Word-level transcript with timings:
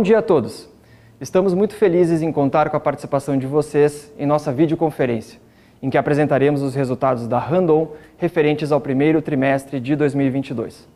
Bom 0.00 0.04
dia 0.04 0.20
a 0.20 0.22
todos! 0.22 0.66
Estamos 1.20 1.52
muito 1.52 1.74
felizes 1.74 2.22
em 2.22 2.32
contar 2.32 2.70
com 2.70 2.76
a 2.78 2.80
participação 2.80 3.36
de 3.36 3.46
vocês 3.46 4.10
em 4.18 4.24
nossa 4.24 4.50
videoconferência, 4.50 5.38
em 5.82 5.90
que 5.90 5.98
apresentaremos 5.98 6.62
os 6.62 6.74
resultados 6.74 7.26
da 7.26 7.38
Randon 7.38 7.92
referentes 8.16 8.72
ao 8.72 8.80
primeiro 8.80 9.20
trimestre 9.20 9.78
de 9.78 9.94
2022. 9.94 10.88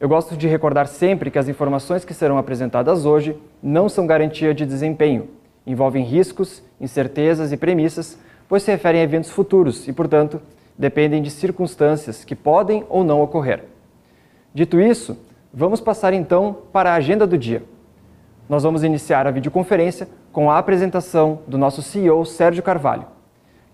Eu 0.00 0.08
gosto 0.08 0.36
de 0.36 0.48
recordar 0.48 0.88
sempre 0.88 1.30
que 1.30 1.38
as 1.38 1.48
informações 1.48 2.04
que 2.04 2.12
serão 2.12 2.38
apresentadas 2.38 3.06
hoje 3.06 3.36
não 3.62 3.88
são 3.88 4.04
garantia 4.04 4.52
de 4.52 4.66
desempenho, 4.66 5.28
envolvem 5.64 6.02
riscos, 6.02 6.60
incertezas 6.80 7.52
e 7.52 7.56
premissas, 7.56 8.18
pois 8.48 8.64
se 8.64 8.72
referem 8.72 9.00
a 9.00 9.04
eventos 9.04 9.30
futuros 9.30 9.86
e, 9.86 9.92
portanto, 9.92 10.42
dependem 10.76 11.22
de 11.22 11.30
circunstâncias 11.30 12.24
que 12.24 12.34
podem 12.34 12.84
ou 12.88 13.04
não 13.04 13.22
ocorrer. 13.22 13.62
Dito 14.52 14.80
isso, 14.80 15.16
vamos 15.54 15.80
passar 15.80 16.12
então 16.12 16.56
para 16.72 16.90
a 16.90 16.96
agenda 16.96 17.24
do 17.24 17.38
dia 17.38 17.62
nós 18.48 18.62
vamos 18.62 18.82
iniciar 18.82 19.26
a 19.26 19.30
videoconferência 19.30 20.08
com 20.32 20.50
a 20.50 20.58
apresentação 20.58 21.40
do 21.46 21.58
nosso 21.58 21.82
CEO 21.82 22.24
Sérgio 22.24 22.62
Carvalho, 22.62 23.06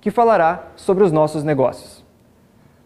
que 0.00 0.10
falará 0.10 0.64
sobre 0.76 1.04
os 1.04 1.12
nossos 1.12 1.44
negócios. 1.44 2.04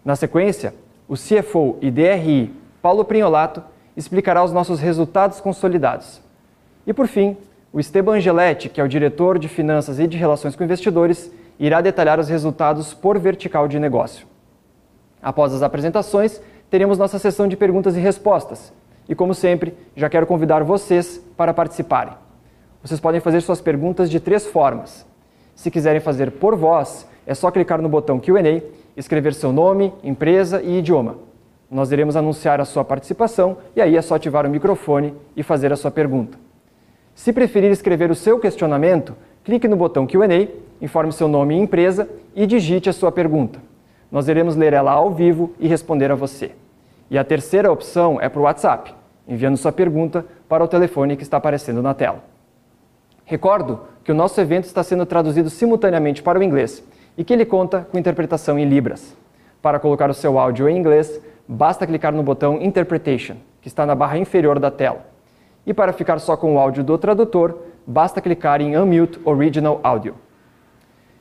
Na 0.05 0.15
sequência, 0.15 0.75
o 1.09 1.15
CFO 1.15 1.79
e 1.81 1.91
DRI 1.91 2.55
Paulo 2.83 3.05
Prinholato 3.05 3.63
explicará 3.97 4.45
os 4.45 4.53
nossos 4.53 4.79
resultados 4.79 5.41
consolidados. 5.41 6.21
E 6.87 6.93
por 6.93 7.07
fim, 7.07 7.37
o 7.73 7.81
Esteban 7.81 8.17
Angeletti, 8.17 8.69
que 8.69 8.81
é 8.81 8.85
o 8.85 8.89
diretor 8.89 9.39
de 9.39 9.49
Finanças 9.49 9.99
e 9.99 10.07
de 10.07 10.17
Relações 10.17 10.55
com 10.55 10.65
Investidores, 10.65 11.31
irá 11.59 11.81
detalhar 11.81 12.21
os 12.21 12.29
resultados 12.29 12.95
por 12.95 13.19
vertical 13.19 13.67
de 13.67 13.79
negócio. 13.79 14.27
Após 15.21 15.53
as 15.53 15.63
apresentações, 15.63 16.41
teremos 16.71 16.99
nossa 16.99 17.19
sessão 17.19 17.49
de 17.49 17.57
perguntas 17.57 17.97
e 17.97 18.01
respostas, 18.01 18.73
e 19.09 19.15
como 19.15 19.35
sempre, 19.35 19.75
já 19.97 20.09
quero 20.09 20.27
convidar 20.27 20.63
vocês 20.63 21.19
para 21.37 21.55
participarem. 21.55 22.13
Vocês 22.83 23.01
podem 23.01 23.21
fazer 23.21 23.41
suas 23.41 23.61
perguntas 23.61 24.11
de 24.11 24.21
três 24.21 24.47
formas. 24.47 25.07
Se 25.55 25.71
quiserem 25.71 26.01
fazer 26.01 26.33
por 26.33 26.55
voz, 26.55 27.09
é 27.27 27.35
só 27.35 27.51
clicar 27.51 27.81
no 27.81 27.89
botão 27.89 28.21
Q&A, 28.21 28.63
escrever 28.97 29.35
seu 29.35 29.51
nome, 29.53 29.93
empresa 30.05 30.63
e 30.63 30.79
idioma. 30.79 31.17
Nós 31.71 31.91
iremos 31.91 32.17
anunciar 32.17 32.61
a 32.61 32.65
sua 32.65 32.85
participação 32.85 33.57
e 33.75 33.81
aí 33.81 33.97
é 33.97 34.03
só 34.03 34.15
ativar 34.15 34.47
o 34.47 34.51
microfone 34.51 35.15
e 35.35 35.43
fazer 35.43 35.73
a 35.73 35.77
sua 35.77 35.91
pergunta. 35.91 36.39
Se 37.15 37.33
preferir 37.33 37.71
escrever 37.71 38.11
o 38.11 38.15
seu 38.15 38.39
questionamento, 38.39 39.17
clique 39.43 39.67
no 39.67 39.77
botão 39.77 40.07
Q&A, 40.07 40.49
informe 40.81 41.13
seu 41.13 41.29
nome 41.29 41.57
e 41.57 41.59
empresa 41.59 42.09
e 42.35 42.47
digite 42.47 42.89
a 42.89 42.93
sua 42.93 43.11
pergunta. 43.11 43.59
Nós 44.13 44.29
iremos 44.29 44.55
ler 44.55 44.73
ela 44.73 44.93
ao 44.93 45.11
vivo 45.11 45.53
e 45.59 45.67
responder 45.67 46.13
a 46.13 46.15
você. 46.15 46.53
E 47.11 47.19
a 47.19 47.25
terceira 47.25 47.73
opção 47.73 48.21
é 48.21 48.29
para 48.29 48.41
o 48.41 48.45
WhatsApp 48.45 48.98
enviando 49.29 49.57
sua 49.59 49.71
pergunta 49.71 50.25
para 50.49 50.65
o 50.65 50.69
telefone 50.69 51.17
que 51.17 51.23
está 51.23 51.37
aparecendo 51.37 51.83
na 51.83 51.93
tela. 51.93 52.25
Recordo 53.25 53.83
que 54.03 54.11
o 54.11 54.15
nosso 54.15 54.41
evento 54.41 54.65
está 54.65 54.83
sendo 54.83 55.05
traduzido 55.05 55.51
simultaneamente 55.51 56.23
para 56.23 56.39
o 56.39 56.43
inglês 56.43 56.83
e 57.17 57.23
que 57.23 57.33
ele 57.33 57.45
conta 57.45 57.87
com 57.93 57.99
interpretação 57.99 58.59
em 58.59 58.65
Libras. 58.65 59.15
Para 59.61 59.79
colocar 59.79 60.09
o 60.09 60.15
seu 60.15 60.39
áudio 60.39 60.69
em 60.69 60.79
inglês, 60.79 61.21
basta 61.47 61.87
clicar 61.87 62.13
no 62.13 62.23
botão 62.23 62.61
Interpretation, 62.63 63.37
que 63.61 63.69
está 63.69 63.85
na 63.85 63.95
barra 63.95 64.17
inferior 64.17 64.59
da 64.59 64.71
tela. 64.71 65.05
E 65.67 65.75
para 65.75 65.93
ficar 65.93 66.19
só 66.21 66.37
com 66.37 66.55
o 66.55 66.59
áudio 66.59 66.83
do 66.83 66.97
tradutor, 66.97 67.59
basta 67.87 68.23
clicar 68.23 68.63
em 68.63 68.79
Unmute 68.79 69.21
Original 69.25 69.79
Audio. 69.83 70.15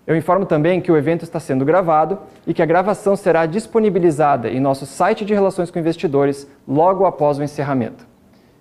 Eu 0.07 0.15
informo 0.15 0.45
também 0.45 0.79
que 0.79 0.89
o 0.89 0.95
evento 0.95 1.23
está 1.23 1.37
sendo 1.37 1.65
gravado 1.65 2.17
e 2.47 2.53
que 2.53 2.61
a 2.61 2.65
gravação 2.65 3.13
será 3.17 3.45
disponibilizada 3.45 4.49
em 4.49 4.57
nosso 4.57 4.85
site 4.85 5.25
de 5.25 5.33
relações 5.33 5.69
com 5.69 5.77
investidores 5.77 6.47
logo 6.65 7.05
após 7.05 7.37
o 7.37 7.43
encerramento. 7.43 8.07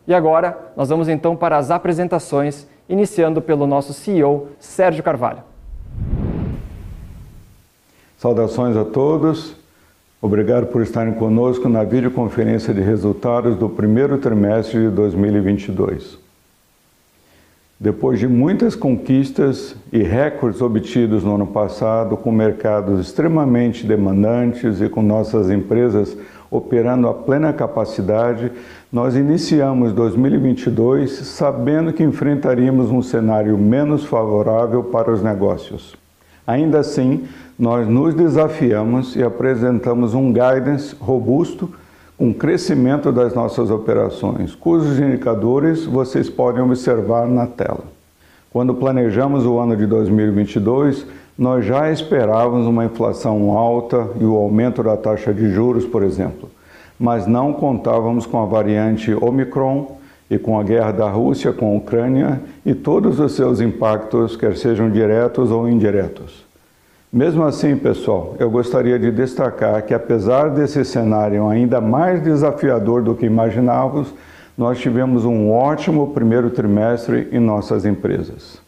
E 0.09 0.13
agora, 0.13 0.59
nós 0.77 0.89
vamos 0.89 1.09
então 1.09 1.37
para 1.37 1.57
as 1.57 1.71
apresentações, 1.71 2.67
iniciando 2.89 3.41
pelo 3.41 3.65
nosso 3.65 3.93
CEO, 3.93 4.49
Sérgio 4.59 5.05
Carvalho. 5.05 5.45
Saudações 8.19 8.77
a 8.77 8.85
todos. 8.85 9.55
Obrigado 10.21 10.67
por 10.67 10.83
estarem 10.83 11.15
conosco 11.15 11.69
na 11.69 11.85
videoconferência 11.85 12.75
de 12.75 12.81
resultados 12.81 13.57
do 13.57 13.69
primeiro 13.69 14.19
trimestre 14.19 14.81
de 14.81 14.89
2022. 14.89 16.26
Depois 17.79 18.19
de 18.19 18.27
muitas 18.27 18.75
conquistas 18.75 19.77
e 19.93 20.03
recordes 20.03 20.63
obtidos 20.63 21.23
no 21.23 21.35
ano 21.35 21.47
passado, 21.47 22.17
com 22.17 22.33
mercados 22.33 22.99
extremamente 23.01 23.87
demandantes 23.87 24.81
e 24.81 24.89
com 24.89 25.03
nossas 25.03 25.51
empresas 25.51 26.17
operando 26.51 27.07
a 27.07 27.13
plena 27.13 27.53
capacidade, 27.53 28.51
nós 28.91 29.15
iniciamos 29.15 29.93
2022 29.93 31.11
sabendo 31.27 31.93
que 31.93 32.03
enfrentaríamos 32.03 32.91
um 32.91 33.03
cenário 33.03 33.59
menos 33.59 34.07
favorável 34.07 34.85
para 34.85 35.13
os 35.13 35.23
negócios. 35.23 35.95
Ainda 36.47 36.79
assim, 36.79 37.25
nós 37.59 37.87
nos 37.87 38.15
desafiamos 38.15 39.15
e 39.17 39.23
apresentamos 39.23 40.15
um 40.15 40.33
guidance 40.33 40.97
robusto 40.99 41.71
um 42.19 42.33
crescimento 42.33 43.13
das 43.13 43.35
nossas 43.35 43.71
operações, 43.71 44.55
cujos 44.55 44.99
indicadores 44.99 45.85
vocês 45.85 46.31
podem 46.31 46.63
observar 46.63 47.27
na 47.27 47.47
tela. 47.47 47.85
Quando 48.51 48.75
planejamos 48.75 49.45
o 49.45 49.59
ano 49.59 49.77
de 49.77 49.87
2022, 49.87 51.05
nós 51.39 51.67
já 51.67 51.93
esperávamos 51.93 52.67
uma 52.67 52.87
inflação 52.87 53.51
alta 53.51 54.09
e 54.19 54.25
o 54.25 54.35
aumento 54.35 54.83
da 54.83 54.97
taxa 54.97 55.35
de 55.35 55.51
juros, 55.51 55.85
por 55.85 56.03
exemplo, 56.03 56.49
mas 56.99 57.27
não 57.27 57.53
contávamos 57.53 58.25
com 58.25 58.43
a 58.43 58.47
variante 58.47 59.13
Omicron 59.13 59.99
e 60.31 60.39
com 60.39 60.59
a 60.59 60.63
guerra 60.63 60.93
da 60.93 61.11
Rússia 61.11 61.53
com 61.53 61.75
a 61.75 61.77
Ucrânia 61.77 62.41
e 62.65 62.75
todos 62.75 63.21
os 63.21 63.33
seus 63.33 63.61
impactos, 63.61 64.37
quer 64.37 64.57
sejam 64.57 64.91
diretos 64.91 65.51
ou 65.51 65.69
indiretos. 65.69 66.46
Mesmo 67.13 67.45
assim, 67.45 67.77
pessoal, 67.77 68.35
eu 68.39 68.51
gostaria 68.51 68.99
de 68.99 69.11
destacar 69.11 69.83
que, 69.83 69.95
apesar 69.95 70.51
desse 70.51 70.85
cenário 70.85 71.49
ainda 71.49 71.81
mais 71.81 72.23
desafiador 72.23 73.03
do 73.03 73.15
que 73.15 73.25
imaginávamos, 73.25 74.13
nós 74.59 74.79
tivemos 74.79 75.25
um 75.25 75.51
ótimo 75.51 76.09
primeiro 76.13 76.51
trimestre 76.51 77.29
em 77.31 77.39
nossas 77.39 77.85
empresas. 77.85 78.61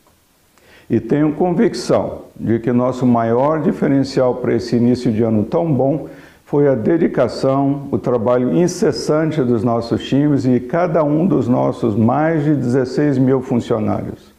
E 0.88 1.00
tenho 1.00 1.34
convicção 1.34 2.22
de 2.38 2.58
que 2.58 2.72
nosso 2.72 3.04
maior 3.04 3.60
diferencial 3.60 4.36
para 4.36 4.54
esse 4.54 4.76
início 4.76 5.12
de 5.12 5.22
ano 5.22 5.44
tão 5.44 5.70
bom 5.70 6.08
foi 6.46 6.68
a 6.68 6.74
dedicação, 6.74 7.88
o 7.90 7.98
trabalho 7.98 8.56
incessante 8.56 9.42
dos 9.42 9.62
nossos 9.62 10.02
times 10.08 10.46
e 10.46 10.60
cada 10.60 11.04
um 11.04 11.26
dos 11.26 11.46
nossos 11.46 11.94
mais 11.94 12.42
de 12.44 12.54
16 12.54 13.18
mil 13.18 13.42
funcionários. 13.42 14.37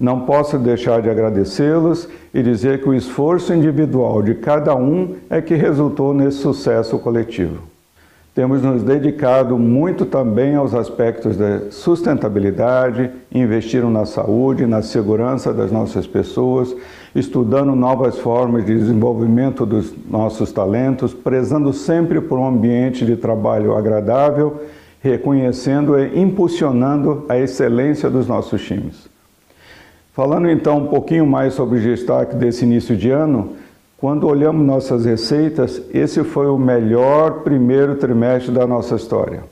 Não 0.00 0.20
posso 0.20 0.58
deixar 0.58 1.02
de 1.02 1.10
agradecê-los 1.10 2.08
e 2.32 2.42
dizer 2.42 2.80
que 2.80 2.88
o 2.88 2.94
esforço 2.94 3.52
individual 3.52 4.22
de 4.22 4.34
cada 4.34 4.74
um 4.74 5.16
é 5.28 5.42
que 5.42 5.54
resultou 5.54 6.14
nesse 6.14 6.38
sucesso 6.38 6.98
coletivo. 6.98 7.70
Temos 8.34 8.62
nos 8.62 8.82
dedicado 8.82 9.58
muito 9.58 10.06
também 10.06 10.54
aos 10.54 10.72
aspectos 10.72 11.36
da 11.36 11.70
sustentabilidade, 11.70 13.10
investiram 13.30 13.90
na 13.90 14.06
saúde, 14.06 14.64
na 14.66 14.80
segurança 14.80 15.52
das 15.52 15.70
nossas 15.70 16.06
pessoas, 16.06 16.74
estudando 17.14 17.74
novas 17.74 18.18
formas 18.18 18.64
de 18.64 18.78
desenvolvimento 18.78 19.66
dos 19.66 19.92
nossos 20.08 20.52
talentos, 20.52 21.12
prezando 21.12 21.72
sempre 21.72 22.20
por 22.20 22.38
um 22.38 22.46
ambiente 22.46 23.04
de 23.04 23.16
trabalho 23.16 23.76
agradável, 23.76 24.62
reconhecendo 25.00 25.98
e 25.98 26.18
impulsionando 26.18 27.26
a 27.28 27.36
excelência 27.36 28.08
dos 28.08 28.28
nossos 28.28 28.62
times. 28.62 29.09
Falando 30.12 30.50
então 30.50 30.78
um 30.78 30.86
pouquinho 30.88 31.24
mais 31.24 31.54
sobre 31.54 31.78
o 31.78 31.82
destaque 31.82 32.34
desse 32.34 32.64
início 32.64 32.96
de 32.96 33.10
ano, 33.10 33.52
quando 33.96 34.26
olhamos 34.26 34.66
nossas 34.66 35.04
receitas, 35.04 35.80
esse 35.94 36.24
foi 36.24 36.46
o 36.46 36.58
melhor 36.58 37.42
primeiro 37.42 37.94
trimestre 37.94 38.50
da 38.50 38.66
nossa 38.66 38.96
história. 38.96 39.44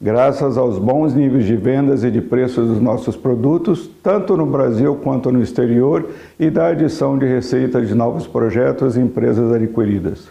Graças 0.00 0.58
aos 0.58 0.78
bons 0.78 1.14
níveis 1.14 1.46
de 1.46 1.54
vendas 1.54 2.02
e 2.02 2.10
de 2.10 2.20
preços 2.20 2.68
dos 2.68 2.80
nossos 2.80 3.16
produtos, 3.16 3.88
tanto 4.02 4.36
no 4.36 4.44
Brasil 4.44 4.96
quanto 4.96 5.30
no 5.30 5.40
exterior, 5.40 6.08
e 6.38 6.50
da 6.50 6.66
adição 6.66 7.16
de 7.16 7.24
receita 7.24 7.80
de 7.80 7.94
novos 7.94 8.26
projetos 8.26 8.96
e 8.96 9.00
empresas 9.00 9.52
adquiridas. 9.52 10.28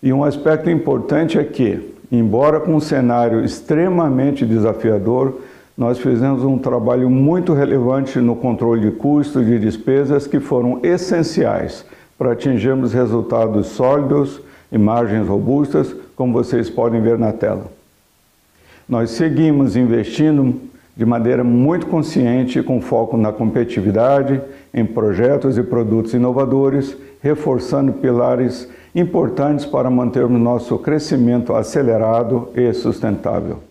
E 0.00 0.12
um 0.12 0.22
aspecto 0.22 0.70
importante 0.70 1.36
é 1.38 1.42
que, 1.42 1.92
embora 2.12 2.60
com 2.60 2.76
um 2.76 2.80
cenário 2.80 3.44
extremamente 3.44 4.46
desafiador, 4.46 5.40
nós 5.76 5.98
fizemos 5.98 6.42
um 6.42 6.56
trabalho 6.56 7.10
muito 7.10 7.52
relevante 7.52 8.18
no 8.18 8.34
controle 8.34 8.80
de 8.80 8.96
custos 8.96 9.44
de 9.44 9.58
despesas 9.58 10.26
que 10.26 10.40
foram 10.40 10.80
essenciais 10.82 11.84
para 12.16 12.32
atingirmos 12.32 12.94
resultados 12.94 13.66
sólidos 13.68 14.40
e 14.72 14.78
margens 14.78 15.28
robustas, 15.28 15.94
como 16.16 16.32
vocês 16.32 16.70
podem 16.70 17.02
ver 17.02 17.18
na 17.18 17.30
tela. 17.30 17.66
Nós 18.88 19.10
seguimos 19.10 19.76
investindo 19.76 20.58
de 20.96 21.04
maneira 21.04 21.44
muito 21.44 21.86
consciente, 21.86 22.62
com 22.62 22.80
foco 22.80 23.18
na 23.18 23.30
competitividade, 23.30 24.40
em 24.72 24.84
projetos 24.84 25.58
e 25.58 25.62
produtos 25.62 26.14
inovadores, 26.14 26.96
reforçando 27.20 27.92
pilares 27.92 28.66
importantes 28.94 29.66
para 29.66 29.90
mantermos 29.90 30.40
nosso 30.40 30.78
crescimento 30.78 31.54
acelerado 31.54 32.48
e 32.54 32.72
sustentável. 32.72 33.65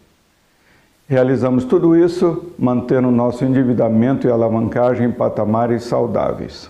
Realizamos 1.08 1.66
tudo 1.66 1.96
isso 1.96 2.52
mantendo 2.58 3.12
nosso 3.12 3.46
endividamento 3.46 4.28
e 4.28 4.32
alavancagem 4.32 5.08
em 5.08 5.12
patamares 5.12 5.84
saudáveis. 5.84 6.70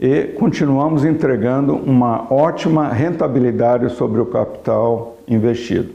E 0.00 0.24
continuamos 0.38 1.04
entregando 1.04 1.76
uma 1.76 2.32
ótima 2.32 2.88
rentabilidade 2.88 3.90
sobre 3.90 4.20
o 4.20 4.26
capital 4.26 5.16
investido. 5.28 5.94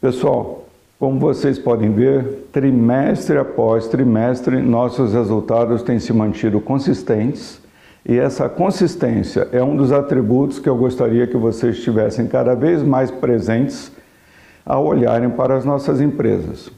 Pessoal, 0.00 0.66
como 0.98 1.20
vocês 1.20 1.56
podem 1.56 1.92
ver, 1.92 2.48
trimestre 2.52 3.38
após 3.38 3.86
trimestre, 3.86 4.60
nossos 4.60 5.12
resultados 5.12 5.82
têm 5.82 6.00
se 6.00 6.12
mantido 6.12 6.60
consistentes 6.60 7.60
e 8.04 8.18
essa 8.18 8.48
consistência 8.48 9.48
é 9.52 9.62
um 9.62 9.76
dos 9.76 9.92
atributos 9.92 10.58
que 10.58 10.68
eu 10.68 10.76
gostaria 10.76 11.26
que 11.26 11.36
vocês 11.36 11.76
estivessem 11.76 12.26
cada 12.26 12.54
vez 12.54 12.82
mais 12.82 13.10
presentes 13.10 13.92
ao 14.64 14.86
olharem 14.86 15.30
para 15.30 15.56
as 15.56 15.64
nossas 15.64 16.00
empresas. 16.00 16.70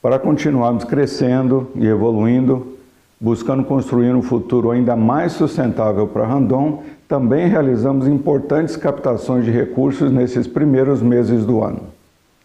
Para 0.00 0.18
continuarmos 0.18 0.84
crescendo 0.84 1.68
e 1.74 1.86
evoluindo, 1.86 2.74
buscando 3.20 3.64
construir 3.64 4.14
um 4.14 4.22
futuro 4.22 4.70
ainda 4.70 4.94
mais 4.94 5.32
sustentável 5.32 6.06
para 6.06 6.26
Randon, 6.26 6.82
também 7.08 7.48
realizamos 7.48 8.06
importantes 8.06 8.76
captações 8.76 9.44
de 9.44 9.50
recursos 9.50 10.10
nesses 10.10 10.46
primeiros 10.46 11.00
meses 11.00 11.44
do 11.44 11.62
ano. 11.62 11.80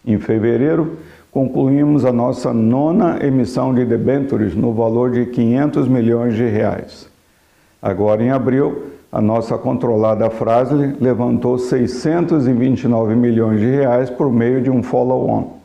Em 0.06 0.18
fevereiro, 0.20 0.98
concluímos 1.32 2.06
a 2.06 2.13
nossa 2.13 2.53
nona 2.53 3.20
emissão 3.25 3.74
de 3.74 3.86
debêntures 3.86 4.56
no 4.56 4.74
valor 4.74 5.12
de 5.12 5.25
500 5.25 5.88
milhões 5.88 6.36
de 6.36 6.46
reais. 6.46 7.10
Agora, 7.82 8.24
em 8.24 8.32
abril, 8.32 8.84
a 9.12 9.20
nossa 9.20 9.58
controlada 9.58 10.30
Frasle 10.30 10.96
levantou 11.01 11.58
629 11.58 13.16
milhões 13.16 13.60
de 13.60 13.66
reais 13.66 14.10
por 14.10 14.32
meio 14.32 14.62
de 14.62 14.70
um 14.70 14.84
follow-on. 14.84 15.58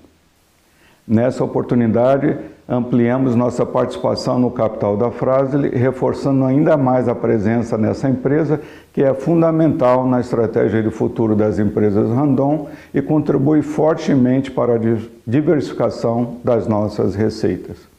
Nessa 1.06 1.44
oportunidade, 1.44 2.38
ampliamos 2.66 3.36
nossa 3.36 3.66
participação 3.66 4.38
no 4.38 4.50
capital 4.50 4.96
da 4.96 5.10
Frasle, 5.10 5.68
reforçando 5.68 6.46
ainda 6.46 6.78
mais 6.78 7.06
a 7.06 7.14
presença 7.14 7.76
nessa 7.76 8.08
empresa, 8.08 8.58
que 8.90 9.02
é 9.02 9.12
fundamental 9.12 10.06
na 10.06 10.20
estratégia 10.20 10.82
de 10.82 10.88
futuro 10.88 11.36
das 11.36 11.58
empresas 11.58 12.08
Randon 12.08 12.68
e 12.94 13.02
contribui 13.02 13.60
fortemente 13.60 14.50
para 14.50 14.76
a 14.76 14.80
diversificação 15.26 16.38
das 16.42 16.66
nossas 16.66 17.14
receitas. 17.14 17.93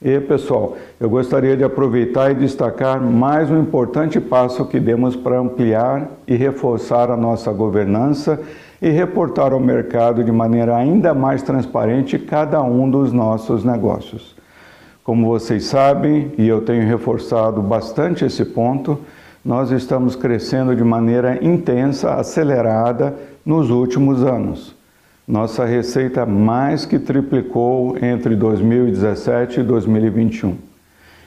E 0.00 0.20
pessoal, 0.20 0.76
eu 1.00 1.08
gostaria 1.08 1.56
de 1.56 1.64
aproveitar 1.64 2.30
e 2.30 2.34
destacar 2.34 3.00
mais 3.00 3.50
um 3.50 3.58
importante 3.58 4.20
passo 4.20 4.66
que 4.66 4.78
demos 4.78 5.16
para 5.16 5.38
ampliar 5.38 6.10
e 6.28 6.36
reforçar 6.36 7.10
a 7.10 7.16
nossa 7.16 7.50
governança 7.50 8.38
e 8.82 8.90
reportar 8.90 9.54
ao 9.54 9.58
mercado 9.58 10.22
de 10.22 10.30
maneira 10.30 10.76
ainda 10.76 11.14
mais 11.14 11.42
transparente 11.42 12.18
cada 12.18 12.62
um 12.62 12.90
dos 12.90 13.10
nossos 13.10 13.64
negócios. 13.64 14.36
Como 15.02 15.26
vocês 15.26 15.64
sabem, 15.64 16.30
e 16.36 16.46
eu 16.46 16.60
tenho 16.60 16.86
reforçado 16.86 17.62
bastante 17.62 18.22
esse 18.22 18.44
ponto, 18.44 18.98
nós 19.42 19.70
estamos 19.70 20.14
crescendo 20.14 20.76
de 20.76 20.84
maneira 20.84 21.42
intensa, 21.42 22.12
acelerada 22.12 23.14
nos 23.46 23.70
últimos 23.70 24.22
anos. 24.22 24.75
Nossa 25.26 25.64
receita 25.64 26.24
mais 26.24 26.86
que 26.86 27.00
triplicou 27.00 27.98
entre 28.00 28.36
2017 28.36 29.58
e 29.58 29.62
2021. 29.64 30.56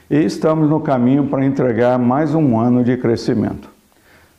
E 0.10 0.24
estamos 0.24 0.70
no 0.70 0.79
caminho 0.79 1.25
para 1.25 1.44
entregar 1.44 2.00
mais 2.00 2.34
um 2.34 2.58
ano 2.58 2.82
de 2.82 2.96
crescimento. 2.96 3.70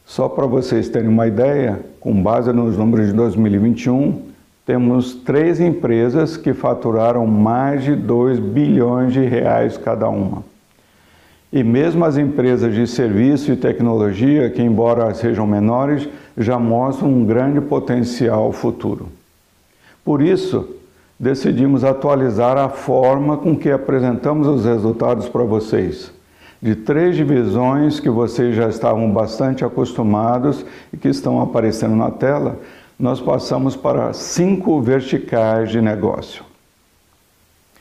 Só 0.06 0.30
para 0.30 0.46
vocês 0.46 0.88
terem 0.88 1.10
uma 1.10 1.26
ideia, 1.26 1.78
com 2.00 2.22
base 2.22 2.50
nos 2.54 2.78
números 2.78 3.08
de 3.08 3.12
2021, 3.12 4.22
temos 4.64 5.12
três 5.12 5.60
empresas 5.60 6.38
que 6.38 6.54
faturaram 6.54 7.26
mais 7.26 7.84
de 7.84 7.94
2 7.94 8.38
bilhões 8.38 9.12
de 9.12 9.20
reais 9.26 9.76
cada 9.76 10.08
uma. 10.08 10.42
E 11.52 11.62
mesmo 11.62 12.02
as 12.06 12.16
empresas 12.16 12.74
de 12.74 12.86
serviço 12.86 13.52
e 13.52 13.56
tecnologia, 13.56 14.48
que 14.48 14.62
embora 14.62 15.12
sejam 15.12 15.46
menores, 15.46 16.08
já 16.34 16.58
mostram 16.58 17.10
um 17.10 17.26
grande 17.26 17.60
potencial 17.60 18.50
futuro. 18.52 19.19
Por 20.04 20.22
isso, 20.22 20.76
decidimos 21.18 21.84
atualizar 21.84 22.56
a 22.56 22.68
forma 22.68 23.36
com 23.36 23.56
que 23.56 23.70
apresentamos 23.70 24.46
os 24.46 24.64
resultados 24.64 25.28
para 25.28 25.44
vocês 25.44 26.12
de 26.62 26.74
três 26.74 27.16
divisões 27.16 27.98
que 27.98 28.10
vocês 28.10 28.54
já 28.54 28.68
estavam 28.68 29.10
bastante 29.10 29.64
acostumados 29.64 30.64
e 30.92 30.96
que 30.96 31.08
estão 31.08 31.40
aparecendo 31.40 31.96
na 31.96 32.10
tela, 32.10 32.58
nós 32.98 33.20
passamos 33.20 33.74
para 33.74 34.12
cinco 34.12 34.80
verticais 34.80 35.70
de 35.70 35.80
negócio. 35.80 36.44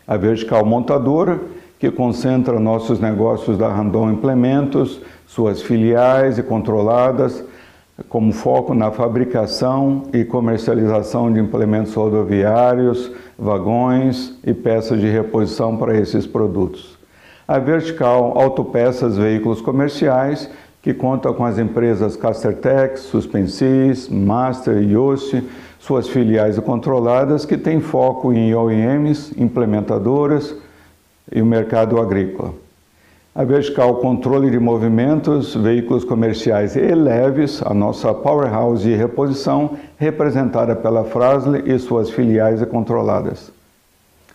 A 0.08 0.16
vertical 0.16 0.66
montadora, 0.66 1.40
que 1.78 1.92
concentra 1.92 2.60
nossos 2.60 3.00
negócios 3.00 3.58
da 3.58 3.68
Randon 3.68 4.12
Implementos, 4.12 5.02
suas 5.28 5.62
filiais 5.62 6.38
e 6.38 6.44
controladas, 6.44 7.44
como 8.08 8.32
foco 8.32 8.74
na 8.74 8.92
fabricação 8.92 10.04
e 10.14 10.24
comercialização 10.24 11.32
de 11.32 11.40
implementos 11.40 11.94
rodoviários, 11.94 13.12
vagões 13.38 14.38
e 14.46 14.54
peças 14.54 15.00
de 15.02 15.08
reposição 15.08 15.76
para 15.76 15.98
esses 15.98 16.26
produtos 16.26 17.00
a 17.50 17.58
vertical 17.58 18.40
Autopeças 18.40 19.18
Veículos 19.18 19.60
Comerciais, 19.60 20.48
que 20.84 20.94
conta 20.94 21.34
com 21.34 21.44
as 21.44 21.58
empresas 21.58 22.16
Castertech, 22.16 23.00
Suspensis, 23.00 24.08
Master 24.08 24.78
e 24.78 24.94
Yost, 24.94 25.44
suas 25.80 26.08
filiais 26.08 26.60
controladas, 26.60 27.46
que 27.46 27.58
tem 27.58 27.80
foco 27.80 28.32
em 28.32 28.54
OEMs, 28.54 29.34
implementadoras 29.36 30.56
e 31.34 31.42
o 31.42 31.46
mercado 31.46 32.00
agrícola. 32.00 32.54
A 33.36 33.44
vertical 33.44 33.98
Controle 33.98 34.50
de 34.50 34.58
Movimentos, 34.58 35.54
Veículos 35.54 36.04
Comerciais 36.04 36.76
e 36.76 36.80
Leves, 36.80 37.62
a 37.64 37.76
nossa 37.76 38.12
powerhouse 38.12 38.84
de 38.84 38.96
reposição, 38.96 39.78
representada 39.98 40.76
pela 40.76 41.04
Frasle 41.04 41.62
e 41.64 41.78
suas 41.78 42.10
filiais 42.10 42.66
controladas. 42.66 43.52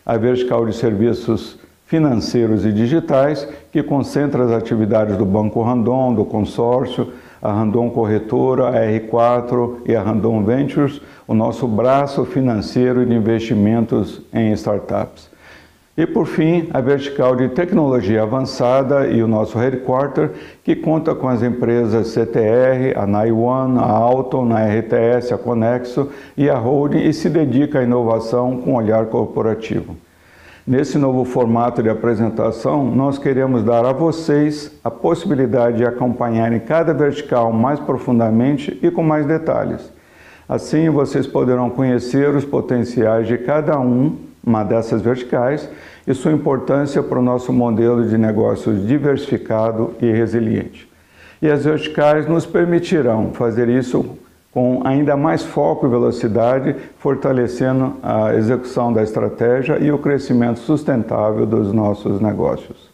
A 0.06 0.16
vertical 0.16 0.64
de 0.64 0.76
Serviços 0.76 1.58
financeiros 1.86 2.64
e 2.64 2.72
digitais, 2.72 3.48
que 3.72 3.82
concentra 3.82 4.44
as 4.44 4.52
atividades 4.52 5.16
do 5.16 5.24
Banco 5.24 5.60
Randon, 5.60 6.14
do 6.14 6.24
consórcio, 6.24 7.12
a 7.42 7.52
Randon 7.52 7.90
Corretora, 7.90 8.68
a 8.68 8.86
R4 8.86 9.78
e 9.86 9.96
a 9.96 10.02
Randon 10.02 10.44
Ventures, 10.44 11.00
o 11.26 11.34
nosso 11.34 11.66
braço 11.66 12.24
financeiro 12.24 13.04
de 13.04 13.12
investimentos 13.12 14.22
em 14.32 14.52
startups. 14.52 15.33
E 15.96 16.04
por 16.06 16.26
fim, 16.26 16.68
a 16.74 16.80
vertical 16.80 17.36
de 17.36 17.48
tecnologia 17.50 18.24
avançada 18.24 19.06
e 19.06 19.22
o 19.22 19.28
nosso 19.28 19.56
headquarter, 19.56 20.32
que 20.64 20.74
conta 20.74 21.14
com 21.14 21.28
as 21.28 21.40
empresas 21.40 22.08
CTR, 22.08 22.96
a 22.96 23.06
Naiwan, 23.06 23.78
a 23.78 23.88
Alton, 23.88 24.52
a 24.52 24.64
RTS, 24.64 25.32
a 25.32 25.38
Conexo 25.38 26.10
e 26.36 26.50
a 26.50 26.58
Holding 26.58 27.04
e 27.04 27.12
se 27.12 27.30
dedica 27.30 27.78
à 27.78 27.84
inovação 27.84 28.56
com 28.56 28.74
olhar 28.74 29.06
corporativo. 29.06 29.96
Nesse 30.66 30.98
novo 30.98 31.24
formato 31.24 31.80
de 31.80 31.88
apresentação, 31.88 32.84
nós 32.84 33.16
queremos 33.16 33.62
dar 33.62 33.84
a 33.84 33.92
vocês 33.92 34.72
a 34.82 34.90
possibilidade 34.90 35.76
de 35.76 35.84
acompanharem 35.84 36.58
cada 36.58 36.92
vertical 36.92 37.52
mais 37.52 37.78
profundamente 37.78 38.80
e 38.82 38.90
com 38.90 39.02
mais 39.04 39.26
detalhes. 39.26 39.92
Assim, 40.48 40.90
vocês 40.90 41.26
poderão 41.26 41.70
conhecer 41.70 42.34
os 42.34 42.44
potenciais 42.44 43.28
de 43.28 43.38
cada 43.38 43.78
um, 43.78 44.16
uma 44.46 44.62
dessas 44.62 45.00
verticais 45.00 45.68
e 46.06 46.14
sua 46.14 46.32
importância 46.32 47.02
para 47.02 47.18
o 47.18 47.22
nosso 47.22 47.52
modelo 47.52 48.06
de 48.06 48.18
negócios 48.18 48.86
diversificado 48.86 49.94
e 50.00 50.10
resiliente. 50.10 50.88
E 51.40 51.50
as 51.50 51.64
verticais 51.64 52.26
nos 52.26 52.46
permitirão 52.46 53.32
fazer 53.32 53.68
isso 53.68 54.18
com 54.54 54.82
ainda 54.84 55.16
mais 55.16 55.42
foco 55.42 55.84
e 55.84 55.90
velocidade, 55.90 56.76
fortalecendo 56.98 57.96
a 58.00 58.32
execução 58.34 58.92
da 58.92 59.02
estratégia 59.02 59.78
e 59.78 59.90
o 59.90 59.98
crescimento 59.98 60.60
sustentável 60.60 61.44
dos 61.44 61.72
nossos 61.72 62.20
negócios. 62.20 62.88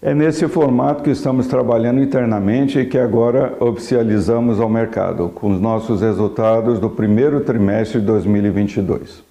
É 0.00 0.14
nesse 0.14 0.48
formato 0.48 1.02
que 1.02 1.10
estamos 1.10 1.46
trabalhando 1.46 2.00
internamente 2.00 2.78
e 2.78 2.86
que 2.86 2.96
agora 2.96 3.54
oficializamos 3.60 4.58
ao 4.58 4.70
mercado, 4.70 5.28
com 5.28 5.50
os 5.52 5.60
nossos 5.60 6.00
resultados 6.00 6.78
do 6.78 6.88
primeiro 6.88 7.40
trimestre 7.40 8.00
de 8.00 8.06
2022. 8.06 9.29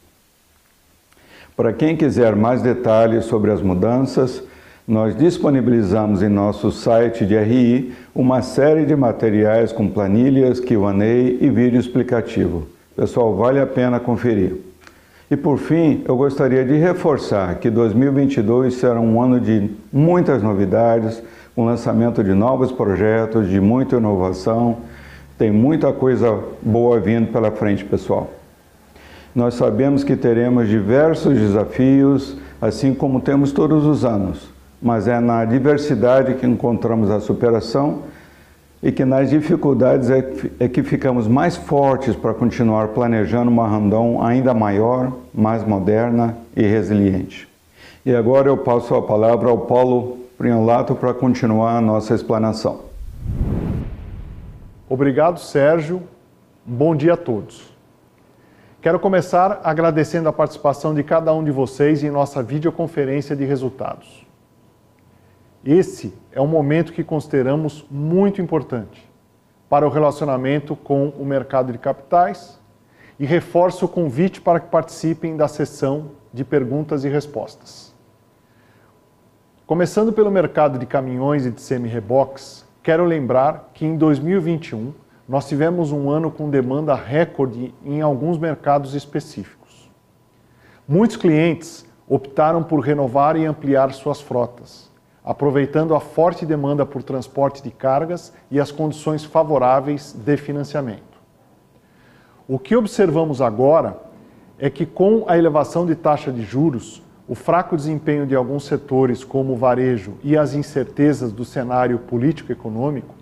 Para 1.60 1.74
quem 1.74 1.94
quiser 1.98 2.38
mais 2.38 2.62
detalhes 2.62 3.26
sobre 3.26 3.52
as 3.52 3.62
mudanças, 3.62 4.42
nós 4.88 5.14
disponibilizamos 5.14 6.24
em 6.24 6.30
nosso 6.30 6.72
site 6.72 7.26
de 7.26 7.38
RI 7.38 7.94
uma 8.16 8.42
série 8.42 8.86
de 8.86 8.96
materiais 8.96 9.74
com 9.74 9.90
planilhas, 9.90 10.62
Q&A 10.62 11.06
e 11.06 11.50
vídeo 11.50 11.78
explicativo. 11.78 12.66
Pessoal, 12.96 13.36
vale 13.36 13.60
a 13.60 13.68
pena 13.68 14.00
conferir. 14.00 14.56
E 15.30 15.36
por 15.36 15.58
fim, 15.58 16.02
eu 16.08 16.16
gostaria 16.16 16.64
de 16.64 16.78
reforçar 16.78 17.56
que 17.56 17.70
2022 17.70 18.76
será 18.76 19.02
um 19.02 19.22
ano 19.22 19.38
de 19.38 19.70
muitas 19.92 20.42
novidades, 20.42 21.22
com 21.54 21.66
lançamento 21.66 22.24
de 22.24 22.32
novos 22.32 22.72
projetos, 22.72 23.50
de 23.50 23.60
muita 23.60 23.98
inovação, 23.98 24.78
Tem 25.38 25.52
muita 25.52 25.92
coisa 25.92 26.40
boa 26.62 27.02
vindo 27.02 27.34
pela 27.34 27.52
frente, 27.52 27.84
pessoal. 27.84 28.39
Nós 29.36 29.54
sabemos 29.54 30.04
que 30.04 30.16
teremos 30.16 30.68
diversos 30.68 31.38
desafios, 31.38 32.36
assim 32.62 32.94
como 32.94 33.22
temos 33.22 33.52
todos 33.52 33.86
os 33.86 34.04
anos, 34.04 34.50
mas 34.82 35.08
é 35.08 35.20
na 35.20 35.46
diversidade 35.46 36.34
que 36.36 36.46
encontramos 36.46 37.12
a 37.12 37.20
superação 37.20 38.04
e 38.82 38.92
que 38.92 39.06
nas 39.06 39.30
dificuldades 39.30 40.10
é, 40.10 40.34
é 40.60 40.68
que 40.68 40.82
ficamos 40.82 41.28
mais 41.28 41.56
fortes 41.56 42.16
para 42.16 42.34
continuar 42.34 42.90
planejando 42.90 43.52
uma 43.52 43.68
Randon 43.68 44.22
ainda 44.24 44.54
maior, 44.54 45.12
mais 45.34 45.64
moderna 45.64 46.38
e 46.56 46.64
resiliente. 46.64 47.48
E 48.06 48.16
agora 48.16 48.48
eu 48.48 48.58
passo 48.58 48.96
a 48.96 49.02
palavra 49.02 49.50
ao 49.50 49.60
Paulo 49.60 50.18
Priolato 50.38 50.96
para 50.96 51.14
continuar 51.14 51.78
a 51.78 51.82
nossa 51.82 52.16
explanação. 52.16 52.80
Obrigado, 54.90 55.40
Sérgio. 55.40 56.02
Bom 56.66 56.96
dia 56.96 57.14
a 57.14 57.18
todos. 57.18 57.79
Quero 58.82 58.98
começar 58.98 59.60
agradecendo 59.62 60.30
a 60.30 60.34
participação 60.34 60.94
de 60.94 61.04
cada 61.04 61.34
um 61.34 61.44
de 61.44 61.52
vocês 61.52 62.02
em 62.02 62.10
nossa 62.10 62.42
videoconferência 62.42 63.36
de 63.36 63.44
resultados. 63.44 64.26
Esse 65.66 66.14
é 66.32 66.40
um 66.40 66.48
momento 66.48 66.94
que 66.94 67.04
consideramos 67.04 67.86
muito 67.92 68.42
importante 68.42 69.06
para 69.68 69.86
o 69.86 69.90
relacionamento 69.90 70.78
com 70.78 71.10
o 71.10 71.26
mercado 71.26 71.74
de 71.74 71.78
capitais 71.78 72.58
e 73.20 73.26
reforço 73.26 73.84
o 73.84 73.90
convite 73.90 74.40
para 74.40 74.62
que 74.62 74.70
participem 74.70 75.36
da 75.36 75.50
sessão 75.50 76.12
de 76.34 76.46
perguntas 76.46 77.04
e 77.04 77.10
respostas. 77.10 77.94
Começando 79.68 80.14
pelo 80.14 80.32
mercado 80.32 80.80
de 80.80 80.86
caminhões 80.86 81.46
e 81.46 81.52
de 81.52 81.60
semi-reboques, 81.60 82.66
quero 82.82 83.04
lembrar 83.04 83.72
que 83.74 83.86
em 83.86 83.98
2021 83.98 84.94
nós 85.30 85.48
tivemos 85.48 85.94
um 85.94 86.10
ano 86.10 86.30
com 86.30 86.50
demanda 86.50 86.94
recorde 86.94 87.74
em 87.86 88.02
alguns 88.02 88.38
mercados 88.38 88.94
específicos. 88.94 89.90
Muitos 90.86 91.16
clientes 91.16 91.86
optaram 92.08 92.62
por 92.64 92.80
renovar 92.80 93.38
e 93.38 93.46
ampliar 93.46 93.94
suas 93.94 94.20
frotas 94.20 94.90
aproveitando 95.30 95.94
a 95.94 96.00
forte 96.00 96.44
demanda 96.44 96.86
por 96.88 97.04
transporte 97.04 97.62
de 97.62 97.70
cargas 97.70 98.34
e 98.50 98.60
as 98.60 98.72
condições 98.72 99.24
favoráveis 99.24 100.12
de 100.12 100.38
financiamento. 100.38 101.20
O 102.48 102.58
que 102.58 102.76
observamos 102.76 103.40
agora 103.40 103.96
é 104.58 104.72
que, 104.72 104.88
com 104.88 105.26
a 105.28 105.38
elevação 105.38 105.86
de 105.86 105.94
taxa 105.94 106.32
de 106.32 106.42
juros, 106.42 107.04
o 107.28 107.36
fraco 107.36 107.76
desempenho 107.76 108.26
de 108.26 108.34
alguns 108.34 108.66
setores, 108.66 109.24
como 109.24 109.54
o 109.54 109.56
varejo, 109.56 110.16
e 110.24 110.36
as 110.36 110.56
incertezas 110.56 111.32
do 111.32 111.46
cenário 111.46 112.00
político-econômico, 112.00 113.14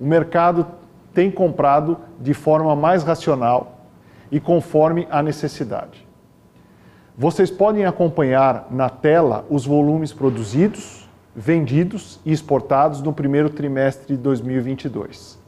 o 0.00 0.06
mercado 0.06 0.66
tem 1.14 1.30
comprado 1.30 1.96
de 2.20 2.34
forma 2.34 2.74
mais 2.74 3.02
racional 3.02 3.86
e 4.30 4.40
conforme 4.40 5.06
a 5.10 5.22
necessidade. 5.22 6.06
Vocês 7.16 7.50
podem 7.50 7.86
acompanhar 7.86 8.66
na 8.70 8.90
tela 8.90 9.46
os 9.48 9.64
volumes 9.64 10.12
produzidos 10.12 11.04
vendidos 11.34 12.20
e 12.24 12.32
exportados 12.32 13.02
no 13.02 13.12
primeiro 13.12 13.50
trimestre 13.50 14.16
de 14.16 14.22
2022. 14.22 15.42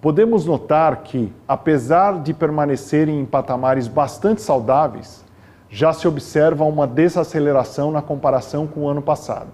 Podemos 0.00 0.46
notar 0.46 1.02
que, 1.02 1.32
apesar 1.46 2.22
de 2.22 2.32
permanecerem 2.32 3.20
em 3.20 3.26
patamares 3.26 3.88
bastante 3.88 4.40
saudáveis, 4.40 5.24
já 5.68 5.92
se 5.92 6.08
observa 6.08 6.64
uma 6.64 6.86
desaceleração 6.86 7.90
na 7.90 8.00
comparação 8.00 8.66
com 8.66 8.82
o 8.82 8.88
ano 8.88 9.02
passado. 9.02 9.48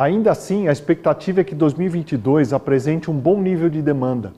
Ainda 0.00 0.30
assim, 0.30 0.68
a 0.68 0.70
expectativa 0.70 1.40
é 1.40 1.44
que 1.44 1.56
2022 1.56 2.52
apresente 2.52 3.10
um 3.10 3.18
bom 3.18 3.42
nível 3.42 3.68
de 3.68 3.82
demanda, 3.82 4.32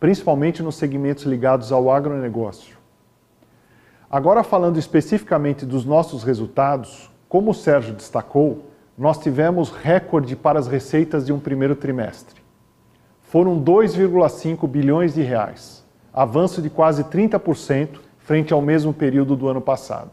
principalmente 0.00 0.62
nos 0.62 0.76
segmentos 0.76 1.24
ligados 1.24 1.70
ao 1.70 1.90
agronegócio. 1.90 2.78
Agora, 4.10 4.42
falando 4.42 4.78
especificamente 4.78 5.66
dos 5.66 5.84
nossos 5.84 6.24
resultados, 6.24 7.10
como 7.28 7.50
o 7.50 7.54
Sérgio 7.54 7.92
destacou, 7.92 8.70
nós 8.96 9.18
tivemos 9.18 9.70
recorde 9.70 10.34
para 10.34 10.58
as 10.58 10.66
receitas 10.66 11.26
de 11.26 11.30
um 11.30 11.38
primeiro 11.38 11.76
trimestre. 11.76 12.40
Foram 13.20 13.62
2,5 13.62 14.66
bilhões 14.66 15.12
de 15.12 15.20
reais, 15.20 15.84
avanço 16.10 16.62
de 16.62 16.70
quase 16.70 17.04
30% 17.04 17.98
frente 18.16 18.54
ao 18.54 18.62
mesmo 18.62 18.94
período 18.94 19.36
do 19.36 19.46
ano 19.46 19.60
passado. 19.60 20.10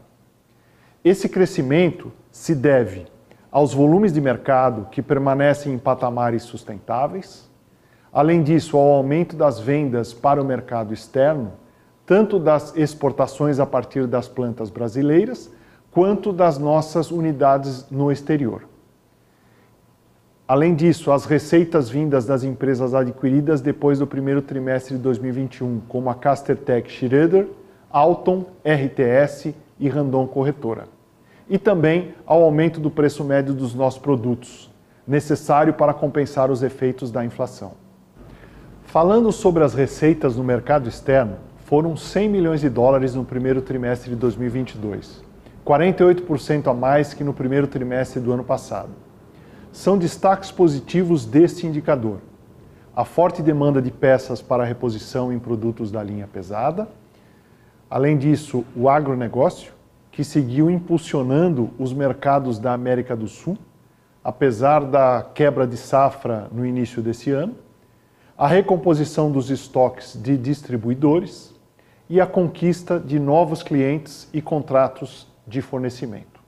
Esse 1.02 1.26
crescimento 1.26 2.12
se 2.30 2.54
deve 2.54 3.06
aos 3.50 3.74
volumes 3.74 4.12
de 4.12 4.20
mercado 4.20 4.86
que 4.90 5.02
permanecem 5.02 5.72
em 5.72 5.78
patamares 5.78 6.42
sustentáveis, 6.44 7.50
além 8.12 8.42
disso, 8.42 8.76
ao 8.76 8.88
aumento 8.92 9.36
das 9.36 9.58
vendas 9.58 10.12
para 10.12 10.40
o 10.40 10.44
mercado 10.44 10.94
externo, 10.94 11.52
tanto 12.06 12.38
das 12.38 12.76
exportações 12.76 13.58
a 13.58 13.66
partir 13.66 14.06
das 14.06 14.28
plantas 14.28 14.70
brasileiras, 14.70 15.50
quanto 15.90 16.32
das 16.32 16.58
nossas 16.58 17.10
unidades 17.10 17.86
no 17.90 18.10
exterior. 18.10 18.68
Além 20.46 20.74
disso, 20.74 21.12
as 21.12 21.24
receitas 21.24 21.88
vindas 21.88 22.26
das 22.26 22.42
empresas 22.42 22.94
adquiridas 22.94 23.60
depois 23.60 24.00
do 24.00 24.06
primeiro 24.06 24.42
trimestre 24.42 24.96
de 24.96 25.02
2021, 25.02 25.80
como 25.88 26.10
a 26.10 26.14
Castertech 26.14 26.90
Schroeder, 26.90 27.46
Alton, 27.88 28.44
RTS 28.64 29.54
e 29.78 29.88
Randon 29.88 30.26
Corretora. 30.26 30.99
E 31.50 31.58
também 31.58 32.14
ao 32.24 32.42
aumento 32.42 32.80
do 32.80 32.90
preço 32.90 33.22
médio 33.22 33.52
dos 33.52 33.74
nossos 33.74 34.00
produtos, 34.00 34.70
necessário 35.06 35.74
para 35.74 35.92
compensar 35.92 36.50
os 36.50 36.62
efeitos 36.62 37.10
da 37.10 37.22
inflação. 37.22 37.72
Falando 38.84 39.30
sobre 39.30 39.62
as 39.62 39.74
receitas 39.74 40.36
no 40.36 40.44
mercado 40.44 40.88
externo, 40.88 41.36
foram 41.66 41.96
100 41.96 42.28
milhões 42.28 42.60
de 42.60 42.68
dólares 42.70 43.14
no 43.14 43.24
primeiro 43.24 43.60
trimestre 43.60 44.10
de 44.10 44.16
2022, 44.16 45.22
48% 45.66 46.68
a 46.68 46.74
mais 46.74 47.12
que 47.12 47.22
no 47.22 47.34
primeiro 47.34 47.66
trimestre 47.66 48.20
do 48.20 48.32
ano 48.32 48.44
passado 48.44 48.90
são 49.72 49.96
destaques 49.96 50.50
positivos 50.50 51.24
deste 51.24 51.66
indicador. 51.66 52.18
A 52.94 53.04
forte 53.04 53.42
demanda 53.42 53.80
de 53.80 53.90
peças 53.90 54.42
para 54.42 54.64
reposição 54.64 55.32
em 55.32 55.38
produtos 55.38 55.90
da 55.90 56.02
linha 56.02 56.26
pesada. 56.26 56.88
Além 57.88 58.18
disso, 58.18 58.64
o 58.74 58.88
agronegócio, 58.88 59.72
que 60.20 60.24
seguiu 60.24 60.70
impulsionando 60.70 61.70
os 61.78 61.94
mercados 61.94 62.58
da 62.58 62.74
América 62.74 63.16
do 63.16 63.26
Sul, 63.26 63.56
apesar 64.22 64.84
da 64.84 65.26
quebra 65.34 65.66
de 65.66 65.78
safra 65.78 66.46
no 66.52 66.66
início 66.66 67.00
desse 67.00 67.30
ano, 67.30 67.54
a 68.36 68.46
recomposição 68.46 69.32
dos 69.32 69.48
estoques 69.48 70.20
de 70.22 70.36
distribuidores 70.36 71.54
e 72.06 72.20
a 72.20 72.26
conquista 72.26 73.00
de 73.00 73.18
novos 73.18 73.62
clientes 73.62 74.28
e 74.30 74.42
contratos 74.42 75.26
de 75.46 75.62
fornecimento. 75.62 76.38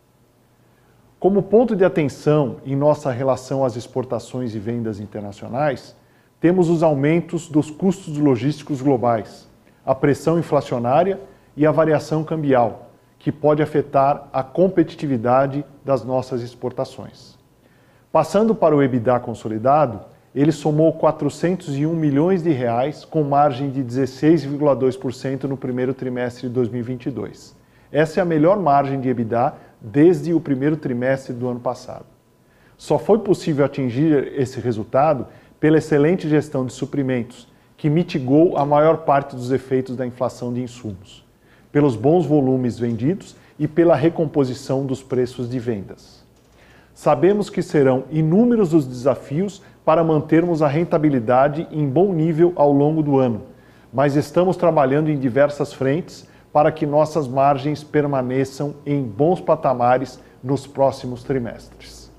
Como 1.18 1.42
ponto 1.42 1.74
de 1.74 1.82
atenção 1.82 2.58
em 2.66 2.76
nossa 2.76 3.10
relação 3.10 3.64
às 3.64 3.74
exportações 3.74 4.54
e 4.54 4.58
vendas 4.58 5.00
internacionais, 5.00 5.96
temos 6.38 6.68
os 6.68 6.82
aumentos 6.82 7.48
dos 7.48 7.70
custos 7.70 8.18
logísticos 8.18 8.82
globais, 8.82 9.48
a 9.82 9.94
pressão 9.94 10.38
inflacionária 10.38 11.18
e 11.56 11.64
a 11.64 11.72
variação 11.72 12.22
cambial, 12.22 12.91
que 13.22 13.30
pode 13.30 13.62
afetar 13.62 14.28
a 14.32 14.42
competitividade 14.42 15.64
das 15.84 16.04
nossas 16.04 16.42
exportações. 16.42 17.38
Passando 18.10 18.52
para 18.52 18.74
o 18.74 18.82
EBITDA 18.82 19.20
consolidado, 19.20 20.00
ele 20.34 20.50
somou 20.50 20.92
401 20.94 21.94
milhões 21.94 22.42
de 22.42 22.50
reais 22.50 23.04
com 23.04 23.22
margem 23.22 23.70
de 23.70 23.80
16,2% 23.80 25.44
no 25.44 25.56
primeiro 25.56 25.94
trimestre 25.94 26.48
de 26.48 26.54
2022. 26.54 27.54
Essa 27.92 28.18
é 28.18 28.22
a 28.22 28.26
melhor 28.26 28.58
margem 28.58 29.00
de 29.00 29.08
EBITDA 29.08 29.54
desde 29.80 30.34
o 30.34 30.40
primeiro 30.40 30.76
trimestre 30.76 31.32
do 31.32 31.48
ano 31.48 31.60
passado. 31.60 32.06
Só 32.76 32.98
foi 32.98 33.20
possível 33.20 33.64
atingir 33.64 34.32
esse 34.36 34.58
resultado 34.58 35.28
pela 35.60 35.78
excelente 35.78 36.28
gestão 36.28 36.66
de 36.66 36.72
suprimentos, 36.72 37.46
que 37.76 37.88
mitigou 37.88 38.56
a 38.56 38.66
maior 38.66 38.98
parte 38.98 39.36
dos 39.36 39.52
efeitos 39.52 39.94
da 39.94 40.04
inflação 40.04 40.52
de 40.52 40.60
insumos, 40.60 41.24
pelos 41.72 41.96
bons 41.96 42.26
volumes 42.26 42.78
vendidos 42.78 43.34
e 43.58 43.66
pela 43.66 43.96
recomposição 43.96 44.84
dos 44.86 45.02
preços 45.02 45.48
de 45.48 45.58
vendas. 45.58 46.22
Sabemos 46.94 47.48
que 47.48 47.62
serão 47.62 48.04
inúmeros 48.10 48.74
os 48.74 48.86
desafios 48.86 49.62
para 49.84 50.04
mantermos 50.04 50.62
a 50.62 50.68
rentabilidade 50.68 51.66
em 51.72 51.88
bom 51.88 52.12
nível 52.12 52.52
ao 52.54 52.70
longo 52.70 53.02
do 53.02 53.18
ano, 53.18 53.42
mas 53.92 54.14
estamos 54.14 54.56
trabalhando 54.56 55.10
em 55.10 55.18
diversas 55.18 55.72
frentes 55.72 56.28
para 56.52 56.70
que 56.70 56.86
nossas 56.86 57.26
margens 57.26 57.82
permaneçam 57.82 58.74
em 58.84 59.02
bons 59.02 59.40
patamares 59.40 60.20
nos 60.44 60.66
próximos 60.66 61.24
trimestres. 61.24 62.12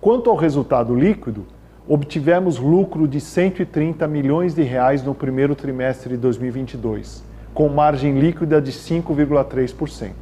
Quanto 0.00 0.28
ao 0.28 0.36
resultado 0.36 0.94
líquido, 0.94 1.46
obtivemos 1.88 2.58
lucro 2.58 3.06
de 3.06 3.20
130 3.20 4.06
milhões 4.08 4.52
de 4.52 4.62
reais 4.62 5.02
no 5.04 5.14
primeiro 5.14 5.54
trimestre 5.54 6.16
de 6.16 6.16
2022, 6.16 7.22
com 7.54 7.68
margem 7.68 8.18
líquida 8.18 8.60
de 8.60 8.72
5,3%. 8.72 10.12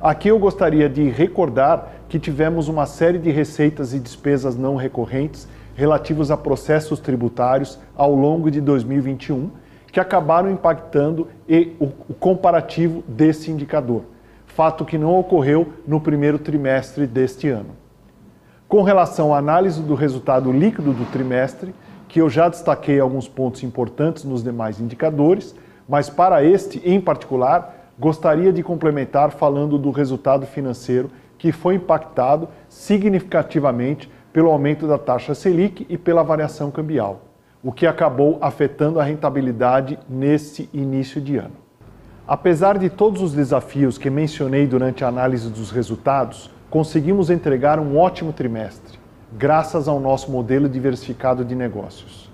Aqui 0.00 0.28
eu 0.28 0.38
gostaria 0.38 0.88
de 0.88 1.08
recordar 1.08 1.92
que 2.08 2.18
tivemos 2.18 2.68
uma 2.68 2.86
série 2.86 3.18
de 3.18 3.30
receitas 3.30 3.94
e 3.94 3.98
despesas 3.98 4.56
não 4.56 4.76
recorrentes 4.76 5.48
relativos 5.74 6.30
a 6.30 6.36
processos 6.36 6.98
tributários 7.00 7.78
ao 7.96 8.14
longo 8.14 8.50
de 8.50 8.60
2021, 8.60 9.50
que 9.92 10.00
acabaram 10.00 10.50
impactando 10.50 11.28
o 11.78 12.14
comparativo 12.14 13.02
desse 13.06 13.50
indicador, 13.50 14.02
fato 14.46 14.84
que 14.84 14.98
não 14.98 15.18
ocorreu 15.18 15.72
no 15.86 16.00
primeiro 16.00 16.38
trimestre 16.38 17.06
deste 17.06 17.48
ano. 17.48 17.70
Com 18.68 18.82
relação 18.82 19.34
à 19.34 19.38
análise 19.38 19.82
do 19.82 19.94
resultado 19.94 20.50
líquido 20.50 20.92
do 20.92 21.04
trimestre, 21.06 21.74
que 22.08 22.20
eu 22.20 22.28
já 22.28 22.48
destaquei 22.48 22.98
alguns 22.98 23.28
pontos 23.28 23.62
importantes 23.62 24.24
nos 24.24 24.42
demais 24.42 24.80
indicadores, 24.80 25.54
mas 25.88 26.10
para 26.10 26.44
este 26.44 26.80
em 26.84 27.00
particular, 27.00 27.92
gostaria 27.98 28.52
de 28.52 28.62
complementar 28.62 29.30
falando 29.30 29.78
do 29.78 29.90
resultado 29.90 30.46
financeiro 30.46 31.10
que 31.38 31.52
foi 31.52 31.74
impactado 31.76 32.48
significativamente 32.68 34.10
pelo 34.32 34.50
aumento 34.50 34.86
da 34.86 34.98
taxa 34.98 35.34
Selic 35.34 35.86
e 35.88 35.96
pela 35.96 36.22
variação 36.22 36.70
cambial, 36.70 37.22
o 37.62 37.72
que 37.72 37.86
acabou 37.86 38.38
afetando 38.40 39.00
a 39.00 39.04
rentabilidade 39.04 39.98
nesse 40.08 40.68
início 40.72 41.20
de 41.20 41.36
ano. 41.36 41.54
Apesar 42.28 42.76
de 42.76 42.90
todos 42.90 43.22
os 43.22 43.32
desafios 43.32 43.96
que 43.96 44.10
mencionei 44.10 44.66
durante 44.66 45.04
a 45.04 45.08
análise 45.08 45.48
dos 45.48 45.70
resultados, 45.70 46.50
conseguimos 46.68 47.30
entregar 47.30 47.78
um 47.78 47.96
ótimo 47.96 48.32
trimestre, 48.32 48.98
graças 49.32 49.86
ao 49.86 50.00
nosso 50.00 50.30
modelo 50.30 50.68
diversificado 50.68 51.44
de 51.44 51.54
negócios. 51.54 52.25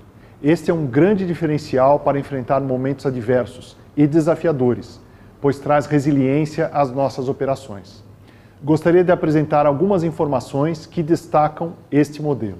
Este 0.42 0.72
é 0.72 0.74
um 0.74 0.86
grande 0.86 1.24
diferencial 1.24 2.00
para 2.00 2.18
enfrentar 2.18 2.60
momentos 2.60 3.06
adversos 3.06 3.76
e 3.96 4.08
desafiadores, 4.08 5.00
pois 5.40 5.60
traz 5.60 5.86
resiliência 5.86 6.66
às 6.72 6.90
nossas 6.90 7.28
operações. 7.28 8.02
Gostaria 8.60 9.04
de 9.04 9.12
apresentar 9.12 9.66
algumas 9.66 10.02
informações 10.02 10.84
que 10.84 11.00
destacam 11.00 11.74
este 11.92 12.20
modelo. 12.20 12.58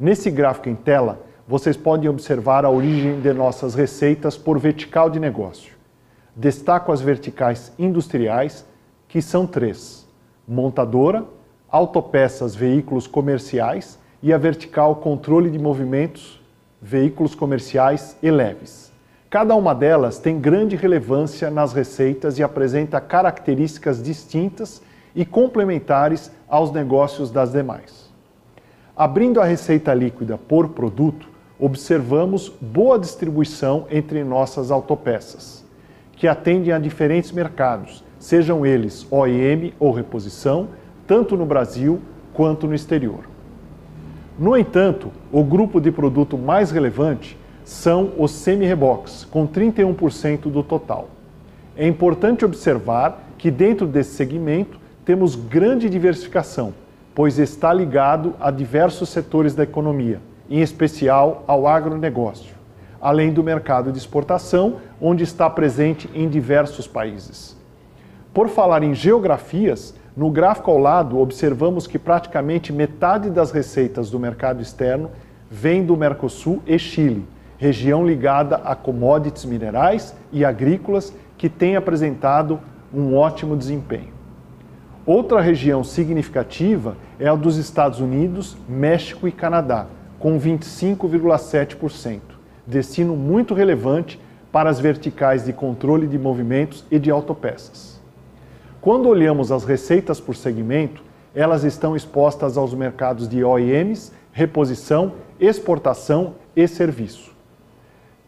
Nesse 0.00 0.32
gráfico 0.32 0.68
em 0.68 0.74
tela, 0.74 1.20
vocês 1.46 1.76
podem 1.76 2.10
observar 2.10 2.64
a 2.64 2.70
origem 2.70 3.20
de 3.20 3.32
nossas 3.32 3.76
receitas 3.76 4.36
por 4.36 4.58
vertical 4.58 5.08
de 5.08 5.20
negócio. 5.20 5.74
Destaco 6.34 6.90
as 6.90 7.00
verticais 7.00 7.72
industriais, 7.78 8.66
que 9.06 9.22
são 9.22 9.46
três 9.46 10.08
montadora, 10.46 11.24
autopeças 11.70 12.52
veículos 12.52 13.06
comerciais 13.06 13.96
e 14.20 14.32
a 14.32 14.38
vertical 14.38 14.96
controle 14.96 15.50
de 15.50 15.58
movimentos 15.58 16.41
veículos 16.82 17.34
comerciais 17.34 18.16
e 18.22 18.30
leves. 18.30 18.92
Cada 19.30 19.54
uma 19.54 19.74
delas 19.74 20.18
tem 20.18 20.40
grande 20.40 20.76
relevância 20.76 21.50
nas 21.50 21.72
receitas 21.72 22.38
e 22.38 22.42
apresenta 22.42 23.00
características 23.00 24.02
distintas 24.02 24.82
e 25.14 25.24
complementares 25.24 26.30
aos 26.48 26.72
negócios 26.72 27.30
das 27.30 27.52
demais. 27.52 28.10
Abrindo 28.96 29.40
a 29.40 29.44
receita 29.44 29.94
líquida 29.94 30.36
por 30.36 30.70
produto, 30.70 31.28
observamos 31.58 32.52
boa 32.60 32.98
distribuição 32.98 33.86
entre 33.90 34.24
nossas 34.24 34.70
autopeças, 34.70 35.64
que 36.12 36.26
atendem 36.26 36.72
a 36.72 36.78
diferentes 36.78 37.30
mercados 37.32 38.04
sejam 38.22 38.64
eles 38.64 39.04
OEM 39.10 39.74
ou 39.80 39.90
reposição, 39.90 40.68
tanto 41.08 41.36
no 41.36 41.44
Brasil 41.44 42.00
quanto 42.32 42.68
no 42.68 42.74
exterior. 42.74 43.31
No 44.38 44.56
entanto, 44.56 45.12
o 45.30 45.44
grupo 45.44 45.80
de 45.80 45.90
produto 45.90 46.38
mais 46.38 46.70
relevante 46.70 47.36
são 47.64 48.12
os 48.16 48.30
semi-reboques, 48.30 49.24
com 49.24 49.46
31% 49.46 50.50
do 50.50 50.62
total. 50.62 51.08
É 51.76 51.86
importante 51.86 52.44
observar 52.44 53.28
que 53.36 53.50
dentro 53.50 53.86
desse 53.86 54.14
segmento 54.14 54.78
temos 55.04 55.34
grande 55.34 55.88
diversificação, 55.88 56.72
pois 57.14 57.38
está 57.38 57.72
ligado 57.72 58.34
a 58.40 58.50
diversos 58.50 59.10
setores 59.10 59.54
da 59.54 59.64
economia, 59.64 60.20
em 60.48 60.60
especial 60.60 61.44
ao 61.46 61.66
agronegócio, 61.66 62.54
além 63.00 63.32
do 63.32 63.42
mercado 63.42 63.92
de 63.92 63.98
exportação, 63.98 64.76
onde 65.00 65.24
está 65.24 65.48
presente 65.50 66.08
em 66.14 66.28
diversos 66.28 66.86
países. 66.86 67.56
Por 68.32 68.48
falar 68.48 68.82
em 68.82 68.94
geografias, 68.94 69.94
no 70.16 70.30
gráfico 70.30 70.70
ao 70.70 70.78
lado 70.78 71.18
observamos 71.18 71.86
que 71.86 71.98
praticamente 71.98 72.72
metade 72.72 73.30
das 73.30 73.50
receitas 73.50 74.10
do 74.10 74.18
mercado 74.18 74.60
externo 74.60 75.10
vem 75.50 75.84
do 75.84 75.96
Mercosul 75.96 76.62
e 76.66 76.78
Chile, 76.78 77.26
região 77.56 78.06
ligada 78.06 78.56
a 78.56 78.74
commodities 78.74 79.44
minerais 79.44 80.14
e 80.30 80.44
agrícolas 80.44 81.14
que 81.38 81.48
tem 81.48 81.76
apresentado 81.76 82.60
um 82.92 83.16
ótimo 83.16 83.56
desempenho. 83.56 84.12
Outra 85.04 85.40
região 85.40 85.82
significativa 85.82 86.96
é 87.18 87.26
a 87.26 87.34
dos 87.34 87.56
Estados 87.56 87.98
Unidos, 87.98 88.56
México 88.68 89.26
e 89.26 89.32
Canadá, 89.32 89.86
com 90.18 90.38
25,7%, 90.38 92.20
destino 92.66 93.16
muito 93.16 93.54
relevante 93.54 94.20
para 94.52 94.70
as 94.70 94.78
verticais 94.78 95.44
de 95.44 95.52
controle 95.52 96.06
de 96.06 96.18
movimentos 96.18 96.84
e 96.90 96.98
de 96.98 97.10
autopeças. 97.10 97.91
Quando 98.82 99.08
olhamos 99.08 99.52
as 99.52 99.62
receitas 99.62 100.18
por 100.18 100.34
segmento, 100.34 101.04
elas 101.32 101.62
estão 101.62 101.94
expostas 101.94 102.56
aos 102.56 102.74
mercados 102.74 103.28
de 103.28 103.44
OEMs, 103.44 104.12
reposição, 104.32 105.12
exportação 105.38 106.34
e 106.56 106.66
serviço. 106.66 107.30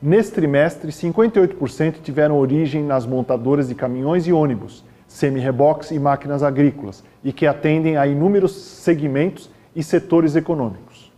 Neste 0.01 0.35
trimestre, 0.35 0.93
58% 0.93 1.95
tiveram 2.05 2.39
origem 2.39 2.85
nas 2.85 3.05
montadoras 3.05 3.67
de 3.67 3.75
caminhões 3.75 4.29
e 4.29 4.33
ônibus, 4.33 4.85
semi-reboques 5.09 5.91
e 5.91 5.99
máquinas 5.99 6.45
agrícolas, 6.45 7.03
e 7.25 7.33
que 7.33 7.49
atendem 7.49 7.97
a 7.97 8.07
inúmeros 8.07 8.53
segmentos 8.55 9.51
e 9.75 9.83
setores 9.83 10.37
econômicos. 10.37 11.13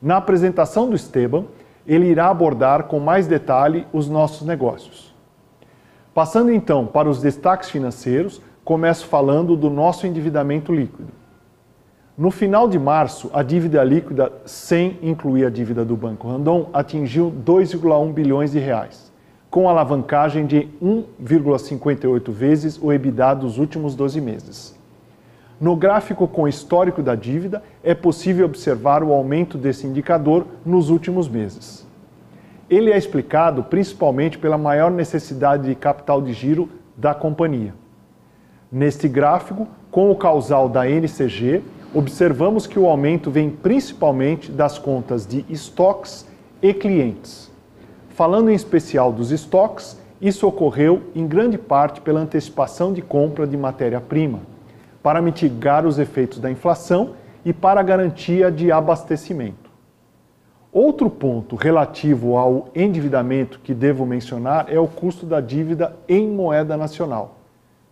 Na 0.00 0.18
apresentação 0.18 0.88
do 0.88 0.94
Esteban, 0.94 1.44
ele 1.84 2.06
irá 2.06 2.28
abordar 2.28 2.84
com 2.84 3.00
mais 3.00 3.26
detalhe 3.26 3.84
os 3.92 4.08
nossos 4.08 4.46
negócios. 4.46 5.12
Passando 6.14 6.52
então 6.52 6.86
para 6.86 7.08
os 7.08 7.20
destaques 7.20 7.68
financeiros, 7.70 8.40
começo 8.64 9.06
falando 9.06 9.56
do 9.56 9.70
nosso 9.70 10.06
endividamento 10.06 10.72
líquido. 10.72 11.20
No 12.16 12.30
final 12.30 12.68
de 12.68 12.78
março, 12.78 13.30
a 13.32 13.42
dívida 13.42 13.82
líquida, 13.82 14.30
sem 14.44 14.98
incluir 15.02 15.46
a 15.46 15.50
dívida 15.50 15.84
do 15.84 15.96
Banco 15.96 16.28
Randon, 16.28 16.68
atingiu 16.72 17.32
2,1 17.44 18.12
bilhões 18.12 18.52
de 18.52 18.58
reais, 18.58 19.10
com 19.48 19.68
alavancagem 19.68 20.44
de 20.44 20.68
1,58 20.82 22.30
vezes 22.30 22.78
o 22.80 22.92
EBITDA 22.92 23.34
dos 23.34 23.56
últimos 23.56 23.94
12 23.94 24.20
meses. 24.20 24.78
No 25.58 25.74
gráfico 25.76 26.28
com 26.28 26.46
histórico 26.46 27.02
da 27.02 27.14
dívida, 27.14 27.62
é 27.82 27.94
possível 27.94 28.46
observar 28.46 29.02
o 29.02 29.12
aumento 29.12 29.56
desse 29.56 29.86
indicador 29.86 30.46
nos 30.64 30.90
últimos 30.90 31.28
meses. 31.28 31.86
Ele 32.68 32.92
é 32.92 32.98
explicado 32.98 33.64
principalmente 33.64 34.38
pela 34.38 34.56
maior 34.56 34.90
necessidade 34.90 35.68
de 35.68 35.74
capital 35.74 36.22
de 36.22 36.32
giro 36.32 36.68
da 36.96 37.14
companhia. 37.14 37.74
Neste 38.72 39.08
gráfico, 39.08 39.66
com 39.90 40.12
o 40.12 40.14
causal 40.14 40.68
da 40.68 40.88
NCG, 40.88 41.60
observamos 41.92 42.68
que 42.68 42.78
o 42.78 42.86
aumento 42.86 43.28
vem 43.28 43.50
principalmente 43.50 44.52
das 44.52 44.78
contas 44.78 45.26
de 45.26 45.44
estoques 45.48 46.24
e 46.62 46.72
clientes. 46.72 47.50
Falando 48.10 48.48
em 48.48 48.54
especial 48.54 49.12
dos 49.12 49.32
estoques, 49.32 50.00
isso 50.20 50.46
ocorreu 50.46 51.02
em 51.16 51.26
grande 51.26 51.58
parte 51.58 52.00
pela 52.00 52.20
antecipação 52.20 52.92
de 52.92 53.02
compra 53.02 53.44
de 53.44 53.56
matéria-prima, 53.56 54.38
para 55.02 55.20
mitigar 55.20 55.84
os 55.84 55.98
efeitos 55.98 56.38
da 56.38 56.48
inflação 56.48 57.14
e 57.44 57.52
para 57.52 57.82
garantia 57.82 58.52
de 58.52 58.70
abastecimento. 58.70 59.68
Outro 60.72 61.10
ponto 61.10 61.56
relativo 61.56 62.36
ao 62.36 62.68
endividamento 62.72 63.58
que 63.64 63.74
devo 63.74 64.06
mencionar 64.06 64.66
é 64.68 64.78
o 64.78 64.86
custo 64.86 65.26
da 65.26 65.40
dívida 65.40 65.96
em 66.08 66.28
moeda 66.28 66.76
nacional 66.76 67.39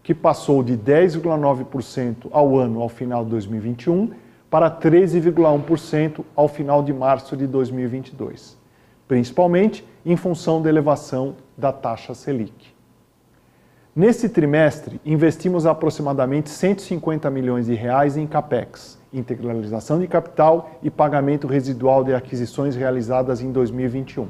que 0.09 0.15
passou 0.15 0.63
de 0.63 0.75
10,9% 0.75 2.29
ao 2.31 2.57
ano 2.57 2.81
ao 2.81 2.89
final 2.89 3.25
de 3.25 3.31
2021 3.33 4.11
para 4.49 4.71
13,1% 4.71 6.25
ao 6.35 6.49
final 6.49 6.83
de 6.83 6.95
março 6.95 7.37
de 7.37 7.47
2022, 7.47 8.57
principalmente 9.07 9.87
em 10.07 10.17
função 10.17 10.63
da 10.63 10.71
elevação 10.71 11.37
da 11.59 11.73
taxa 11.73 12.15
Selic. 12.15 12.69
Nesse 13.95 14.31
trimestre, 14.31 14.99
investimos 15.05 15.67
aproximadamente 15.67 16.49
150 16.49 17.29
milhões 17.29 17.67
de 17.67 17.75
reais 17.75 18.17
em 18.17 18.27
capex, 18.27 18.99
integralização 19.13 20.01
de 20.01 20.07
capital 20.07 20.71
e 20.83 20.89
pagamento 20.89 21.47
residual 21.47 22.03
de 22.03 22.15
aquisições 22.15 22.75
realizadas 22.75 23.43
em 23.43 23.53
2021. 23.53 24.27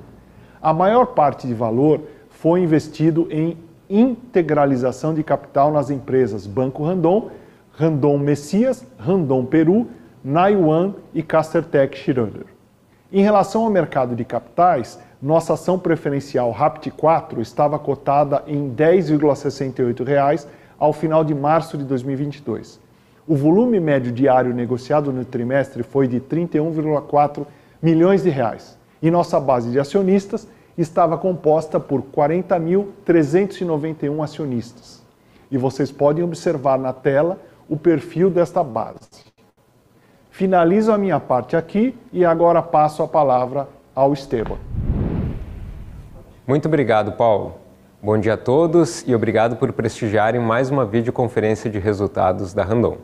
A 0.61 0.75
maior 0.75 1.07
parte 1.07 1.47
de 1.47 1.55
valor 1.55 2.01
foi 2.29 2.63
investido 2.63 3.29
em 3.31 3.57
integralização 3.89 5.15
de 5.15 5.23
capital 5.23 5.73
nas 5.73 5.91
empresas 5.91 6.47
Banco 6.47 6.85
Randon, 6.85 7.31
Randon 7.73 8.19
Messias, 8.19 8.85
Randon 8.99 9.45
Peru, 9.45 9.87
Naiwan 10.23 10.95
e 11.15 11.23
Castertech 11.23 11.97
Schroeder. 11.97 12.47
Em 13.11 13.23
relação 13.23 13.65
ao 13.65 13.71
mercado 13.71 14.15
de 14.15 14.25
capitais, 14.25 14.99
nossa 15.23 15.55
ação 15.55 15.79
preferencial 15.79 16.51
RAPT 16.51 16.91
4 16.91 17.41
estava 17.41 17.79
cotada 17.79 18.43
em 18.47 18.69
R$ 18.69 18.75
10,68 18.75 20.47
ao 20.79 20.93
final 20.93 21.25
de 21.25 21.35
março 21.35 21.79
de 21.79 21.85
2022. 21.85 22.79
O 23.27 23.35
volume 23.35 23.81
médio 23.81 24.13
diário 24.13 24.55
negociado 24.55 25.13
no 25.13 25.25
trimestre 25.25 25.83
foi 25.83 26.07
de 26.07 26.21
31,4 26.21 27.47
milhões 27.81 28.23
de 28.23 28.31
reais. 28.31 28.79
E 29.01 29.11
nossa 29.11 29.39
base 29.39 29.71
de 29.71 29.79
acionistas 29.79 30.49
estava 30.79 31.19
composta 31.19 31.79
por 31.81 32.03
40.391 32.03 34.23
acionistas. 34.23 35.03
E 35.51 35.59
vocês 35.59 35.91
podem 35.91 36.23
observar 36.23 36.79
na 36.79 36.93
tela 36.93 37.41
o 37.69 37.77
perfil 37.77 38.31
desta 38.31 38.63
base. 38.63 39.27
Finalizo 40.31 40.93
a 40.93 40.99
minha 40.99 41.19
parte 41.19 41.57
aqui 41.57 41.99
e 42.13 42.25
agora 42.25 42.63
passo 42.63 43.03
a 43.03 43.09
palavra 43.09 43.69
ao 43.95 44.13
Esteban. 44.13 44.59
Muito 46.47 46.69
obrigado, 46.69 47.11
Paulo. 47.13 47.55
Bom 48.01 48.17
dia 48.17 48.35
a 48.35 48.37
todos 48.37 49.03
e 49.09 49.13
obrigado 49.13 49.57
por 49.57 49.73
prestigiarem 49.73 50.41
mais 50.41 50.71
uma 50.71 50.87
videoconferência 50.87 51.69
de 51.69 51.81
resultados 51.81 52.55
da 52.55 52.63
Randon. 52.63 52.99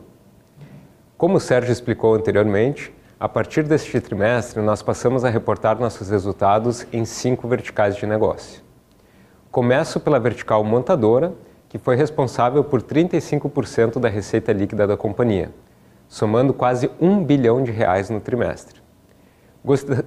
Como 1.17 1.35
o 1.35 1.39
Sérgio 1.39 1.73
explicou 1.73 2.15
anteriormente, 2.15 2.93
a 3.25 3.27
partir 3.27 3.63
deste 3.63 3.99
trimestre 3.99 4.61
nós 4.61 4.83
passamos 4.83 5.25
a 5.25 5.29
reportar 5.31 5.79
nossos 5.79 6.11
resultados 6.11 6.85
em 6.93 7.05
cinco 7.05 7.47
verticais 7.47 7.95
de 7.95 8.05
negócio. 8.05 8.61
Começo 9.51 9.99
pela 9.99 10.19
vertical 10.19 10.63
montadora, 10.63 11.33
que 11.67 11.79
foi 11.79 11.95
responsável 11.95 12.63
por 12.63 12.83
35% 12.83 13.97
da 13.97 14.09
receita 14.09 14.53
líquida 14.53 14.85
da 14.85 14.95
companhia, 14.95 15.49
somando 16.07 16.53
quase 16.53 16.91
um 17.01 17.23
bilhão 17.23 17.63
de 17.63 17.71
reais 17.71 18.11
no 18.11 18.19
trimestre. 18.19 18.79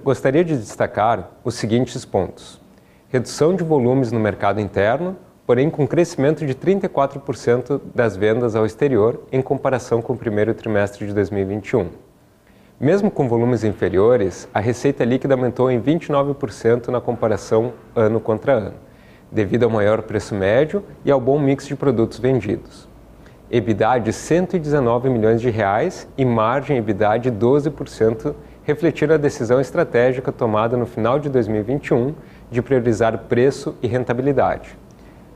Gostaria 0.01 0.45
de 0.45 0.55
destacar 0.55 1.29
os 1.43 1.55
seguintes 1.55 2.05
pontos 2.05 2.61
redução 3.09 3.53
de 3.53 3.65
volumes 3.65 4.13
no 4.13 4.19
mercado 4.19 4.61
interno, 4.61 5.17
porém 5.45 5.69
com 5.69 5.85
crescimento 5.85 6.45
de 6.45 6.55
34% 6.55 7.81
das 7.93 8.15
vendas 8.15 8.55
ao 8.55 8.65
exterior 8.65 9.23
em 9.29 9.41
comparação 9.41 10.01
com 10.01 10.13
o 10.13 10.17
primeiro 10.17 10.53
trimestre 10.53 11.05
de 11.05 11.13
2021. 11.13 12.08
Mesmo 12.79 13.11
com 13.11 13.27
volumes 13.27 13.65
inferiores, 13.65 14.47
a 14.53 14.61
receita 14.61 15.03
líquida 15.03 15.33
aumentou 15.33 15.69
em 15.69 15.81
29% 15.81 16.87
na 16.87 17.01
comparação 17.01 17.73
ano 17.93 18.21
contra 18.21 18.53
ano, 18.53 18.75
devido 19.29 19.63
ao 19.63 19.69
maior 19.69 20.01
preço 20.03 20.33
médio 20.33 20.81
e 21.03 21.11
ao 21.11 21.19
bom 21.19 21.37
mix 21.37 21.67
de 21.67 21.75
produtos 21.75 22.19
vendidos. 22.19 22.87
EBITDA 23.51 23.99
de 23.99 24.13
119 24.13 25.09
milhões 25.09 25.41
de 25.41 25.49
reais 25.49 26.07
e 26.17 26.23
margem 26.23 26.77
EBITDA 26.77 27.17
de 27.17 27.29
12% 27.29 28.33
refletiram 28.63 29.15
a 29.15 29.17
decisão 29.17 29.59
estratégica 29.59 30.31
tomada 30.31 30.77
no 30.77 30.85
final 30.85 31.19
de 31.19 31.27
2021 31.27 32.15
de 32.49 32.61
priorizar 32.61 33.17
preço 33.27 33.75
e 33.81 33.87
rentabilidade. 33.87 34.77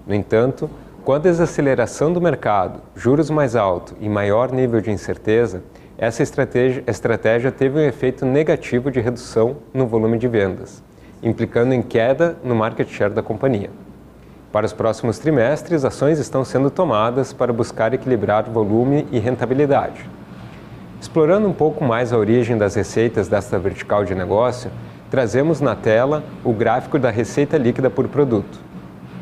No 0.08 0.15
entanto, 0.15 0.69
com 1.03 1.12
a 1.12 1.19
desaceleração 1.19 2.13
do 2.13 2.21
mercado, 2.21 2.79
juros 2.95 3.29
mais 3.29 3.53
altos 3.53 3.93
e 3.99 4.08
maior 4.08 4.49
nível 4.53 4.79
de 4.79 4.91
incerteza, 4.91 5.62
essa 6.03 6.21
estratégia, 6.21 6.83
estratégia 6.85 7.49
teve 7.49 7.79
um 7.79 7.81
efeito 7.81 8.25
negativo 8.25 8.91
de 8.91 8.99
redução 8.99 9.55
no 9.73 9.87
volume 9.87 10.17
de 10.17 10.27
vendas, 10.27 10.83
implicando 11.21 11.73
em 11.73 11.81
queda 11.81 12.35
no 12.43 12.53
market 12.53 12.89
share 12.89 13.13
da 13.13 13.23
companhia. 13.23 13.69
Para 14.51 14.65
os 14.65 14.73
próximos 14.73 15.17
trimestres, 15.17 15.85
ações 15.85 16.19
estão 16.19 16.43
sendo 16.43 16.69
tomadas 16.69 17.31
para 17.31 17.53
buscar 17.53 17.93
equilibrar 17.93 18.43
volume 18.49 19.07
e 19.13 19.17
rentabilidade. 19.17 20.05
Explorando 20.99 21.47
um 21.47 21.53
pouco 21.53 21.85
mais 21.85 22.11
a 22.11 22.17
origem 22.17 22.57
das 22.57 22.75
receitas 22.75 23.29
desta 23.29 23.57
vertical 23.57 24.03
de 24.03 24.13
negócio, 24.13 24.69
trazemos 25.09 25.61
na 25.61 25.73
tela 25.73 26.21
o 26.43 26.51
gráfico 26.51 26.99
da 26.99 27.11
receita 27.11 27.57
líquida 27.57 27.89
por 27.89 28.09
produto. 28.09 28.59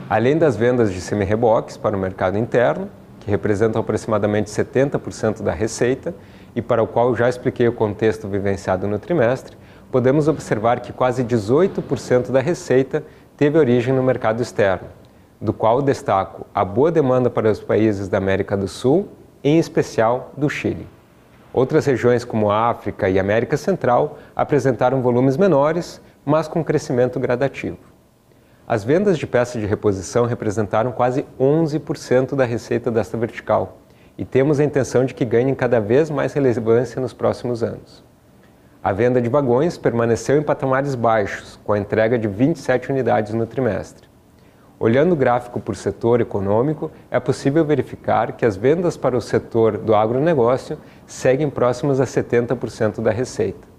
Além 0.09 0.35
das 0.35 0.55
vendas 0.55 0.91
de 0.91 0.99
semi-reboques 0.99 1.77
para 1.77 1.95
o 1.95 1.99
mercado 1.99 2.39
interno, 2.39 2.89
que 3.19 3.29
representam 3.29 3.79
aproximadamente 3.79 4.49
70% 4.49 5.43
da 5.43 5.53
receita 5.53 6.13
e 6.55 6.61
para 6.61 6.83
o 6.83 6.87
qual 6.87 7.15
já 7.15 7.29
expliquei 7.29 7.67
o 7.67 7.73
contexto 7.73 8.27
vivenciado 8.27 8.87
no 8.87 8.99
trimestre, 8.99 9.57
podemos 9.91 10.27
observar 10.27 10.79
que 10.79 10.93
quase 10.93 11.23
18% 11.23 12.31
da 12.31 12.39
receita 12.39 13.03
teve 13.37 13.57
origem 13.57 13.93
no 13.93 14.03
mercado 14.03 14.41
externo, 14.41 14.87
do 15.39 15.53
qual 15.53 15.81
destaco 15.81 16.45
a 16.53 16.63
boa 16.63 16.91
demanda 16.91 17.29
para 17.29 17.49
os 17.49 17.59
países 17.59 18.07
da 18.07 18.17
América 18.17 18.55
do 18.55 18.67
Sul, 18.67 19.09
em 19.43 19.57
especial 19.57 20.31
do 20.37 20.49
Chile. 20.49 20.87
Outras 21.53 21.85
regiões, 21.85 22.23
como 22.23 22.49
África 22.49 23.09
e 23.09 23.19
América 23.19 23.57
Central, 23.57 24.17
apresentaram 24.35 25.01
volumes 25.01 25.35
menores, 25.35 26.01
mas 26.23 26.47
com 26.47 26.63
crescimento 26.63 27.19
gradativo. 27.19 27.77
As 28.65 28.85
vendas 28.85 29.17
de 29.17 29.27
peças 29.27 29.59
de 29.59 29.67
reposição 29.67 30.25
representaram 30.25 30.93
quase 30.93 31.25
11% 31.37 32.35
da 32.35 32.45
receita 32.45 32.89
desta 32.89 33.17
vertical 33.17 33.80
e 34.17 34.25
temos 34.25 34.59
a 34.59 34.63
intenção 34.63 35.05
de 35.05 35.13
que 35.13 35.25
ganhem 35.25 35.55
cada 35.55 35.79
vez 35.79 36.09
mais 36.09 36.33
relevância 36.33 37.01
nos 37.01 37.13
próximos 37.13 37.63
anos. 37.63 38.03
A 38.83 38.91
venda 38.91 39.21
de 39.21 39.29
vagões 39.29 39.77
permaneceu 39.77 40.37
em 40.37 40.43
patamares 40.43 40.95
baixos, 40.95 41.59
com 41.63 41.73
a 41.73 41.79
entrega 41.79 42.17
de 42.17 42.27
27 42.27 42.91
unidades 42.91 43.33
no 43.33 43.45
trimestre. 43.45 44.09
Olhando 44.79 45.11
o 45.11 45.15
gráfico 45.15 45.59
por 45.59 45.75
setor 45.75 46.21
econômico, 46.21 46.89
é 47.11 47.19
possível 47.19 47.63
verificar 47.63 48.31
que 48.31 48.43
as 48.43 48.57
vendas 48.57 48.97
para 48.97 49.15
o 49.15 49.21
setor 49.21 49.77
do 49.77 49.93
agronegócio 49.93 50.79
seguem 51.05 51.47
próximas 51.47 51.99
a 51.99 52.05
70% 52.05 52.99
da 52.99 53.11
receita. 53.11 53.69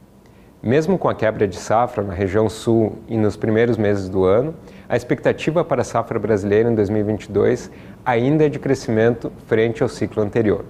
Mesmo 0.63 0.97
com 0.97 1.09
a 1.09 1.15
quebra 1.17 1.49
de 1.49 1.57
safra 1.57 2.05
na 2.05 2.15
região 2.15 2.49
sul 2.49 3.01
e 3.09 3.17
nos 3.17 3.37
primeiros 3.37 3.77
meses 3.77 4.09
do 4.09 4.25
ano, 4.25 4.55
a 4.89 4.95
expectativa 4.95 5.65
para 5.65 5.81
a 5.81 5.85
safra 5.85 6.21
brasileira 6.21 6.71
em 6.71 6.75
2022 6.77 7.69
ainda 8.05 8.47
é 8.47 8.49
de 8.49 8.59
crescimento 8.59 9.33
frente 9.47 9.83
ao 9.83 9.89
ciclo 9.89 10.23
anterior. 10.23 10.65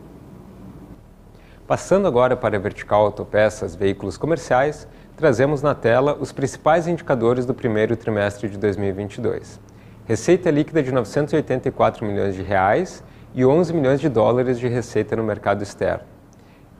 Passando 1.66 2.06
agora 2.06 2.36
para 2.36 2.56
a 2.56 2.60
vertical 2.60 3.04
autopeças 3.04 3.74
veículos 3.74 4.16
comerciais, 4.16 4.86
trazemos 5.16 5.62
na 5.62 5.74
tela 5.74 6.16
os 6.20 6.32
principais 6.32 6.86
indicadores 6.86 7.46
do 7.46 7.54
primeiro 7.54 7.96
trimestre 7.96 8.48
de 8.48 8.58
2022 8.58 9.60
receita 10.04 10.50
líquida 10.50 10.82
de 10.82 10.92
984 10.92 12.04
milhões 12.04 12.34
de 12.34 12.42
reais 12.42 13.02
e 13.34 13.44
11 13.44 13.72
milhões 13.72 14.00
de 14.00 14.08
dólares 14.08 14.58
de 14.58 14.68
receita 14.68 15.16
no 15.16 15.22
mercado 15.22 15.62
externo. 15.62 16.04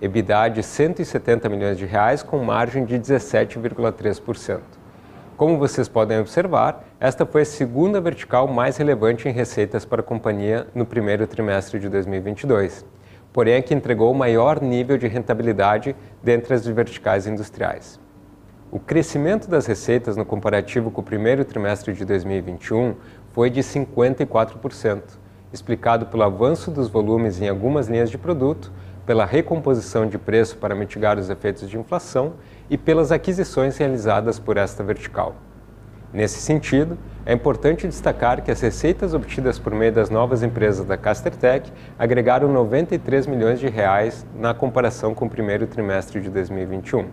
EBITDA 0.00 0.48
de 0.48 0.62
170 0.62 1.48
milhões 1.48 1.78
de 1.78 1.86
reais 1.86 2.22
com 2.22 2.38
margem 2.44 2.84
de 2.84 2.98
17,3%. 2.98 4.60
Como 5.42 5.59
vocês 5.59 5.88
podem 5.88 6.20
observar, 6.20 6.85
esta 7.00 7.26
foi 7.26 7.42
a 7.42 7.44
segunda 7.44 8.00
vertical 8.00 8.46
mais 8.46 8.76
relevante 8.76 9.28
em 9.28 9.33
receitas 9.33 9.85
para 9.85 10.00
a 10.00 10.05
companhia 10.05 10.68
no 10.72 10.87
primeiro 10.87 11.26
trimestre 11.26 11.81
de 11.81 11.88
2022, 11.88 12.85
porém 13.33 13.55
é 13.55 13.61
que 13.61 13.74
entregou 13.74 14.12
o 14.12 14.14
maior 14.14 14.62
nível 14.62 14.96
de 14.96 15.09
rentabilidade 15.09 15.96
dentre 16.22 16.55
as 16.55 16.64
verticais 16.64 17.26
industriais. 17.26 17.98
O 18.70 18.78
crescimento 18.78 19.50
das 19.50 19.66
receitas 19.66 20.16
no 20.16 20.24
comparativo 20.24 20.92
com 20.92 21.00
o 21.00 21.05
primeiro 21.05 21.44
trimestre 21.44 21.92
de 21.92 22.05
2021 22.05 22.94
foi 23.33 23.50
de 23.50 23.62
54%, 23.62 25.02
explicado 25.52 26.07
pelo 26.07 26.22
avanço 26.22 26.70
dos 26.70 26.88
volumes 26.88 27.42
em 27.42 27.48
algumas 27.48 27.88
linhas 27.88 28.12
de 28.12 28.16
produto, 28.16 28.70
pela 29.05 29.24
recomposição 29.24 30.07
de 30.07 30.18
preço 30.18 30.57
para 30.59 30.72
mitigar 30.72 31.18
os 31.18 31.28
efeitos 31.28 31.68
de 31.68 31.76
inflação 31.76 32.35
e 32.68 32.79
pelas 32.79 33.12
aquisições 33.12 33.77
realizadas 33.77 34.38
por 34.38 34.57
esta 34.57 34.83
vertical. 34.83 35.37
Nesse 36.12 36.40
sentido, 36.40 36.98
é 37.25 37.33
importante 37.33 37.88
destacar 37.88 38.42
que 38.42 38.51
as 38.51 38.61
receitas 38.61 39.14
obtidas 39.14 39.59
por 39.59 39.75
meio 39.75 39.92
das 39.92 40.11
novas 40.11 40.42
empresas 40.42 40.85
da 40.85 40.96
Castertech 40.96 41.72
agregaram 41.98 42.53
93 42.53 43.27
milhões 43.27 43.61
de 43.61 43.68
reais 43.68 44.27
na 44.38 44.53
comparação 44.53 45.14
com 45.14 45.25
o 45.25 45.31
primeiro 45.31 45.66
trimestre 45.66 46.20
de 46.20 46.29
2021 46.29 47.09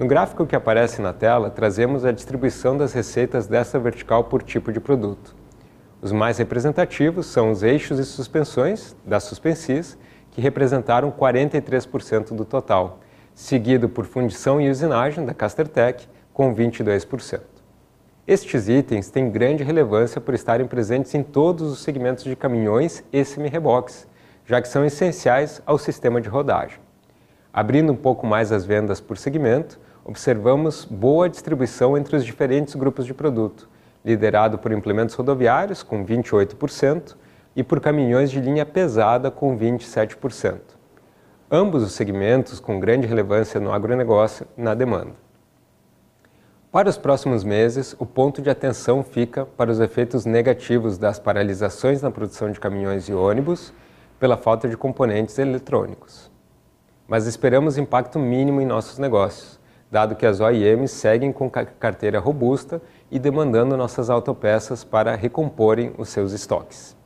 no 0.00 0.06
gráfico 0.06 0.46
que 0.46 0.56
aparece 0.56 1.02
na 1.02 1.12
tela, 1.12 1.50
trazemos 1.50 2.06
a 2.06 2.10
distribuição 2.10 2.74
das 2.74 2.94
receitas 2.94 3.46
dessa 3.46 3.78
vertical 3.78 4.24
por 4.24 4.42
tipo 4.42 4.72
de 4.72 4.80
produto. 4.80 5.36
Os 6.00 6.10
mais 6.10 6.38
representativos 6.38 7.26
são 7.26 7.50
os 7.50 7.62
eixos 7.62 7.98
e 7.98 8.04
suspensões, 8.06 8.96
da 9.04 9.20
Suspensis, 9.20 9.98
que 10.30 10.40
representaram 10.40 11.12
43% 11.12 12.34
do 12.34 12.46
total, 12.46 13.00
seguido 13.40 13.88
por 13.88 14.04
fundição 14.04 14.60
e 14.60 14.68
usinagem, 14.68 15.24
da 15.24 15.32
Castertech, 15.32 16.06
com 16.32 16.54
22%. 16.54 17.40
Estes 18.26 18.68
itens 18.68 19.08
têm 19.08 19.30
grande 19.30 19.64
relevância 19.64 20.20
por 20.20 20.34
estarem 20.34 20.66
presentes 20.66 21.14
em 21.14 21.22
todos 21.22 21.72
os 21.72 21.80
segmentos 21.80 22.22
de 22.22 22.36
caminhões 22.36 23.02
e 23.10 23.24
semi-reboques, 23.24 24.06
já 24.44 24.60
que 24.60 24.68
são 24.68 24.84
essenciais 24.84 25.62
ao 25.64 25.78
sistema 25.78 26.20
de 26.20 26.28
rodagem. 26.28 26.78
Abrindo 27.50 27.92
um 27.92 27.96
pouco 27.96 28.26
mais 28.26 28.52
as 28.52 28.66
vendas 28.66 29.00
por 29.00 29.16
segmento, 29.16 29.80
observamos 30.04 30.84
boa 30.84 31.28
distribuição 31.28 31.96
entre 31.96 32.16
os 32.16 32.24
diferentes 32.24 32.74
grupos 32.74 33.06
de 33.06 33.14
produto, 33.14 33.70
liderado 34.04 34.58
por 34.58 34.70
implementos 34.70 35.14
rodoviários, 35.14 35.82
com 35.82 36.04
28%, 36.04 37.16
e 37.56 37.64
por 37.64 37.80
caminhões 37.80 38.30
de 38.30 38.38
linha 38.38 38.66
pesada, 38.66 39.30
com 39.30 39.58
27%. 39.58 40.69
Ambos 41.52 41.82
os 41.82 41.90
segmentos 41.94 42.60
com 42.60 42.78
grande 42.78 43.08
relevância 43.08 43.58
no 43.58 43.72
agronegócio 43.72 44.46
na 44.56 44.72
demanda. 44.72 45.14
Para 46.70 46.88
os 46.88 46.96
próximos 46.96 47.42
meses, 47.42 47.92
o 47.98 48.06
ponto 48.06 48.40
de 48.40 48.48
atenção 48.48 49.02
fica 49.02 49.44
para 49.44 49.68
os 49.68 49.80
efeitos 49.80 50.24
negativos 50.24 50.96
das 50.96 51.18
paralisações 51.18 52.00
na 52.02 52.10
produção 52.12 52.52
de 52.52 52.60
caminhões 52.60 53.08
e 53.08 53.12
ônibus 53.12 53.72
pela 54.20 54.36
falta 54.36 54.68
de 54.68 54.76
componentes 54.76 55.40
eletrônicos. 55.40 56.30
Mas 57.08 57.26
esperamos 57.26 57.76
impacto 57.76 58.16
mínimo 58.16 58.60
em 58.60 58.66
nossos 58.66 59.00
negócios, 59.00 59.58
dado 59.90 60.14
que 60.14 60.26
as 60.26 60.38
OEMs 60.38 60.92
seguem 60.92 61.32
com 61.32 61.50
carteira 61.50 62.20
robusta 62.20 62.80
e 63.10 63.18
demandando 63.18 63.76
nossas 63.76 64.08
autopeças 64.08 64.84
para 64.84 65.16
recomporem 65.16 65.92
os 65.98 66.10
seus 66.10 66.30
estoques. 66.30 66.99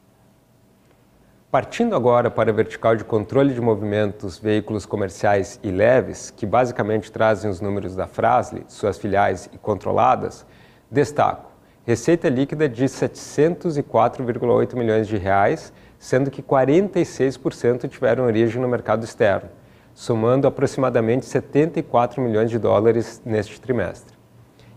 Partindo 1.55 1.95
agora 1.95 2.33
para 2.33 2.51
a 2.51 2.53
vertical 2.53 2.97
de 2.97 3.05
controle 3.05 3.55
de 3.55 3.61
movimentos, 3.61 4.41
veículos 4.41 4.85
comerciais 4.85 5.61
e 5.63 5.71
leves, 5.71 6.29
que 6.33 6.45
basicamente 6.45 7.13
trazem 7.13 7.49
os 7.49 7.61
números 7.61 7.95
da 7.95 8.09
Frasle, 8.09 8.65
suas 8.67 8.99
filiais 8.99 9.49
e 9.53 9.57
controladas, 9.57 10.45
destaco 10.91 11.53
receita 11.85 12.29
líquida 12.29 12.69
de 12.69 12.87
704,8 12.87 14.75
milhões 14.75 15.07
de 15.07 15.17
reais, 15.17 15.73
sendo 15.97 16.29
que 16.29 16.43
46% 16.43 17.89
tiveram 17.89 18.25
origem 18.25 18.61
no 18.61 18.67
mercado 18.67 19.05
externo, 19.05 19.49
somando 19.95 20.49
aproximadamente 20.49 21.25
74 21.25 22.21
milhões 22.21 22.51
de 22.51 22.59
dólares 22.59 23.23
neste 23.25 23.61
trimestre. 23.61 24.17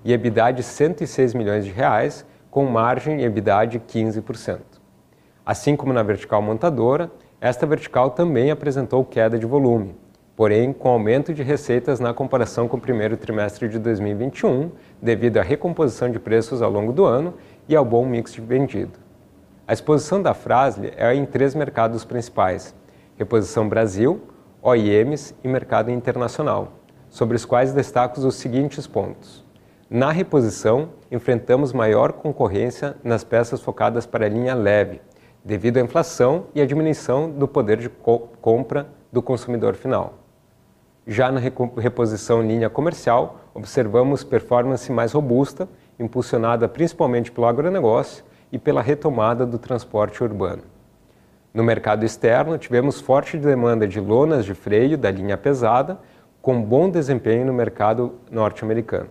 E 0.06 0.14
EBITDA 0.14 0.52
de 0.52 0.62
106 0.62 1.34
milhões 1.34 1.66
de 1.66 1.72
reais, 1.72 2.24
com 2.52 2.68
margem 2.68 3.22
e 3.22 3.26
EBITDA 3.26 3.66
de 3.66 3.80
15%. 3.80 4.77
Assim 5.48 5.78
como 5.78 5.94
na 5.94 6.04
vertical 6.04 6.42
montadora, 6.42 7.10
esta 7.40 7.66
vertical 7.66 8.10
também 8.10 8.52
apresentou 8.52 9.06
queda 9.06 9.40
de 9.40 9.46
volume, 9.46 9.96
porém 10.36 10.74
com 10.74 10.90
aumento 10.90 11.34
de 11.34 11.42
receitas 11.42 12.02
na 12.02 12.14
comparação 12.14 12.68
com 12.68 12.76
o 12.76 12.82
primeiro 12.82 13.16
trimestre 13.16 13.70
de 13.70 13.80
2021, 13.80 14.70
devido 15.02 15.38
à 15.38 15.42
recomposição 15.42 16.12
de 16.12 16.20
preços 16.20 16.62
ao 16.62 16.70
longo 16.70 16.92
do 16.92 17.06
ano 17.06 17.34
e 17.66 17.78
ao 17.78 17.86
bom 17.86 18.06
mix 18.06 18.34
de 18.34 18.42
vendido. 18.42 19.00
A 19.66 19.72
exposição 19.72 20.22
da 20.22 20.34
Frasle 20.34 20.92
é 20.98 21.16
em 21.16 21.26
três 21.26 21.56
mercados 21.56 22.04
principais: 22.04 22.76
reposição 23.16 23.70
Brasil, 23.70 24.20
OEMs 24.62 25.34
e 25.42 25.48
mercado 25.48 25.90
internacional, 25.90 26.74
sobre 27.10 27.38
os 27.38 27.46
quais 27.46 27.72
destaco 27.72 28.20
os 28.20 28.36
seguintes 28.36 28.86
pontos. 28.86 29.46
Na 29.90 30.12
reposição, 30.12 30.90
enfrentamos 31.10 31.72
maior 31.72 32.12
concorrência 32.12 32.98
nas 33.02 33.24
peças 33.24 33.62
focadas 33.62 34.06
para 34.06 34.26
a 34.26 34.30
linha 34.30 34.54
leve, 34.54 35.00
devido 35.48 35.78
à 35.78 35.80
inflação 35.80 36.48
e 36.54 36.60
à 36.60 36.66
diminuição 36.66 37.32
do 37.32 37.48
poder 37.48 37.78
de 37.78 37.88
co 37.88 38.28
compra 38.42 38.86
do 39.10 39.22
consumidor 39.22 39.76
final. 39.76 40.16
Já 41.08 41.32
na 41.32 41.40
reposição 41.40 42.42
linha 42.42 42.70
comercial, 42.70 43.40
observamos 43.54 44.26
performance 44.26 44.92
mais 44.92 45.14
robusta, 45.14 45.70
impulsionada 45.98 46.68
principalmente 46.68 47.32
pelo 47.32 47.48
agronegócio 47.48 48.26
e 48.52 48.60
pela 48.60 48.82
retomada 48.82 49.46
do 49.46 49.58
transporte 49.58 50.22
urbano. 50.22 50.64
No 51.54 51.64
mercado 51.64 52.04
externo, 52.04 52.58
tivemos 52.58 53.00
forte 53.00 53.38
demanda 53.38 53.88
de 53.88 54.02
lonas 54.02 54.44
de 54.44 54.54
freio 54.54 54.98
da 54.98 55.10
linha 55.10 55.38
pesada, 55.38 55.98
com 56.42 56.62
bom 56.62 56.90
desempenho 56.90 57.46
no 57.46 57.54
mercado 57.54 58.16
norte-americano. 58.30 59.08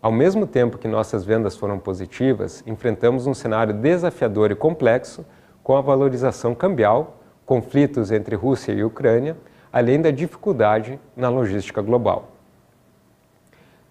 Ao 0.00 0.12
mesmo 0.12 0.46
tempo 0.46 0.76
que 0.76 0.86
nossas 0.86 1.24
vendas 1.24 1.56
foram 1.56 1.78
positivas, 1.78 2.62
enfrentamos 2.66 3.26
um 3.26 3.32
cenário 3.32 3.72
desafiador 3.72 4.50
e 4.50 4.54
complexo 4.54 5.24
com 5.68 5.76
a 5.76 5.82
valorização 5.82 6.54
cambial, 6.54 7.18
conflitos 7.44 8.10
entre 8.10 8.34
Rússia 8.34 8.72
e 8.72 8.82
Ucrânia, 8.82 9.36
além 9.70 10.00
da 10.00 10.10
dificuldade 10.10 10.98
na 11.14 11.28
logística 11.28 11.82
global. 11.82 12.30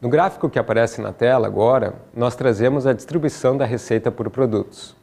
No 0.02 0.10
gráfico 0.10 0.50
que 0.50 0.58
aparece 0.58 1.00
na 1.02 1.14
tela 1.14 1.46
agora, 1.46 1.94
nós 2.16 2.36
trazemos 2.36 2.88
a 2.88 2.94
distribuição 2.94 3.56
da 3.56 3.64
receita 3.64 4.10
por 4.10 4.28
produtos. 4.32 4.96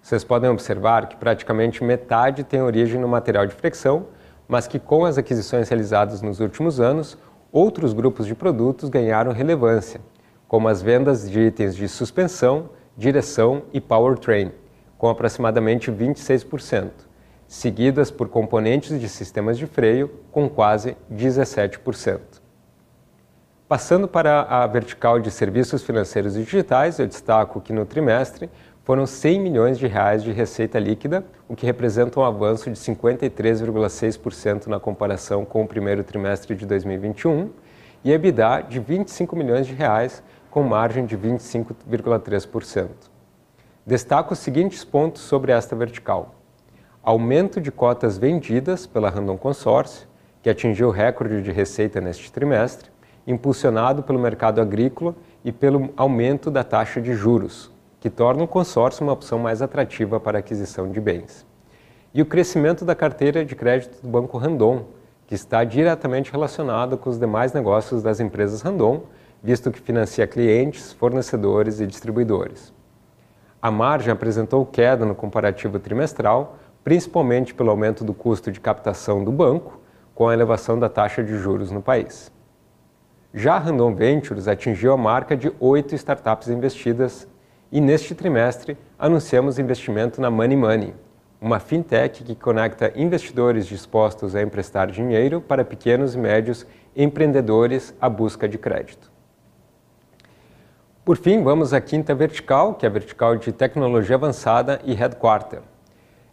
Vocês 0.00 0.24
podem 0.24 0.48
observar 0.48 1.06
que 1.06 1.16
praticamente 1.16 1.84
metade 1.84 2.44
tem 2.44 2.62
origem 2.62 2.98
no 2.98 3.06
material 3.06 3.46
de 3.46 3.54
fricção, 3.54 4.06
mas 4.48 4.66
que 4.66 4.78
com 4.78 5.04
as 5.04 5.18
aquisições 5.18 5.68
realizadas 5.68 6.22
nos 6.22 6.40
últimos 6.40 6.80
anos, 6.80 7.18
outros 7.52 7.92
grupos 7.92 8.26
de 8.26 8.34
produtos 8.34 8.88
ganharam 8.88 9.32
relevância, 9.32 10.00
como 10.48 10.66
as 10.66 10.80
vendas 10.80 11.30
de 11.30 11.40
itens 11.40 11.76
de 11.76 11.86
suspensão, 11.86 12.70
direção 12.96 13.64
e 13.70 13.82
powertrain, 13.82 14.50
com 15.06 15.10
aproximadamente 15.10 15.92
26% 15.92 16.90
seguidas 17.46 18.10
por 18.10 18.28
componentes 18.28 19.00
de 19.00 19.08
sistemas 19.08 19.56
de 19.56 19.64
freio, 19.64 20.10
com 20.32 20.48
quase 20.48 20.96
17%. 21.12 22.18
Passando 23.68 24.08
para 24.08 24.42
a 24.42 24.66
vertical 24.66 25.20
de 25.20 25.30
serviços 25.30 25.84
financeiros 25.84 26.36
e 26.36 26.42
digitais, 26.42 26.98
eu 26.98 27.06
destaco 27.06 27.60
que 27.60 27.72
no 27.72 27.86
trimestre 27.86 28.50
foram 28.82 29.06
100 29.06 29.40
milhões 29.40 29.78
de 29.78 29.86
reais 29.86 30.24
de 30.24 30.32
receita 30.32 30.80
líquida, 30.80 31.24
o 31.48 31.54
que 31.54 31.64
representa 31.64 32.18
um 32.18 32.24
avanço 32.24 32.68
de 32.68 32.76
53,6% 32.76 34.66
na 34.66 34.80
comparação 34.80 35.44
com 35.44 35.62
o 35.62 35.68
primeiro 35.68 36.02
trimestre 36.02 36.56
de 36.56 36.66
2021, 36.66 37.50
e 38.02 38.10
EBITDA 38.10 38.66
de 38.68 38.80
25 38.80 39.36
milhões 39.36 39.68
de 39.68 39.72
reais, 39.72 40.20
com 40.50 40.64
margem 40.64 41.06
de 41.06 41.16
25,3%. 41.16 43.15
Destaco 43.86 44.32
os 44.32 44.40
seguintes 44.40 44.84
pontos 44.84 45.22
sobre 45.22 45.52
esta 45.52 45.76
vertical 45.76 46.36
aumento 47.06 47.60
de 47.60 47.70
cotas 47.70 48.18
vendidas 48.18 48.84
pela 48.84 49.08
Randon 49.08 49.38
Consórcio, 49.38 50.08
que 50.42 50.50
atingiu 50.50 50.90
recorde 50.90 51.40
de 51.40 51.52
receita 51.52 52.00
neste 52.00 52.32
trimestre, 52.32 52.90
impulsionado 53.24 54.02
pelo 54.02 54.18
mercado 54.18 54.60
agrícola 54.60 55.14
e 55.44 55.52
pelo 55.52 55.90
aumento 55.96 56.50
da 56.50 56.64
taxa 56.64 57.00
de 57.00 57.14
juros, 57.14 57.70
que 58.00 58.10
torna 58.10 58.42
o 58.42 58.48
consórcio 58.48 59.04
uma 59.04 59.12
opção 59.12 59.38
mais 59.38 59.62
atrativa 59.62 60.18
para 60.18 60.40
aquisição 60.40 60.90
de 60.90 61.00
bens. 61.00 61.46
E 62.12 62.20
o 62.20 62.26
crescimento 62.26 62.84
da 62.84 62.96
carteira 62.96 63.44
de 63.44 63.54
crédito 63.54 64.02
do 64.02 64.08
Banco 64.08 64.36
Randon, 64.36 64.86
que 65.28 65.34
está 65.36 65.62
diretamente 65.62 66.32
relacionado 66.32 66.98
com 66.98 67.08
os 67.08 67.20
demais 67.20 67.52
negócios 67.52 68.02
das 68.02 68.18
empresas 68.18 68.62
Randon, 68.62 69.04
visto 69.40 69.70
que 69.70 69.80
financia 69.80 70.26
clientes, 70.26 70.92
fornecedores 70.92 71.78
e 71.78 71.86
distribuidores. 71.86 72.74
A 73.60 73.70
margem 73.70 74.12
apresentou 74.12 74.64
queda 74.66 75.04
no 75.04 75.14
comparativo 75.14 75.78
trimestral, 75.78 76.58
principalmente 76.84 77.54
pelo 77.54 77.70
aumento 77.70 78.04
do 78.04 78.14
custo 78.14 78.52
de 78.52 78.60
captação 78.60 79.24
do 79.24 79.32
banco, 79.32 79.80
com 80.14 80.28
a 80.28 80.34
elevação 80.34 80.78
da 80.78 80.88
taxa 80.88 81.22
de 81.22 81.36
juros 81.36 81.70
no 81.70 81.82
país. 81.82 82.32
Já 83.34 83.56
a 83.56 83.58
Randon 83.58 83.94
Ventures 83.94 84.48
atingiu 84.48 84.92
a 84.92 84.96
marca 84.96 85.36
de 85.36 85.52
oito 85.60 85.94
startups 85.94 86.48
investidas 86.48 87.28
e 87.70 87.80
neste 87.80 88.14
trimestre 88.14 88.78
anunciamos 88.98 89.58
investimento 89.58 90.20
na 90.20 90.30
Money 90.30 90.56
Money, 90.56 90.94
uma 91.40 91.58
fintech 91.58 92.24
que 92.24 92.34
conecta 92.34 92.92
investidores 92.94 93.66
dispostos 93.66 94.34
a 94.34 94.42
emprestar 94.42 94.90
dinheiro 94.90 95.40
para 95.40 95.64
pequenos 95.64 96.14
e 96.14 96.18
médios 96.18 96.66
empreendedores 96.94 97.94
à 98.00 98.08
busca 98.08 98.48
de 98.48 98.56
crédito. 98.56 99.15
Por 101.06 101.16
fim, 101.16 101.40
vamos 101.40 101.72
à 101.72 101.80
quinta 101.80 102.12
vertical, 102.16 102.74
que 102.74 102.84
é 102.84 102.88
a 102.88 102.92
vertical 102.92 103.36
de 103.36 103.52
tecnologia 103.52 104.16
avançada 104.16 104.80
e 104.82 104.92
headquarter. 104.92 105.60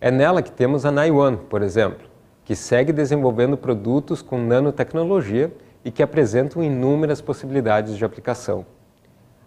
É 0.01 0.09
nela 0.09 0.41
que 0.41 0.51
temos 0.51 0.83
a 0.83 0.89
Naiwan, 0.89 1.35
por 1.35 1.61
exemplo, 1.61 2.07
que 2.43 2.55
segue 2.55 2.91
desenvolvendo 2.91 3.55
produtos 3.55 4.23
com 4.23 4.39
nanotecnologia 4.39 5.53
e 5.85 5.91
que 5.91 6.01
apresentam 6.01 6.63
inúmeras 6.63 7.21
possibilidades 7.21 7.95
de 7.95 8.03
aplicação. 8.03 8.65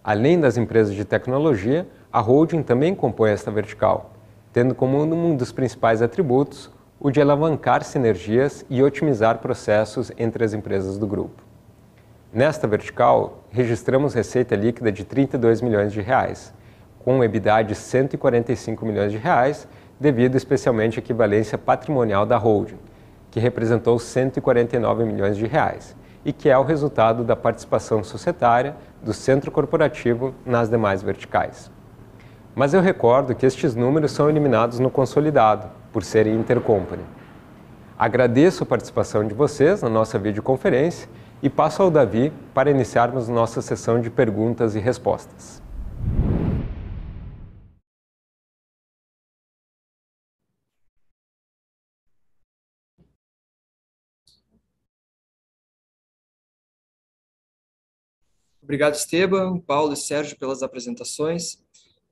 Além 0.04 0.38
das 0.38 0.56
empresas 0.56 0.94
de 0.94 1.04
tecnologia, 1.04 1.88
a 2.12 2.20
holding 2.20 2.62
também 2.62 2.94
compõe 2.94 3.30
esta 3.30 3.50
vertical, 3.50 4.12
tendo 4.52 4.76
como 4.76 4.96
um 5.02 5.34
dos 5.34 5.50
principais 5.50 6.02
atributos 6.02 6.70
o 7.00 7.10
de 7.10 7.20
alavancar 7.20 7.82
sinergias 7.82 8.64
e 8.70 8.80
otimizar 8.80 9.38
processos 9.38 10.12
entre 10.16 10.44
as 10.44 10.54
empresas 10.54 10.96
do 10.96 11.06
grupo. 11.08 11.45
Nesta 12.36 12.68
vertical, 12.68 13.44
registramos 13.48 14.12
receita 14.12 14.54
líquida 14.54 14.92
de 14.92 15.04
32 15.06 15.62
milhões 15.62 15.90
de 15.90 16.02
reais, 16.02 16.52
com 17.02 17.24
EBITDA 17.24 17.62
de 17.62 17.74
145 17.74 18.84
milhões 18.84 19.10
de 19.10 19.16
reais 19.16 19.66
devido 19.98 20.36
especialmente 20.36 20.98
à 20.98 21.00
equivalência 21.00 21.56
patrimonial 21.56 22.26
da 22.26 22.36
holding, 22.36 22.76
que 23.30 23.40
representou 23.40 23.98
149 23.98 25.06
milhões 25.06 25.38
de 25.38 25.46
reais 25.46 25.96
e 26.26 26.30
que 26.30 26.50
é 26.50 26.58
o 26.58 26.62
resultado 26.62 27.24
da 27.24 27.34
participação 27.34 28.04
societária 28.04 28.76
do 29.02 29.14
centro 29.14 29.50
corporativo 29.50 30.34
nas 30.44 30.68
demais 30.68 31.02
verticais. 31.02 31.70
Mas 32.54 32.74
eu 32.74 32.82
recordo 32.82 33.34
que 33.34 33.46
estes 33.46 33.74
números 33.74 34.12
são 34.12 34.28
eliminados 34.28 34.78
no 34.78 34.90
consolidado, 34.90 35.70
por 35.90 36.04
serem 36.04 36.34
intercompany. 36.34 37.02
Agradeço 37.98 38.62
a 38.62 38.66
participação 38.66 39.26
de 39.26 39.32
vocês 39.32 39.80
na 39.80 39.88
nossa 39.88 40.18
videoconferência 40.18 41.08
e 41.42 41.50
passo 41.50 41.82
ao 41.82 41.90
Davi 41.90 42.32
para 42.54 42.70
iniciarmos 42.70 43.28
nossa 43.28 43.60
sessão 43.60 44.00
de 44.00 44.10
perguntas 44.10 44.74
e 44.74 44.78
respostas. 44.78 45.62
Obrigado, 58.66 58.94
Esteban, 58.94 59.60
Paulo 59.60 59.92
e 59.92 59.96
Sérgio, 59.96 60.36
pelas 60.36 60.60
apresentações. 60.60 61.64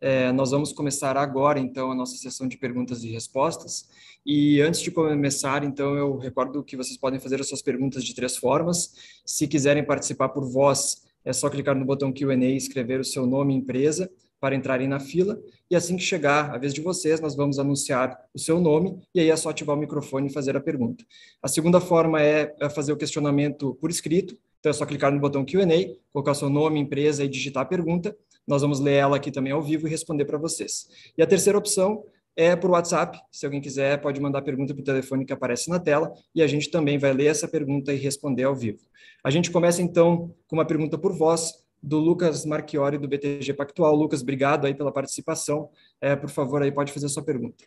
É, 0.07 0.31
nós 0.33 0.51
vamos 0.51 0.71
começar 0.71 1.17
agora, 1.17 1.59
então, 1.59 1.90
a 1.90 1.95
nossa 1.95 2.14
sessão 2.19 2.47
de 2.47 2.59
perguntas 2.59 3.03
e 3.03 3.09
respostas. 3.09 3.88
E 4.27 4.61
antes 4.61 4.83
de 4.83 4.90
começar, 4.90 5.64
então, 5.64 5.97
eu 5.97 6.19
recordo 6.19 6.62
que 6.62 6.77
vocês 6.77 6.99
podem 6.99 7.19
fazer 7.19 7.40
as 7.40 7.49
suas 7.49 7.62
perguntas 7.62 8.05
de 8.05 8.14
três 8.14 8.37
formas. 8.37 8.92
Se 9.25 9.48
quiserem 9.48 9.83
participar 9.83 10.29
por 10.29 10.44
voz, 10.44 11.05
é 11.25 11.33
só 11.33 11.48
clicar 11.48 11.75
no 11.75 11.87
botão 11.87 12.13
Q&A 12.13 12.37
e 12.37 12.55
escrever 12.55 13.00
o 13.00 13.05
seu 13.05 13.27
nome 13.27 13.55
e 13.55 13.57
empresa 13.57 14.11
para 14.38 14.55
entrarem 14.55 14.87
na 14.87 15.00
fila. 15.00 15.40
E 15.71 15.75
assim 15.75 15.96
que 15.96 16.02
chegar 16.02 16.55
a 16.55 16.59
vez 16.59 16.75
de 16.75 16.83
vocês, 16.83 17.19
nós 17.19 17.35
vamos 17.35 17.59
anunciar 17.59 18.15
o 18.35 18.38
seu 18.38 18.61
nome 18.61 18.98
e 19.15 19.21
aí 19.21 19.31
é 19.31 19.37
só 19.37 19.48
ativar 19.48 19.75
o 19.75 19.81
microfone 19.81 20.27
e 20.27 20.31
fazer 20.35 20.55
a 20.55 20.61
pergunta. 20.61 21.02
A 21.42 21.48
segunda 21.48 21.81
forma 21.81 22.21
é, 22.21 22.55
é 22.61 22.69
fazer 22.69 22.92
o 22.92 22.96
questionamento 22.98 23.75
por 23.81 23.90
escrito. 23.90 24.37
Então 24.61 24.69
é 24.69 24.73
só 24.75 24.85
clicar 24.85 25.11
no 25.11 25.19
botão 25.19 25.46
Q&A, 25.46 25.96
colocar 26.13 26.35
seu 26.35 26.50
nome, 26.50 26.79
empresa 26.79 27.25
e 27.25 27.29
digitar 27.29 27.63
a 27.63 27.67
pergunta. 27.67 28.15
Nós 28.47 28.63
vamos 28.63 28.81
ler 28.81 28.95
ela 28.95 29.17
aqui 29.17 29.31
também 29.31 29.53
ao 29.53 29.63
vivo 29.63 29.87
e 29.87 29.90
responder 29.90 30.25
para 30.25 30.38
vocês. 30.38 30.88
E 31.17 31.23
a 31.23 31.27
terceira 31.27 31.59
opção 31.59 32.05
é 32.37 32.55
por 32.57 32.71
WhatsApp. 32.71 33.19
Se 33.31 33.47
alguém 33.47 33.61
quiser, 33.61 34.01
pode 34.01 34.21
mandar 34.21 34.42
pergunta 34.42 34.75
para 34.75 34.81
o 34.81 34.85
telefone 34.85 35.25
que 35.25 35.33
aparece 35.33 35.71
na 35.71 35.79
tela 35.79 36.13
e 36.35 36.42
a 36.42 36.47
gente 36.47 36.71
também 36.71 36.99
vai 36.99 37.13
ler 37.13 37.27
essa 37.27 37.49
pergunta 37.49 37.92
e 37.92 37.97
responder 37.97 38.45
ao 38.45 38.55
vivo. 38.55 38.81
A 39.23 39.31
gente 39.31 39.51
começa 39.51 39.81
então 39.81 40.35
com 40.47 40.57
uma 40.57 40.67
pergunta 40.67 40.99
por 40.99 41.17
voz 41.17 41.65
do 41.83 41.99
Lucas 41.99 42.45
Marchiori 42.45 42.99
do 42.99 43.09
BTG 43.09 43.53
Pactual. 43.55 43.95
Lucas, 43.95 44.23
obrigado 44.23 44.67
aí 44.67 44.75
pela 44.75 44.92
participação. 44.92 45.71
É, 46.01 46.17
por 46.17 46.31
favor, 46.31 46.63
aí 46.63 46.73
pode 46.73 46.92
fazer 46.92 47.07
a 47.07 47.11
sua 47.11 47.23
pergunta. 47.23 47.65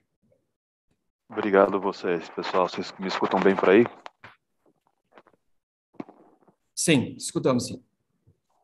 Obrigado 1.30 1.80
vocês, 1.80 2.30
pessoal. 2.30 2.68
Vocês 2.68 2.94
me 3.00 3.08
escutam 3.08 3.40
bem 3.40 3.56
por 3.56 3.70
aí? 3.70 3.86
Sim, 6.74 7.16
escutamos 7.18 7.68
sim. 7.68 7.84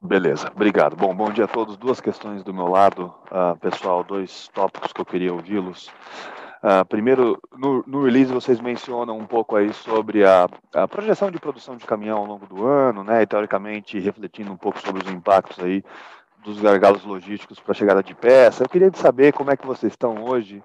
Beleza, 0.05 0.51
obrigado. 0.53 0.97
Bom, 0.97 1.15
bom 1.15 1.31
dia 1.31 1.45
a 1.45 1.47
todos. 1.47 1.77
Duas 1.77 2.01
questões 2.01 2.43
do 2.43 2.53
meu 2.53 2.67
lado, 2.67 3.05
uh, 3.31 3.57
pessoal, 3.57 4.03
dois 4.03 4.49
tópicos 4.49 4.91
que 4.91 4.99
eu 4.99 5.05
queria 5.05 5.33
ouvi-los. 5.33 5.87
Uh, 6.61 6.83
primeiro, 6.89 7.39
no, 7.57 7.85
no, 7.87 8.03
release 8.03 8.29
vocês 8.29 8.59
mencionam 8.59 9.17
um 9.17 9.25
pouco 9.25 9.55
aí 9.55 9.73
sobre 9.73 10.25
a, 10.25 10.49
a, 10.73 10.89
projeção 10.89 11.31
de 11.31 11.39
produção 11.39 11.77
de 11.77 11.85
caminhão 11.85 12.17
ao 12.17 12.25
longo 12.25 12.45
do 12.45 12.65
ano, 12.65 13.01
né, 13.01 13.21
e 13.21 13.25
teoricamente 13.25 13.97
refletindo 13.97 14.51
um 14.51 14.57
pouco 14.57 14.77
sobre 14.81 15.01
os 15.01 15.09
impactos 15.09 15.63
aí 15.63 15.81
dos 16.43 16.59
gargalos 16.59 17.05
logísticos 17.05 17.61
para 17.61 17.71
a 17.71 17.75
chegada 17.75 18.03
de 18.03 18.13
peça. 18.13 18.65
Eu 18.65 18.69
queria 18.69 18.91
saber 18.93 19.31
como 19.31 19.51
é 19.51 19.57
que 19.57 19.65
vocês 19.65 19.93
estão 19.93 20.21
hoje, 20.25 20.61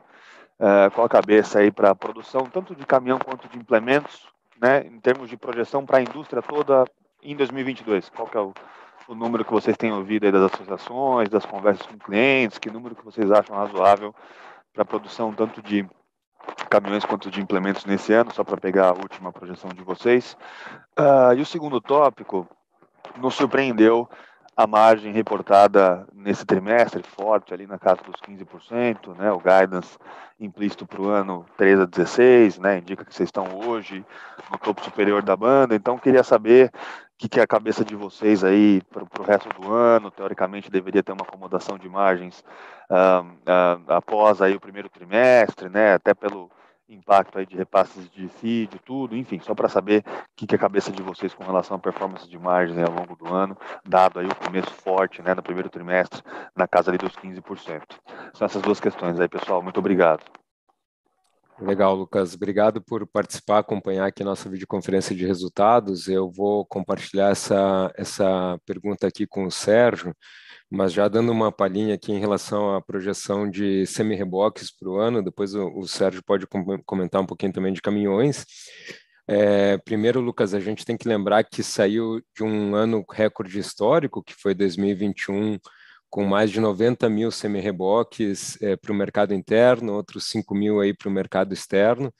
uh, 0.59 0.91
com 0.91 1.03
a 1.03 1.09
cabeça 1.09 1.61
aí 1.61 1.71
para 1.71 1.91
a 1.91 1.95
produção 1.95 2.43
tanto 2.53 2.75
de 2.75 2.85
caminhão 2.85 3.21
quanto 3.21 3.49
de 3.49 3.57
implementos, 3.57 4.27
né, 4.61 4.85
em 4.85 4.99
termos 4.99 5.31
de 5.31 5.37
projeção 5.37 5.87
para 5.87 5.99
a 5.99 6.03
indústria 6.03 6.43
toda 6.43 6.85
em 7.23 7.37
2022. 7.37 8.09
Qual 8.09 8.27
que 8.27 8.37
é 8.37 8.41
o 8.41 8.53
o 9.09 9.15
número 9.15 9.45
que 9.45 9.53
vocês 9.53 9.77
têm 9.77 9.91
ouvido 9.91 10.27
aí 10.27 10.33
das 10.33 10.53
associações, 10.53 11.31
das 11.31 11.47
conversas 11.47 11.87
com 11.87 11.99
clientes, 11.99 12.59
que 12.59 12.71
número 12.71 12.95
que 12.95 13.05
vocês 13.05 13.31
acham 13.33 13.57
razoável 13.57 14.15
para 14.73 14.83
a 14.83 14.87
produção 14.87 15.33
tanto 15.33 15.63
de 15.63 15.89
caminhões 16.69 17.07
quanto 17.07 17.31
de 17.31 17.41
implementos 17.41 17.87
nesse 17.87 18.13
ano, 18.13 18.33
só 18.33 18.45
para 18.45 18.59
pegar 18.59 18.91
a 18.91 18.93
última 18.93 19.33
projeção 19.33 19.71
de 19.71 19.83
vocês. 19.83 20.37
Uh, 20.99 21.33
e 21.37 21.41
o 21.41 21.47
segundo 21.47 21.81
tópico 21.81 22.47
nos 23.17 23.35
surpreendeu 23.35 24.07
a 24.55 24.67
margem 24.67 25.13
reportada 25.13 26.07
nesse 26.13 26.45
trimestre 26.45 27.03
forte 27.03 27.55
ali 27.55 27.67
na 27.67 27.79
casa 27.79 28.03
dos 28.03 28.17
15%, 28.17 29.17
né? 29.17 29.31
O 29.33 29.39
guidance 29.39 29.97
implícito 30.39 30.87
para 30.87 31.01
o 31.01 31.09
ano 31.09 31.47
13 31.57 31.83
a 31.83 31.87
16, 31.87 32.59
né? 32.59 32.79
Indica 32.79 33.05
que 33.05 33.15
vocês 33.15 33.29
estão 33.29 33.47
hoje 33.57 34.05
no 34.51 34.59
topo 34.59 34.83
superior 34.83 35.23
da 35.23 35.37
banda. 35.37 35.75
Então 35.75 35.97
queria 35.97 36.25
saber 36.25 36.73
que, 37.19 37.29
que 37.29 37.41
é 37.41 37.43
a 37.43 37.47
cabeça 37.47 37.85
de 37.85 37.97
vocês 37.97 38.45
aí 38.45 38.81
para 38.83 39.03
o 39.03 39.25
resto 39.25 39.49
do 39.61 39.73
ano? 39.73 40.11
Teoricamente 40.11 40.71
deveria 40.71 41.03
ter 41.03 41.13
uma 41.13 41.25
acomodação 41.25 41.77
de 41.77 41.89
margens 41.89 42.45
após 43.89 44.41
aí 44.41 44.55
o 44.55 44.61
primeiro 44.61 44.89
trimestre, 44.89 45.69
né? 45.69 45.95
Até 45.95 46.15
pelo 46.15 46.49
impacto 46.89 47.39
aí 47.39 47.45
de 47.45 47.57
repasses 47.57 48.09
de 48.11 48.29
CID, 48.29 48.79
tudo, 48.85 49.15
enfim, 49.15 49.39
só 49.41 49.55
para 49.55 49.69
saber 49.69 50.03
o 50.07 50.25
que, 50.35 50.47
que 50.47 50.55
é 50.55 50.57
a 50.57 50.61
cabeça 50.61 50.91
de 50.91 51.03
vocês 51.03 51.35
com 51.35 51.45
relação 51.45 51.77
à 51.77 51.79
performance 51.79 52.27
de 52.27 52.39
margens 52.39 52.79
ao 52.79 52.95
longo 52.95 53.15
do 53.15 53.35
ano, 53.35 53.59
dado 53.85 54.21
aí 54.21 54.27
o 54.27 54.35
começo 54.35 54.71
forte, 54.71 55.21
né, 55.21 55.35
no 55.35 55.43
primeiro 55.43 55.69
trimestre, 55.69 56.23
na 56.57 56.67
casa 56.67 56.91
ali 56.91 56.97
dos 56.97 57.13
15%. 57.13 57.83
São 58.33 58.47
essas 58.47 58.63
duas 58.63 58.81
questões 58.81 59.21
aí, 59.21 59.29
pessoal. 59.29 59.61
Muito 59.61 59.79
obrigado. 59.79 60.25
Legal, 61.61 61.95
Lucas. 61.95 62.35
Obrigado 62.35 62.81
por 62.81 63.05
participar, 63.05 63.59
acompanhar 63.59 64.07
aqui 64.07 64.23
nossa 64.23 64.49
videoconferência 64.49 65.15
de 65.15 65.27
resultados. 65.27 66.07
Eu 66.07 66.31
vou 66.31 66.65
compartilhar 66.65 67.31
essa, 67.31 67.93
essa 67.97 68.59
pergunta 68.65 69.09
aqui 69.09 69.27
com 69.27 69.45
o 69.45 69.51
Sérgio, 69.51 70.15
mas 70.71 70.93
já 70.93 71.09
dando 71.09 71.33
uma 71.33 71.51
palhinha 71.51 71.97
aqui 71.97 72.13
em 72.13 72.21
relação 72.21 72.77
à 72.77 72.81
projeção 72.81 73.51
de 73.51 73.85
semi-reboques 73.87 74.71
para 74.71 74.89
o 74.89 74.99
ano, 74.99 75.23
depois 75.23 75.53
o, 75.53 75.67
o, 75.79 75.89
Sérgio 75.89 76.23
pode 76.25 76.47
comentar 76.87 77.21
um 77.21 77.27
pouquinho 77.27 77.53
também 77.53 77.73
de 77.73 77.83
caminhões. 77.83 78.47
É, 79.27 79.79
primeiro, 79.79 80.21
Lucas, 80.21 80.55
a 80.55 80.61
gente 80.61 80.85
tem 80.85 80.97
que 80.97 81.09
lembrar 81.09 81.43
que 81.43 81.63
saiu 81.63 82.23
de 82.37 82.45
um 82.45 82.77
ano 82.77 83.05
recorde 83.11 83.59
histórico, 83.59 84.23
que 84.23 84.35
foi 84.35 84.55
2021, 84.55 85.59
com 86.11 86.25
mais 86.25 86.51
de 86.51 86.61
90 86.61 87.09
mil 87.09 87.31
semi-reboques 87.31 88.61
é, 88.63 88.77
para 88.77 88.93
o 88.93 88.95
mercado 88.95 89.35
interno, 89.35 89.95
outros 89.95 90.29
5 90.29 90.55
mil 90.55 90.81
aí 90.81 90.95
para 90.95 91.09
o 91.09 91.13
mercado 91.13 91.53
externo. 91.53 92.13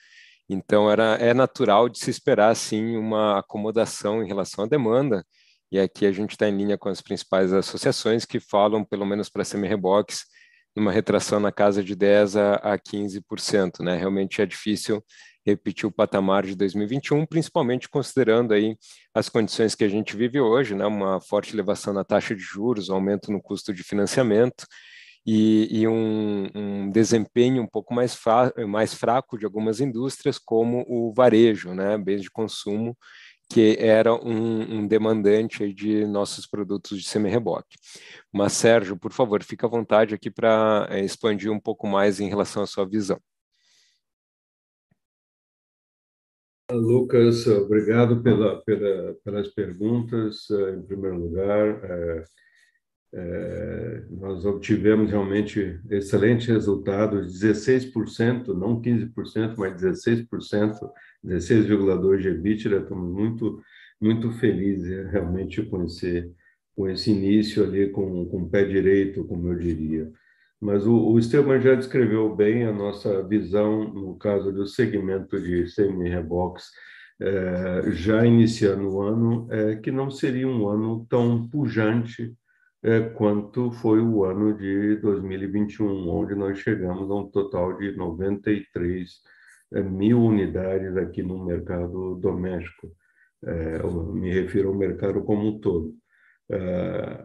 Então, 0.49 0.91
era, 0.91 1.17
é 1.17 1.35
natural 1.35 1.89
de 1.89 1.99
se 1.99 2.11
esperar, 2.11 2.55
sim, 2.57 2.97
uma 2.97 3.39
acomodação 3.39 4.23
em 4.23 4.27
relação 4.27 4.65
à 4.65 4.69
demanda. 4.69 5.25
E 5.71 5.79
aqui 5.79 6.07
a 6.07 6.13
gente 6.13 6.31
está 6.33 6.49
em 6.49 6.57
linha 6.57 6.79
com 6.79 6.89
as 6.89 7.03
principais 7.03 7.53
associações 7.53 8.25
que 8.25 8.41
falam, 8.41 8.85
pelo 8.85 9.05
menos 9.05 9.29
para 9.29 9.45
semi-reboques, 9.45 10.25
numa 10.75 10.93
retração 10.93 11.41
na 11.41 11.53
casa 11.53 11.83
de 11.83 11.95
10% 11.95 12.61
a 12.63 12.79
15%. 12.79 13.81
Né? 13.85 13.97
Realmente 13.97 14.41
é 14.41 14.47
difícil 14.47 15.05
repetir 15.51 15.87
o 15.87 15.93
patamar 15.93 16.45
de 16.45 16.55
2021, 16.55 17.27
principalmente 17.27 17.89
considerando 17.89 18.53
aí 18.53 18.77
as 19.15 19.29
condições 19.29 19.75
que 19.75 19.85
a 19.85 19.89
gente 19.89 20.17
vive 20.17 20.41
hoje, 20.41 20.75
né, 20.75 20.87
uma 20.87 21.21
forte 21.21 21.55
elevação 21.55 21.93
na 21.93 22.05
taxa 22.05 22.35
de 22.35 22.43
juros, 22.43 22.89
um 22.89 22.95
aumento 22.95 23.33
no 23.33 23.41
custo 23.41 23.73
de 23.73 23.83
financiamento 23.83 24.67
e, 25.27 25.81
e 25.81 25.89
um, 25.89 26.49
um, 26.55 26.91
desempenho 26.91 27.63
um 27.63 27.67
pouco 27.67 27.95
mais, 27.95 28.19
mais 28.67 28.95
fraco 28.95 29.39
de 29.39 29.45
algumas 29.45 29.81
indústrias, 29.81 30.39
como 30.39 30.85
o 30.89 31.13
varejo, 31.13 31.75
né, 31.75 31.99
bens 31.99 32.23
de 32.23 32.31
consumo, 32.31 32.97
que 33.51 33.77
era 33.81 34.15
um, 34.15 34.81
um 34.81 34.87
demandante 34.87 35.73
de 35.73 36.07
nossos 36.07 36.47
produtos 36.47 36.99
de 37.01 37.09
semi-reboque. 37.09 37.77
Mas, 38.33 38.53
Sérgio, 38.53 38.97
por 38.99 39.13
favor, 39.13 39.43
fique 39.43 39.65
à 39.65 39.69
vontade 39.69 40.15
aqui 40.15 40.31
para 40.31 40.87
é, 40.91 41.01
expandir 41.01 41.51
um 41.51 41.61
pouco 41.61 41.87
mais 41.87 42.21
em 42.21 42.29
relação 42.29 42.63
à 42.63 42.67
sua 42.67 42.87
visão. 42.87 43.19
Lucas, 46.71 47.47
obrigado 47.47 48.23
pela, 48.23 48.63
pela, 48.63 49.15
pelas 49.25 49.49
perguntas. 49.49 50.51
Eh, 50.51 50.75
em 50.77 50.83
primeiro 50.83 51.17
lugar, 51.17 51.83
é, 51.83 52.25
é, 53.15 54.05
nós 54.11 54.45
obtivemos 54.45 55.11
realmente 55.11 55.81
excelentes 55.91 56.47
resultados, 56.47 57.41
16%, 57.43 58.49
não 58.49 58.83
15%, 58.83 59.55
mas 59.57 59.81
16%, 59.81 60.91
16,2% 61.25 62.21
de 62.21 62.29
EBITDA. 62.29 62.77
Estamos 62.83 63.11
muito, 63.11 63.63
muito 63.99 64.31
felizes 64.33 65.11
realmente 65.11 65.63
com 65.63 65.85
esse, 65.85 66.31
com 66.77 66.87
esse 66.87 67.11
início 67.11 67.65
ali, 67.65 67.89
com, 67.91 68.27
com 68.27 68.43
o 68.43 68.51
pé 68.51 68.65
direito, 68.65 69.25
como 69.25 69.49
eu 69.49 69.59
diria. 69.59 70.13
Mas 70.61 70.87
o, 70.87 71.13
o 71.13 71.21
já 71.21 71.75
descreveu 71.75 72.35
bem 72.35 72.65
a 72.65 72.73
nossa 72.73 73.23
visão 73.23 73.93
no 73.93 74.17
caso 74.17 74.53
do 74.53 74.67
segmento 74.67 75.41
de 75.41 75.69
semi-reboques, 75.69 76.67
é, 77.21 77.91
já 77.93 78.25
iniciando 78.25 78.89
o 78.89 79.03
ano, 79.03 79.47
é, 79.51 79.77
que 79.77 79.91
não 79.91 80.11
seria 80.11 80.49
um 80.49 80.69
ano 80.69 81.07
tão 81.09 81.49
pujante 81.49 82.37
é, 82.83 83.01
quanto 83.01 83.73
foi 83.73 84.01
o 84.01 84.25
ano 84.25 84.57
de 84.57 84.97
2021, 84.97 86.09
onde 86.09 86.35
nós 86.35 86.59
chegamos 86.59 87.11
a 87.11 87.15
um 87.15 87.29
total 87.29 87.77
de 87.77 87.97
93 87.97 89.11
é, 89.75 89.83
mil 89.83 90.23
unidades 90.23 90.97
aqui 90.97 91.23
no 91.23 91.45
mercado 91.45 92.17
doméstico. 92.17 92.91
É, 93.45 93.83
me 94.13 94.33
refiro 94.33 94.69
ao 94.71 94.75
mercado 94.75 95.23
como 95.23 95.49
um 95.49 95.61
todo. 95.61 95.95
É, 96.51 96.59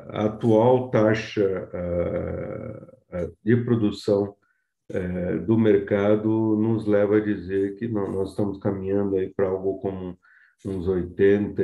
a 0.09 0.25
atual 0.25 0.89
taxa 0.91 1.69
de 3.43 3.55
produção 3.57 4.36
é, 4.89 5.38
do 5.38 5.57
mercado 5.57 6.57
nos 6.57 6.86
leva 6.86 7.18
a 7.18 7.22
dizer 7.22 7.76
que 7.76 7.88
nós 7.88 8.30
estamos 8.30 8.59
caminhando 8.59 9.16
aí 9.16 9.34
para 9.34 9.47
algo 9.47 9.80
como 9.80 10.18
uns 10.66 10.88
80, 10.88 11.61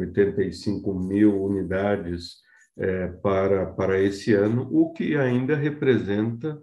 85 0.00 0.94
mil 0.94 1.42
unidades 1.42 2.36
é, 2.76 3.08
para, 3.08 3.66
para 3.66 4.00
esse 4.00 4.32
ano, 4.34 4.68
o 4.70 4.92
que 4.92 5.16
ainda 5.16 5.56
representa 5.56 6.60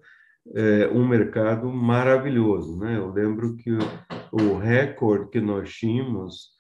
um 0.94 1.08
mercado 1.08 1.68
maravilhoso. 1.72 2.78
Né? 2.78 2.98
Eu 2.98 3.12
lembro 3.12 3.56
que 3.56 3.72
o, 4.32 4.58
recorde 4.60 5.32
que 5.32 5.42
nós 5.42 5.74
tínhamos 5.74 6.52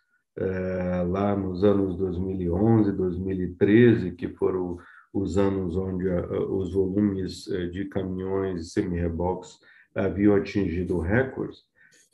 lá 1.07 1.35
nos 1.35 1.63
anos 1.63 1.95
2011, 1.95 2.91
2013, 2.93 4.11
que 4.13 4.27
foram 4.29 4.79
os 5.15 5.37
anos 5.37 5.77
onde 5.77 6.07
os 6.49 6.73
volumes 6.73 7.45
de 7.71 7.85
caminhões 7.85 8.61
e 8.61 8.69
semi-reboques 8.69 9.59
haviam 9.95 10.35
atingido 10.35 10.99
recordes, 10.99 11.63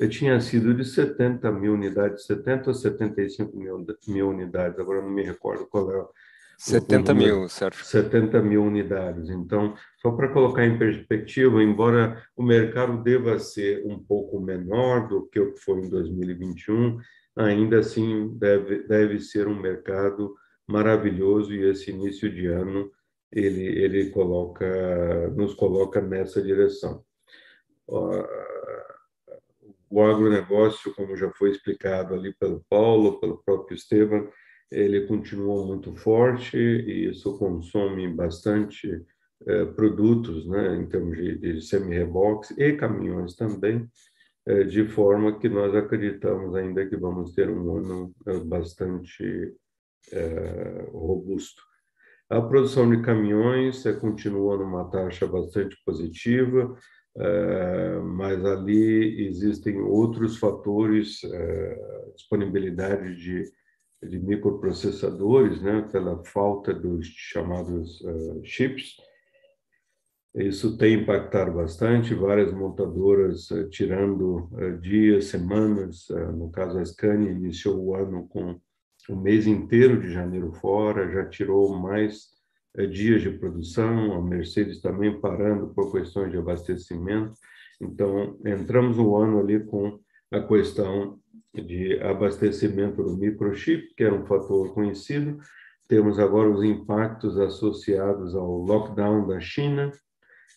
tinha 0.10 0.40
sido 0.40 0.74
de 0.74 0.86
70 0.86 1.52
mil 1.52 1.74
unidades, 1.74 2.26
70 2.26 2.70
ou 2.70 2.74
75 2.74 3.58
mil, 3.58 3.86
mil 4.08 4.30
unidades, 4.30 4.80
agora 4.80 5.02
não 5.02 5.10
me 5.10 5.24
recordo 5.24 5.68
qual 5.68 5.92
é 5.92 6.06
70 6.62 7.14
mil, 7.16 7.50
certo? 7.50 7.84
70 7.84 8.40
mil 8.44 8.64
unidades. 8.64 9.30
Então, 9.30 9.74
só 9.98 10.12
para 10.12 10.32
colocar 10.32 10.64
em 10.64 10.78
perspectiva, 10.78 11.64
embora 11.64 12.22
o 12.38 12.44
mercado 12.44 13.02
deva 13.02 13.40
ser 13.40 13.84
um 13.84 13.98
pouco 13.98 14.40
menor 14.40 15.08
do 15.08 15.28
que 15.28 15.40
o 15.40 15.54
que 15.54 15.60
foi 15.60 15.80
em 15.80 15.90
2021, 15.90 17.00
ainda 17.36 17.80
assim 17.80 18.38
deve, 18.38 18.84
deve 18.88 19.20
ser 19.20 19.48
um 19.48 19.60
mercado 19.60 20.36
maravilhoso 20.72 21.54
e 21.54 21.70
esse 21.70 21.92
início 21.92 22.32
de 22.32 22.48
ano 22.48 22.92
ele, 23.32 23.64
ele 23.64 24.10
coloca, 24.10 25.30
nos 25.36 25.54
coloca 25.54 26.02
nessa 26.02 26.42
direção. 26.42 27.04
O 29.90 30.02
agronegócio, 30.02 30.94
como 30.96 31.16
já 31.18 31.30
foi 31.32 31.52
explicado 31.52 32.14
ali 32.14 32.34
pelo 32.34 32.64
Paulo, 32.70 33.20
pelo 33.20 33.44
próprio 33.44 33.76
Estevam, 33.76 34.30
ele 34.72 35.06
continua 35.06 35.66
muito 35.66 35.94
forte 35.96 36.58
e 36.58 37.10
isso 37.10 37.38
consome 37.38 38.08
bastante 38.08 39.06
eh, 39.46 39.66
produtos, 39.66 40.48
né, 40.48 40.76
em 40.78 40.88
termos 40.88 41.18
de, 41.18 41.38
de 41.38 41.62
semi-reboques 41.62 42.52
e 42.52 42.74
caminhões 42.74 43.36
também, 43.36 43.86
eh, 44.46 44.64
de 44.64 44.88
forma 44.88 45.38
que 45.40 45.50
nós 45.50 45.76
acreditamos 45.76 46.56
ainda 46.56 46.86
que 46.86 46.96
vamos 46.96 47.34
ter 47.34 47.50
um 47.50 47.76
ano 47.76 48.14
eh, 48.28 48.40
bastante 48.40 49.54
robusto. 50.92 51.62
A 52.30 52.42
produção 52.42 52.90
de 52.90 53.02
caminhões 53.02 53.84
continua 54.00 54.58
numa 54.58 54.90
taxa 54.90 55.28
bastante 55.28 55.76
positiva, 55.86 56.76
mas 58.16 58.44
ali 58.46 59.28
existem 59.28 59.80
outros 59.82 60.38
fatores, 60.38 61.20
disponibilidade 62.16 63.16
de 63.18 63.52
de 64.04 64.20
microprocessadores, 64.20 65.62
né, 65.62 65.88
pela 65.92 66.24
falta 66.24 66.74
dos 66.74 67.06
chamados 67.06 68.04
chips. 68.44 68.96
Isso 70.34 70.78
tem 70.78 71.02
impactado 71.02 71.52
bastante, 71.52 72.16
várias 72.16 72.54
montadoras 72.54 73.52
uh, 73.52 73.70
tirando 73.70 74.50
uh, 74.54 74.80
dias, 74.80 75.26
semanas. 75.26 76.08
no 76.34 76.50
caso, 76.50 76.80
a 76.80 76.86
Scania 76.86 77.32
iniciou 77.32 77.84
o 77.84 77.96
ano 77.96 78.28
com 78.30 78.58
o 79.10 79.16
mês 79.16 79.48
inteiro 79.48 80.00
de 80.00 80.12
janeiro 80.12 80.52
fora, 80.54 81.12
já 81.12 81.26
tirou 81.26 81.78
mais 81.78 82.30
dias 82.90 83.22
de 83.22 83.32
produção, 83.32 84.14
a 84.14 84.22
Mercedes 84.22 84.82
também 84.82 85.20
parando 85.20 85.74
por 85.74 85.92
questões 85.92 86.32
de 86.32 86.38
abastecimento. 86.38 87.34
Então, 87.82 88.38
entramos 88.46 88.98
o 88.98 89.16
ano 89.16 89.40
ali 89.40 89.60
com 89.60 90.00
a 90.32 90.40
questão 90.42 91.20
de 91.54 92.00
abastecimento 92.00 93.04
do 93.04 93.18
microchip, 93.18 93.94
que 93.96 94.04
era 94.04 94.16
um 94.16 94.26
fator 94.26 94.74
conhecido. 94.74 95.40
Temos 95.88 96.18
agora 96.18 96.50
os 96.50 96.64
impactos 96.64 97.38
associados 97.38 98.34
ao 98.36 98.58
lockdown 98.58 99.28
da 99.28 99.40
China, 99.40 99.92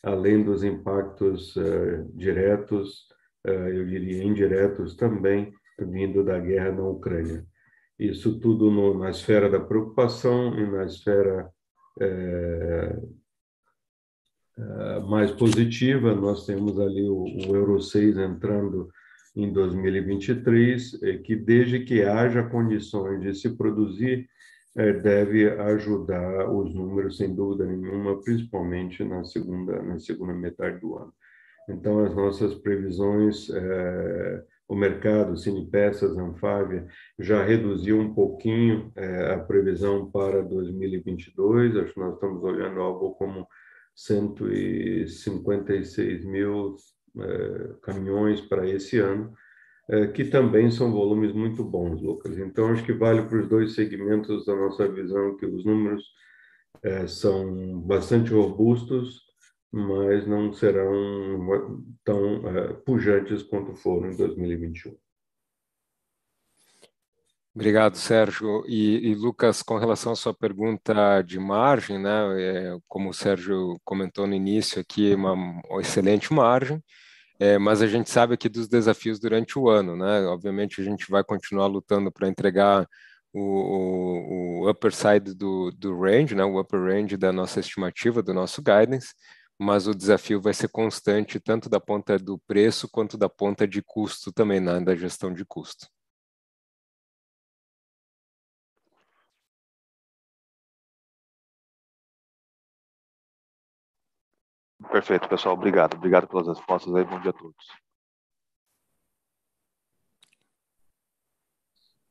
além 0.03 0.45
dos 0.45 0.63
impactos 0.63 1.57
uh, 1.57 2.09
diretos, 2.15 3.09
uh, 3.47 3.51
eu 3.51 3.85
diria 3.87 4.23
indiretos 4.23 4.95
também, 4.95 5.53
vindo 5.77 6.23
da 6.23 6.39
guerra 6.39 6.71
na 6.71 6.85
Ucrânia. 6.85 7.45
Isso 7.99 8.39
tudo 8.41 8.71
no, 8.71 8.99
na 8.99 9.11
esfera 9.11 9.49
da 9.49 9.61
preocupação 9.61 10.59
e 10.59 10.67
na 10.71 10.85
esfera 10.85 11.49
é, 12.01 12.99
é, 14.57 15.01
mais 15.01 15.31
positiva, 15.31 16.15
nós 16.15 16.45
temos 16.47 16.79
ali 16.79 17.09
o, 17.09 17.25
o 17.25 17.57
Euro 17.57 17.81
6 17.81 18.17
entrando 18.19 18.89
em 19.37 19.53
2023, 19.53 21.03
é 21.03 21.19
que 21.19 21.35
desde 21.35 21.81
que 21.81 22.03
haja 22.03 22.43
condições 22.43 23.21
de 23.21 23.35
se 23.35 23.57
produzir, 23.57 24.29
é, 24.77 24.93
deve 24.93 25.51
ajudar 25.51 26.51
os 26.51 26.75
números, 26.75 27.17
sem 27.17 27.35
dúvida 27.35 27.65
nenhuma, 27.65 28.21
principalmente 28.23 29.05
na 29.05 29.25
segunda, 29.25 29.83
na 29.83 29.99
segunda 29.99 30.33
metade 30.33 30.81
do 30.81 30.97
ano. 30.97 31.13
Então, 31.69 32.05
as 32.05 32.15
nossas 32.15 32.55
previsões, 32.55 33.49
é, 33.51 34.45
o 34.67 34.75
mercado, 34.75 35.37
Cinepeças, 35.37 36.17
Anfávia, 36.17 36.87
já 37.19 37.45
reduziu 37.45 38.01
um 38.01 38.15
pouquinho 38.15 38.91
é, 38.97 39.35
a 39.35 39.39
previsão 39.39 40.11
para 40.11 40.43
2022, 40.43 41.77
acho 41.77 41.93
que 41.93 42.01
nós 42.01 42.15
estamos 42.15 42.43
olhando 42.43 42.81
algo 42.81 43.11
como 43.15 43.47
156 43.95 46.25
mil 46.25 46.77
é, 47.19 47.75
caminhões 47.83 48.41
para 48.41 48.67
esse 48.69 48.99
ano, 48.99 49.33
é, 49.89 50.07
que 50.07 50.25
também 50.25 50.71
são 50.71 50.91
volumes 50.91 51.33
muito 51.33 51.63
bons, 51.63 52.01
Lucas. 52.01 52.39
Então, 52.39 52.69
acho 52.69 52.85
que 52.85 52.93
vale 52.93 53.23
para 53.23 53.39
os 53.39 53.49
dois 53.49 53.75
segmentos 53.75 54.47
da 54.47 54.57
nossa 54.57 54.89
visão 54.89 55.37
que 55.37 55.45
os 55.45 55.65
números 55.65 56.03
é, 56.83 57.07
são 57.07 57.81
bastante 57.81 58.33
robustos, 58.33 59.24
mas 59.75 60.25
não 60.25 60.53
serão 60.53 61.45
tão 62.05 62.43
pujantes 62.87 63.43
quanto 63.43 63.75
foram 63.75 64.13
em 64.13 64.17
2021. 64.17 64.97
Obrigado, 67.53 67.97
Sérgio. 67.97 68.65
E, 68.69 69.11
e, 69.11 69.15
Lucas, 69.17 69.63
com 69.63 69.77
relação 69.77 70.13
à 70.13 70.17
sua 70.17 70.33
pergunta 70.33 71.23
de 71.23 71.41
margem, 71.41 71.99
né, 71.99 72.11
é, 72.41 72.79
como 72.87 73.09
o 73.11 73.15
Sérgio 73.15 73.77
comentou 73.85 74.29
no 74.29 74.35
início 74.35 74.81
aqui, 74.81 75.13
uma, 75.15 75.33
uma 75.33 75.81
excelente 75.81 76.33
margem, 76.33 76.81
é, 77.41 77.59
mas 77.59 77.83
a 77.83 77.89
gente 77.89 78.11
sabe 78.11 78.35
aqui 78.35 78.49
dos 78.49 78.69
desafios 78.69 79.19
durante 79.19 79.59
o 79.59 79.69
ano, 79.69 79.97
né? 79.97 80.25
Obviamente 80.27 80.81
a 80.81 80.85
gente 80.85 81.11
vai 81.11 81.25
continuar 81.25 81.67
lutando 81.67 82.13
para 82.13 82.29
entregar 82.29 82.89
o, 83.33 83.41
o, 83.41 84.63
o, 84.67 84.71
upper 84.71 84.93
side 84.95 85.35
do, 85.35 85.73
do 85.73 86.01
range, 86.01 86.35
né? 86.37 86.45
O 86.45 86.61
upper 86.61 86.81
range 86.81 87.17
da 87.17 87.33
nossa 87.33 87.59
estimativa, 87.59 88.23
do 88.23 88.33
nosso 88.33 88.63
guidance, 88.63 89.15
mas 89.59 89.87
o 89.87 89.95
desafio 89.95 90.41
vai 90.41 90.53
ser 90.53 90.69
constante 90.69 91.39
tanto 91.41 91.69
da 91.69 91.81
ponta 91.81 92.19
do 92.19 92.39
preço 92.39 92.89
quanto 92.89 93.17
da 93.17 93.29
ponta 93.29 93.67
de 93.67 93.83
custo 93.83 94.33
também, 94.33 94.61
né? 94.61 94.81
da 94.81 94.95
gestão 94.95 95.33
de 95.33 95.45
custo. 95.45 95.87
Perfeito, 104.91 105.29
pessoal. 105.29 105.55
Obrigado. 105.55 105.97
Obrigado 105.97 106.29
pelas 106.29 106.47
respostas 106.47 106.95
aí. 106.95 107.05
Bom 107.05 107.21
dia 107.21 107.31
a 107.31 107.33
todos. 107.33 107.67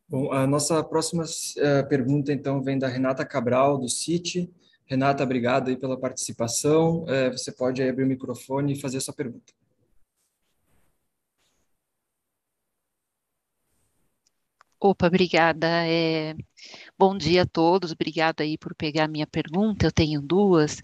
Bom, 0.08 0.32
a 0.32 0.46
nossa 0.46 0.84
próxima 0.84 1.24
uh, 1.24 1.88
pergunta, 1.88 2.32
então, 2.32 2.62
vem 2.62 2.78
da 2.78 2.88
Renata 2.88 3.26
Cabral, 3.26 3.78
do 3.78 3.90
Citi. 3.90 4.54
Renata, 4.86 5.24
obrigado 5.24 5.70
aí 5.70 5.78
pela 5.78 6.00
participação. 6.00 7.04
Uh, 7.04 7.32
você 7.32 7.52
pode 7.52 7.82
abrir 7.82 8.04
o 8.04 8.08
microfone 8.08 8.74
e 8.74 8.80
fazer 8.80 8.98
a 8.98 9.02
sua 9.02 9.14
pergunta. 9.14 9.54
Opa, 14.86 15.08
obrigada. 15.08 15.66
É, 15.88 16.36
bom 17.00 17.18
dia 17.18 17.44
a 17.44 17.46
todos, 17.46 17.94
obrigada 17.94 18.44
aí 18.44 18.58
por 18.58 18.76
pegar 18.76 19.06
a 19.06 19.08
minha 19.08 19.26
pergunta, 19.26 19.86
eu 19.86 19.92
tenho 19.94 20.22
duas. 20.22 20.82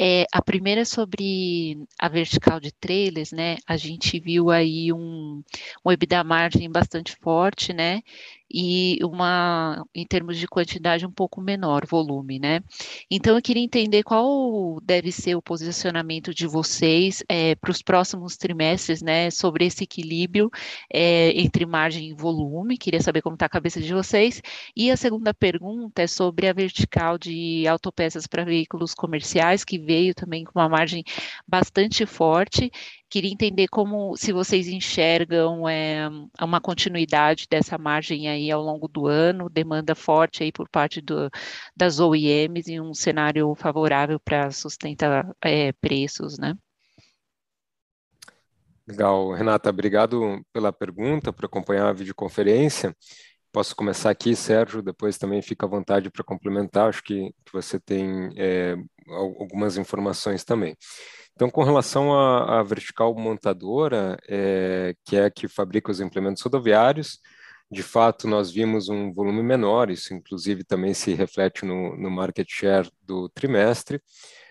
É, 0.00 0.24
a 0.32 0.40
primeira 0.40 0.80
é 0.80 0.84
sobre 0.86 1.84
a 1.98 2.08
vertical 2.08 2.58
de 2.58 2.72
trailers, 2.72 3.30
né? 3.30 3.58
A 3.66 3.76
gente 3.76 4.18
viu 4.18 4.50
aí 4.50 4.90
um, 4.90 5.42
um 5.84 5.92
EBITDA 5.92 6.24
margem 6.24 6.70
bastante 6.70 7.14
forte, 7.16 7.74
né? 7.74 8.00
E 8.52 8.98
uma, 9.02 9.84
em 9.94 10.06
termos 10.06 10.36
de 10.38 10.46
quantidade, 10.46 11.06
um 11.06 11.10
pouco 11.10 11.40
menor, 11.40 11.86
volume, 11.86 12.38
né? 12.38 12.60
Então, 13.10 13.36
eu 13.36 13.42
queria 13.42 13.62
entender 13.62 14.02
qual 14.02 14.78
deve 14.82 15.10
ser 15.10 15.34
o 15.34 15.42
posicionamento 15.42 16.34
de 16.34 16.46
vocês 16.46 17.24
é, 17.28 17.54
para 17.54 17.70
os 17.70 17.82
próximos 17.82 18.36
trimestres, 18.36 19.00
né? 19.02 19.30
Sobre 19.30 19.66
esse 19.66 19.84
equilíbrio 19.84 20.50
é, 20.92 21.30
entre 21.40 21.64
margem 21.64 22.10
e 22.10 22.14
volume. 22.14 22.76
Queria 22.76 23.00
saber 23.00 23.22
como 23.22 23.34
está 23.34 23.46
a 23.46 23.48
cabeça 23.48 23.80
de 23.80 23.92
vocês. 23.92 24.42
E 24.76 24.90
a 24.90 24.96
segunda 24.96 25.32
pergunta 25.32 26.02
é 26.02 26.06
sobre 26.06 26.48
a 26.48 26.52
vertical 26.52 27.16
de 27.18 27.66
autopeças 27.66 28.26
para 28.26 28.44
veículos 28.44 28.94
comerciais, 28.94 29.64
que 29.64 29.78
veio 29.78 30.14
também 30.14 30.44
com 30.44 30.58
uma 30.58 30.68
margem 30.68 31.04
bastante 31.46 32.04
forte. 32.06 32.70
Queria 33.12 33.30
entender 33.30 33.68
como, 33.68 34.16
se 34.16 34.32
vocês 34.32 34.68
enxergam 34.68 35.68
é, 35.68 36.08
uma 36.40 36.62
continuidade 36.62 37.46
dessa 37.46 37.76
margem 37.76 38.26
aí 38.26 38.50
ao 38.50 38.62
longo 38.62 38.88
do 38.88 39.06
ano, 39.06 39.50
demanda 39.50 39.94
forte 39.94 40.42
aí 40.42 40.50
por 40.50 40.66
parte 40.66 41.02
do, 41.02 41.28
das 41.76 42.00
OEMs 42.00 42.68
e 42.68 42.80
um 42.80 42.94
cenário 42.94 43.54
favorável 43.54 44.18
para 44.18 44.50
sustentar 44.50 45.30
é, 45.42 45.72
preços, 45.72 46.38
né? 46.38 46.56
Legal, 48.88 49.32
Renata, 49.32 49.68
obrigado 49.68 50.42
pela 50.50 50.72
pergunta, 50.72 51.34
por 51.34 51.44
acompanhar 51.44 51.88
a 51.88 51.92
videoconferência. 51.92 52.96
Posso 53.52 53.76
começar 53.76 54.10
aqui, 54.10 54.34
Sérgio, 54.34 54.80
depois 54.80 55.18
também 55.18 55.42
fica 55.42 55.66
à 55.66 55.68
vontade 55.68 56.10
para 56.10 56.24
complementar, 56.24 56.88
acho 56.88 57.02
que, 57.02 57.30
que 57.44 57.52
você 57.52 57.78
tem 57.78 58.30
é, 58.36 58.74
algumas 59.08 59.76
informações 59.76 60.42
também. 60.42 60.74
Então, 61.34 61.50
com 61.50 61.62
relação 61.62 62.14
à, 62.18 62.60
à 62.60 62.62
vertical 62.62 63.14
montadora, 63.14 64.16
é, 64.26 64.94
que 65.04 65.16
é 65.16 65.26
a 65.26 65.30
que 65.30 65.48
fabrica 65.48 65.90
os 65.90 66.00
implementos 66.00 66.42
rodoviários, 66.42 67.18
de 67.70 67.82
fato, 67.82 68.26
nós 68.28 68.50
vimos 68.50 68.88
um 68.88 69.12
volume 69.12 69.42
menor, 69.42 69.90
isso 69.90 70.14
inclusive 70.14 70.64
também 70.64 70.94
se 70.94 71.14
reflete 71.14 71.64
no, 71.64 71.96
no 71.96 72.10
market 72.10 72.46
share 72.50 72.90
do 73.02 73.28
trimestre. 73.30 74.00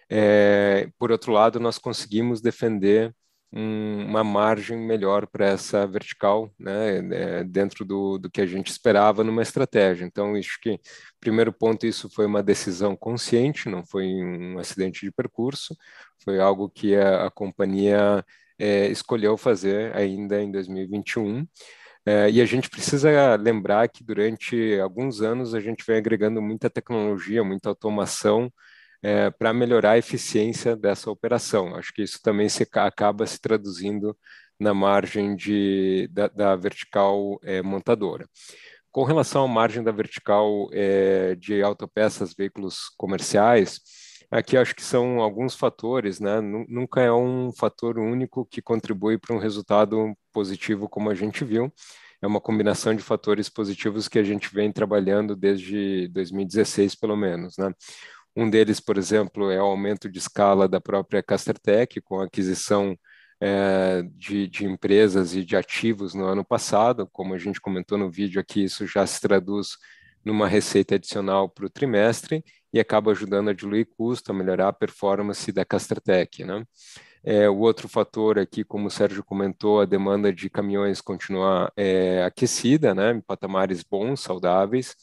É, 0.09 0.89
por 0.99 1.11
outro 1.11 1.31
lado, 1.31 1.59
nós 1.59 1.77
conseguimos 1.77 2.41
defender 2.41 3.15
um, 3.53 4.05
uma 4.05 4.23
margem 4.23 4.77
melhor 4.77 5.27
para 5.27 5.45
essa 5.45 5.85
vertical, 5.85 6.53
né, 6.57 6.97
é, 7.11 7.43
dentro 7.43 7.83
do, 7.83 8.17
do 8.17 8.29
que 8.29 8.41
a 8.41 8.45
gente 8.45 8.71
esperava 8.71 9.23
numa 9.23 9.41
estratégia. 9.41 10.05
Então, 10.05 10.35
acho 10.35 10.59
que, 10.61 10.79
primeiro 11.19 11.51
ponto, 11.51 11.85
isso 11.85 12.09
foi 12.09 12.25
uma 12.25 12.41
decisão 12.41 12.95
consciente, 12.95 13.69
não 13.69 13.85
foi 13.85 14.05
um 14.05 14.57
acidente 14.57 15.05
de 15.05 15.11
percurso, 15.11 15.75
foi 16.23 16.39
algo 16.39 16.69
que 16.69 16.95
a, 16.95 17.27
a 17.27 17.31
companhia 17.31 18.23
é, 18.57 18.87
escolheu 18.87 19.37
fazer 19.37 19.95
ainda 19.95 20.41
em 20.41 20.51
2021. 20.51 21.45
É, 22.05 22.31
e 22.31 22.41
a 22.41 22.45
gente 22.45 22.69
precisa 22.69 23.35
lembrar 23.35 23.87
que 23.89 24.03
durante 24.03 24.79
alguns 24.79 25.21
anos 25.21 25.53
a 25.53 25.59
gente 25.59 25.83
vem 25.85 25.97
agregando 25.97 26.41
muita 26.41 26.69
tecnologia, 26.69 27.43
muita 27.43 27.69
automação 27.69 28.51
é, 29.01 29.29
para 29.31 29.53
melhorar 29.53 29.91
a 29.91 29.97
eficiência 29.97 30.75
dessa 30.75 31.09
operação. 31.09 31.75
Acho 31.75 31.93
que 31.93 32.03
isso 32.03 32.19
também 32.21 32.47
se, 32.49 32.67
acaba 32.73 33.25
se 33.25 33.39
traduzindo 33.39 34.17
na 34.59 34.73
margem 34.73 35.35
de, 35.35 36.07
da, 36.11 36.27
da 36.27 36.55
vertical 36.55 37.39
é, 37.43 37.61
montadora. 37.61 38.27
Com 38.91 39.03
relação 39.03 39.45
à 39.45 39.47
margem 39.47 39.83
da 39.83 39.91
vertical 39.91 40.69
é, 40.73 41.35
de 41.35 41.63
autopeças, 41.63 42.33
veículos 42.33 42.89
comerciais, 42.97 43.79
aqui 44.29 44.57
acho 44.57 44.75
que 44.75 44.83
são 44.83 45.19
alguns 45.19 45.55
fatores, 45.55 46.19
né? 46.19 46.39
Nunca 46.41 47.01
é 47.01 47.11
um 47.11 47.51
fator 47.51 47.97
único 47.97 48.45
que 48.45 48.61
contribui 48.61 49.17
para 49.17 49.35
um 49.35 49.39
resultado 49.39 50.13
positivo 50.31 50.89
como 50.89 51.09
a 51.09 51.15
gente 51.15 51.43
viu. 51.43 51.71
É 52.21 52.27
uma 52.27 52.39
combinação 52.39 52.93
de 52.93 53.01
fatores 53.01 53.49
positivos 53.49 54.07
que 54.07 54.19
a 54.19 54.23
gente 54.23 54.53
vem 54.53 54.71
trabalhando 54.71 55.35
desde 55.35 56.07
2016, 56.09 56.93
pelo 56.95 57.15
menos, 57.17 57.57
né? 57.57 57.73
Um 58.35 58.49
deles, 58.49 58.79
por 58.79 58.97
exemplo, 58.97 59.51
é 59.51 59.61
o 59.61 59.65
aumento 59.65 60.09
de 60.09 60.19
escala 60.19 60.67
da 60.67 60.79
própria 60.79 61.21
Castertech, 61.21 61.99
com 62.01 62.21
a 62.21 62.25
aquisição 62.25 62.97
é, 63.41 64.03
de, 64.15 64.47
de, 64.47 64.65
empresas 64.65 65.35
e 65.35 65.43
de 65.43 65.55
ativos 65.55 66.13
no 66.13 66.25
ano 66.25 66.45
passado. 66.45 67.07
Como 67.11 67.33
a 67.33 67.37
gente 67.37 67.59
comentou 67.59 67.97
no 67.97 68.09
vídeo 68.09 68.39
aqui, 68.39 68.63
isso 68.63 68.85
já 68.87 69.05
se 69.05 69.19
traduz 69.19 69.77
numa 70.23 70.47
receita 70.47 70.95
adicional 70.95 71.49
para 71.49 71.65
o 71.65 71.69
trimestre 71.69 72.43
e 72.71 72.79
acaba 72.79 73.11
ajudando 73.11 73.49
a 73.49 73.53
diluir 73.53 73.87
custo, 73.97 74.31
a 74.31 74.35
melhorar 74.35 74.69
a 74.69 74.73
performance 74.73 75.51
da 75.51 75.65
Castertech. 75.65 76.45
Né? 76.45 76.63
É, 77.23 77.49
o 77.49 77.57
outro 77.57 77.87
fator 77.87 78.39
aqui, 78.39 78.63
como 78.63 78.87
o 78.87 78.91
Sérgio 78.91 79.23
comentou, 79.23 79.81
a 79.81 79.85
demanda 79.85 80.31
de 80.31 80.49
caminhões 80.49 81.01
continua 81.01 81.71
é, 81.75 82.23
aquecida, 82.23 82.95
né, 82.95 83.11
em 83.11 83.21
patamares 83.21 83.83
bons, 83.83 84.21
saudáveis, 84.21 84.95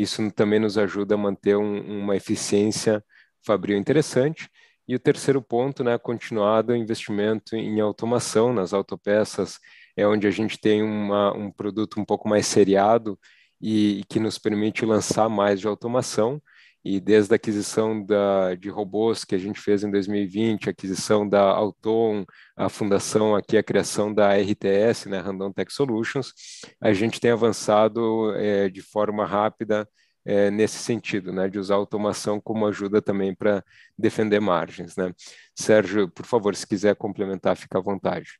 isso 0.00 0.30
também 0.32 0.58
nos 0.58 0.78
ajuda 0.78 1.14
a 1.14 1.18
manter 1.18 1.56
um, 1.56 2.02
uma 2.02 2.16
eficiência 2.16 3.04
fabril 3.44 3.76
interessante. 3.76 4.48
E 4.88 4.94
o 4.94 4.98
terceiro 4.98 5.42
ponto, 5.42 5.84
né, 5.84 5.98
continuado 5.98 6.74
investimento 6.74 7.54
em 7.54 7.80
automação 7.80 8.52
nas 8.52 8.72
autopeças, 8.72 9.58
é 9.96 10.06
onde 10.06 10.26
a 10.26 10.30
gente 10.30 10.58
tem 10.58 10.82
uma, 10.82 11.32
um 11.36 11.52
produto 11.52 12.00
um 12.00 12.04
pouco 12.04 12.28
mais 12.28 12.46
seriado 12.46 13.18
e, 13.60 14.00
e 14.00 14.04
que 14.04 14.18
nos 14.18 14.38
permite 14.38 14.86
lançar 14.86 15.28
mais 15.28 15.60
de 15.60 15.68
automação 15.68 16.42
e 16.84 17.00
desde 17.00 17.34
a 17.34 17.36
aquisição 17.36 18.02
da, 18.04 18.54
de 18.54 18.70
robôs 18.70 19.24
que 19.24 19.34
a 19.34 19.38
gente 19.38 19.60
fez 19.60 19.84
em 19.84 19.90
2020, 19.90 20.68
a 20.68 20.70
aquisição 20.70 21.28
da 21.28 21.42
Auton, 21.42 22.24
a 22.56 22.68
fundação 22.68 23.34
aqui, 23.36 23.56
a 23.56 23.62
criação 23.62 24.12
da 24.12 24.34
RTS, 24.34 25.08
né, 25.08 25.18
Randon 25.18 25.52
Tech 25.52 25.72
Solutions, 25.72 26.32
a 26.80 26.92
gente 26.92 27.20
tem 27.20 27.30
avançado 27.30 28.34
é, 28.36 28.68
de 28.68 28.80
forma 28.82 29.26
rápida 29.26 29.88
é, 30.24 30.50
nesse 30.50 30.78
sentido, 30.78 31.32
né, 31.32 31.48
de 31.48 31.58
usar 31.58 31.74
automação 31.74 32.40
como 32.40 32.66
ajuda 32.66 33.02
também 33.02 33.34
para 33.34 33.64
defender 33.98 34.40
margens. 34.40 34.96
Né. 34.96 35.12
Sérgio, 35.54 36.08
por 36.08 36.26
favor, 36.26 36.54
se 36.54 36.66
quiser 36.66 36.96
complementar, 36.96 37.56
fica 37.56 37.78
à 37.78 37.82
vontade. 37.82 38.38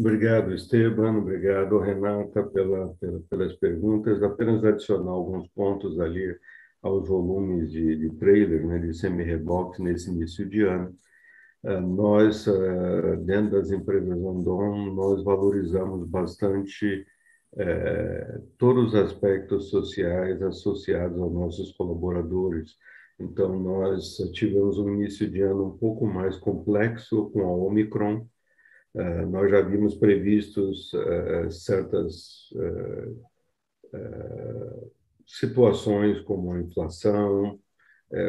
Obrigado, 0.00 0.54
Esteban. 0.54 1.18
Obrigado, 1.18 1.78
Renata, 1.78 2.42
pela, 2.44 2.88
pela, 2.94 3.20
pelas 3.28 3.52
perguntas. 3.56 4.22
Apenas 4.22 4.64
adicionar 4.64 5.10
alguns 5.10 5.46
pontos 5.48 6.00
ali 6.00 6.34
aos 6.80 7.06
volumes 7.06 7.70
de, 7.70 7.96
de 7.96 8.10
trailer, 8.16 8.66
né, 8.66 8.78
de 8.78 8.94
semi-rebox 8.94 9.78
nesse 9.78 10.10
início 10.10 10.48
de 10.48 10.62
ano. 10.62 10.96
Uh, 11.62 11.82
nós, 11.82 12.46
uh, 12.46 13.18
dentro 13.26 13.58
das 13.58 13.70
empresas 13.70 14.10
Andon, 14.10 14.94
nós 14.94 15.22
valorizamos 15.22 16.08
bastante 16.08 17.06
uh, 17.52 18.40
todos 18.56 18.94
os 18.94 18.94
aspectos 18.94 19.68
sociais 19.68 20.40
associados 20.40 21.20
aos 21.20 21.32
nossos 21.34 21.72
colaboradores. 21.72 22.74
Então, 23.18 23.60
nós 23.60 24.16
tivemos 24.32 24.78
um 24.78 24.94
início 24.94 25.30
de 25.30 25.42
ano 25.42 25.66
um 25.66 25.76
pouco 25.76 26.06
mais 26.06 26.38
complexo 26.38 27.28
com 27.34 27.42
a 27.42 27.52
Omicron, 27.52 28.26
Uh, 28.94 29.24
nós 29.26 29.50
já 29.50 29.60
vimos 29.60 29.94
previstos 29.94 30.92
uh, 30.94 31.50
certas 31.50 32.50
uh, 32.52 33.30
situações 35.26 36.20
como 36.22 36.52
a 36.52 36.60
inflação, 36.60 37.58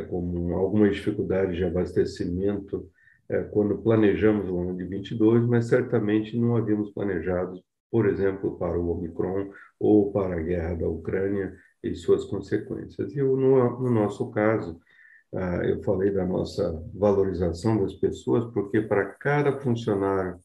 como 0.09 0.53
algumas 0.53 0.95
dificuldades 0.95 1.55
de 1.55 1.63
abastecimento 1.63 2.89
quando 3.51 3.77
planejamos 3.79 4.47
o 4.49 4.59
ano 4.59 4.77
de 4.77 4.85
22, 4.85 5.45
mas 5.47 5.67
certamente 5.67 6.37
não 6.37 6.55
havíamos 6.55 6.91
planejado, 6.91 7.59
por 7.89 8.07
exemplo, 8.07 8.57
para 8.57 8.79
o 8.79 8.91
Omicron 8.91 9.51
ou 9.79 10.11
para 10.11 10.35
a 10.35 10.41
guerra 10.41 10.75
da 10.75 10.87
Ucrânia 10.87 11.55
e 11.83 11.95
suas 11.95 12.25
consequências. 12.25 13.11
E 13.15 13.21
no, 13.21 13.79
no 13.79 13.89
nosso 13.89 14.29
caso, 14.31 14.79
eu 15.63 15.81
falei 15.83 16.11
da 16.11 16.25
nossa 16.25 16.83
valorização 16.93 17.81
das 17.81 17.93
pessoas, 17.93 18.45
porque 18.53 18.81
para 18.81 19.05
cada 19.05 19.59
funcionário 19.59 20.39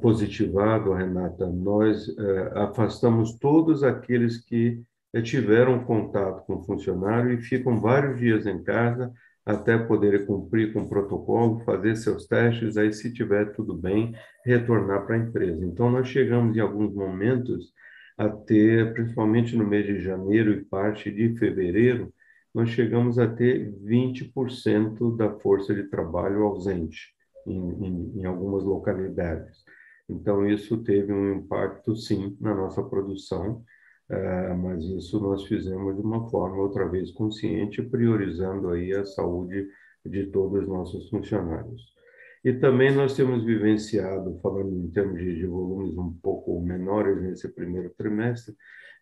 positivado, 0.00 0.92
Renata, 0.92 1.46
nós 1.46 2.08
é, 2.08 2.52
afastamos 2.60 3.38
todos 3.38 3.82
aqueles 3.82 4.38
que 4.38 4.82
tiveram 5.22 5.84
contato 5.84 6.44
com 6.46 6.54
o 6.54 6.64
funcionário 6.64 7.32
e 7.32 7.42
ficam 7.42 7.80
vários 7.80 8.18
dias 8.18 8.46
em 8.46 8.62
casa 8.62 9.12
até 9.44 9.76
poderem 9.76 10.24
cumprir 10.24 10.72
com 10.72 10.82
o 10.82 10.88
protocolo, 10.88 11.60
fazer 11.64 11.96
seus 11.96 12.26
testes, 12.26 12.76
aí 12.76 12.92
se 12.92 13.12
tiver 13.12 13.52
tudo 13.52 13.74
bem, 13.74 14.14
retornar 14.44 15.04
para 15.04 15.16
a 15.16 15.18
empresa. 15.18 15.64
Então 15.64 15.90
nós 15.90 16.08
chegamos 16.08 16.56
em 16.56 16.60
alguns 16.60 16.94
momentos 16.94 17.72
a 18.16 18.28
ter, 18.28 18.92
principalmente 18.94 19.56
no 19.56 19.66
mês 19.66 19.86
de 19.86 20.00
janeiro 20.00 20.52
e 20.52 20.64
parte 20.64 21.10
de 21.10 21.36
fevereiro, 21.36 22.12
nós 22.54 22.68
chegamos 22.68 23.18
a 23.18 23.26
ter 23.26 23.72
20% 23.82 25.16
da 25.16 25.30
força 25.40 25.74
de 25.74 25.84
trabalho 25.84 26.44
ausente 26.44 27.12
em, 27.46 27.86
em, 27.86 28.20
em 28.20 28.24
algumas 28.24 28.64
localidades. 28.64 29.64
Então, 30.08 30.46
isso 30.46 30.82
teve 30.82 31.12
um 31.12 31.34
impacto, 31.34 31.96
sim, 31.96 32.36
na 32.40 32.54
nossa 32.54 32.82
produção, 32.82 33.64
uh, 34.10 34.56
mas 34.56 34.84
isso 34.84 35.20
nós 35.20 35.44
fizemos 35.44 35.96
de 35.96 36.02
uma 36.02 36.28
forma, 36.28 36.62
outra 36.62 36.88
vez, 36.88 37.10
consciente, 37.12 37.82
priorizando 37.82 38.70
aí 38.70 38.92
a 38.92 39.04
saúde 39.04 39.68
de 40.04 40.26
todos 40.26 40.62
os 40.62 40.68
nossos 40.68 41.08
funcionários. 41.08 41.92
E 42.44 42.52
também 42.52 42.92
nós 42.92 43.14
temos 43.14 43.44
vivenciado, 43.44 44.38
falando 44.42 44.74
em 44.76 44.90
termos 44.90 45.18
de, 45.18 45.36
de 45.36 45.46
volumes 45.46 45.96
um 45.96 46.12
pouco 46.12 46.60
menores 46.60 47.22
nesse 47.22 47.48
primeiro 47.54 47.90
trimestre, 47.96 48.54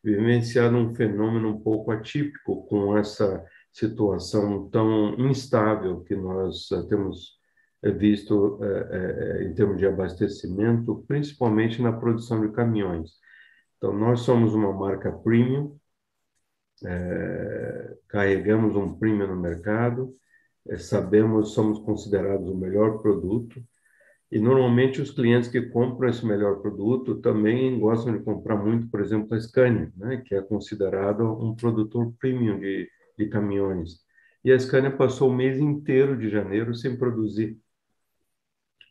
vivenciado 0.04 0.76
um 0.76 0.94
fenômeno 0.94 1.48
um 1.48 1.60
pouco 1.60 1.90
atípico 1.90 2.66
com 2.66 2.96
essa 2.96 3.44
situação 3.72 4.68
tão 4.68 5.14
instável 5.18 6.00
que 6.02 6.14
nós 6.14 6.70
uh, 6.70 6.86
temos 6.86 7.39
visto 7.82 8.58
é, 8.62 9.40
é, 9.40 9.44
em 9.44 9.54
termos 9.54 9.78
de 9.78 9.86
abastecimento, 9.86 11.04
principalmente 11.08 11.80
na 11.80 11.92
produção 11.92 12.40
de 12.46 12.52
caminhões. 12.52 13.12
Então, 13.78 13.96
nós 13.96 14.20
somos 14.20 14.52
uma 14.54 14.72
marca 14.72 15.10
premium, 15.10 15.78
é, 16.84 17.96
carregamos 18.08 18.76
um 18.76 18.98
premium 18.98 19.28
no 19.28 19.40
mercado, 19.40 20.14
sabemos, 20.78 21.54
somos 21.54 21.78
considerados 21.78 22.48
o 22.48 22.56
melhor 22.56 23.00
produto, 23.00 23.62
e 24.30 24.38
normalmente 24.38 25.00
os 25.00 25.10
clientes 25.10 25.48
que 25.48 25.60
compram 25.60 26.08
esse 26.08 26.24
melhor 26.24 26.60
produto 26.60 27.16
também 27.16 27.80
gostam 27.80 28.16
de 28.16 28.22
comprar 28.22 28.56
muito, 28.56 28.88
por 28.88 29.00
exemplo, 29.00 29.34
a 29.34 29.40
Scania, 29.40 29.92
né, 29.96 30.22
que 30.24 30.34
é 30.34 30.42
considerado 30.42 31.22
um 31.24 31.54
produtor 31.54 32.12
premium 32.20 32.60
de, 32.60 32.88
de 33.18 33.26
caminhões. 33.28 34.00
E 34.44 34.52
a 34.52 34.58
Scania 34.58 34.90
passou 34.90 35.30
o 35.30 35.34
mês 35.34 35.58
inteiro 35.58 36.16
de 36.16 36.30
janeiro 36.30 36.74
sem 36.74 36.96
produzir 36.96 37.58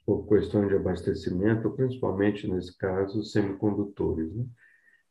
por 0.05 0.27
questões 0.27 0.69
de 0.69 0.75
abastecimento, 0.75 1.71
principalmente 1.71 2.47
nesse 2.47 2.77
caso, 2.77 3.23
semicondutores. 3.23 4.33
Né? 4.33 4.45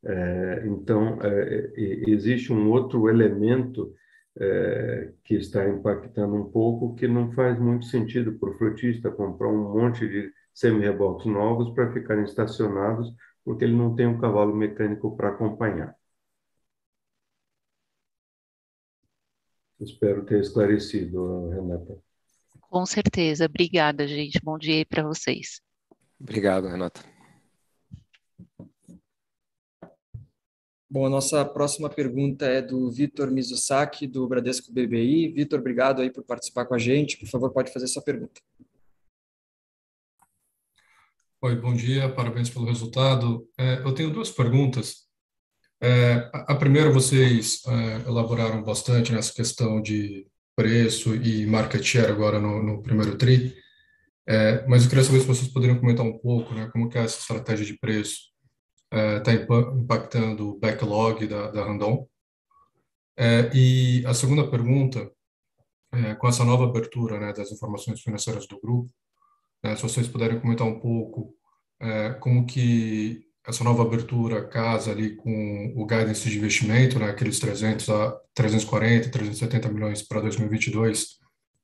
É, 0.04 0.66
então, 0.66 1.18
é, 1.22 1.72
existe 2.10 2.52
um 2.52 2.70
outro 2.70 3.08
elemento 3.08 3.94
é, 4.40 5.12
que 5.24 5.34
está 5.34 5.68
impactando 5.68 6.34
um 6.34 6.50
pouco, 6.50 6.94
que 6.94 7.08
não 7.08 7.32
faz 7.32 7.58
muito 7.58 7.86
sentido 7.86 8.38
para 8.38 8.50
o 8.50 8.54
frutista 8.58 9.10
comprar 9.10 9.48
um 9.48 9.72
monte 9.74 10.08
de 10.08 10.32
semi-reboques 10.54 11.26
novos 11.26 11.70
para 11.74 11.92
ficarem 11.92 12.24
estacionados, 12.24 13.12
porque 13.44 13.64
ele 13.64 13.76
não 13.76 13.94
tem 13.94 14.06
um 14.06 14.18
cavalo 14.20 14.54
mecânico 14.54 15.16
para 15.16 15.30
acompanhar. 15.30 15.96
Espero 19.80 20.24
ter 20.24 20.40
esclarecido, 20.40 21.48
Renata. 21.50 22.07
Com 22.68 22.84
certeza. 22.84 23.46
Obrigada, 23.46 24.06
gente. 24.06 24.38
Bom 24.42 24.58
dia 24.58 24.74
aí 24.74 24.84
para 24.84 25.02
vocês. 25.02 25.60
Obrigado, 26.20 26.68
Renata. 26.68 27.00
Bom, 30.90 31.04
a 31.04 31.10
nossa 31.10 31.44
próxima 31.44 31.90
pergunta 31.90 32.46
é 32.46 32.62
do 32.62 32.90
Vitor 32.90 33.30
Mizusaki, 33.30 34.06
do 34.06 34.26
Bradesco 34.26 34.72
BBI. 34.72 35.28
Vitor, 35.28 35.60
obrigado 35.60 36.00
aí 36.00 36.10
por 36.10 36.24
participar 36.24 36.64
com 36.64 36.74
a 36.74 36.78
gente. 36.78 37.18
Por 37.18 37.28
favor, 37.28 37.52
pode 37.52 37.72
fazer 37.72 37.86
sua 37.86 38.02
pergunta. 38.02 38.40
Oi, 41.40 41.54
bom 41.56 41.74
dia, 41.74 42.12
parabéns 42.12 42.50
pelo 42.50 42.64
resultado. 42.64 43.46
É, 43.56 43.80
eu 43.80 43.94
tenho 43.94 44.10
duas 44.10 44.30
perguntas. 44.30 45.06
É, 45.80 46.30
a 46.32 46.54
primeira, 46.54 46.90
vocês 46.90 47.62
é, 47.66 48.08
elaboraram 48.08 48.62
bastante 48.62 49.12
nessa 49.12 49.32
questão 49.32 49.80
de 49.80 50.26
preço 50.58 51.14
e 51.14 51.46
market 51.46 51.84
share 51.84 52.10
agora 52.10 52.40
no, 52.40 52.60
no 52.60 52.82
primeiro 52.82 53.16
TRI, 53.16 53.54
é, 54.26 54.66
mas 54.66 54.82
eu 54.82 54.88
queria 54.88 55.04
saber 55.04 55.20
se 55.20 55.26
vocês 55.28 55.46
poderiam 55.46 55.78
comentar 55.78 56.04
um 56.04 56.18
pouco 56.18 56.52
né, 56.52 56.68
como 56.72 56.88
que 56.88 56.98
é 56.98 57.04
essa 57.04 57.20
estratégia 57.20 57.64
de 57.64 57.78
preço 57.78 58.32
está 59.18 59.32
é, 59.32 59.46
impactando 59.76 60.48
o 60.48 60.58
backlog 60.58 61.28
da, 61.28 61.52
da 61.52 61.64
Randon. 61.64 62.08
É, 63.16 63.48
e 63.54 64.04
a 64.04 64.12
segunda 64.12 64.50
pergunta, 64.50 65.08
é, 65.92 66.16
com 66.16 66.26
essa 66.26 66.44
nova 66.44 66.64
abertura 66.64 67.20
né, 67.20 67.32
das 67.32 67.52
informações 67.52 68.00
financeiras 68.00 68.44
do 68.48 68.60
grupo, 68.60 68.90
né, 69.62 69.76
se 69.76 69.82
vocês 69.82 70.08
puderem 70.08 70.40
comentar 70.40 70.66
um 70.66 70.80
pouco 70.80 71.36
como 72.18 72.44
que 72.44 73.27
essa 73.48 73.64
nova 73.64 73.82
abertura 73.82 74.46
casa 74.46 74.90
ali 74.90 75.16
com 75.16 75.72
o 75.74 75.86
guidance 75.86 76.28
de 76.28 76.36
investimento, 76.36 76.98
né, 76.98 77.10
aqueles 77.10 77.38
300 77.38 77.88
a 77.88 78.20
340, 78.34 79.10
370 79.10 79.68
milhões 79.70 80.02
para 80.02 80.20
2022, 80.20 81.18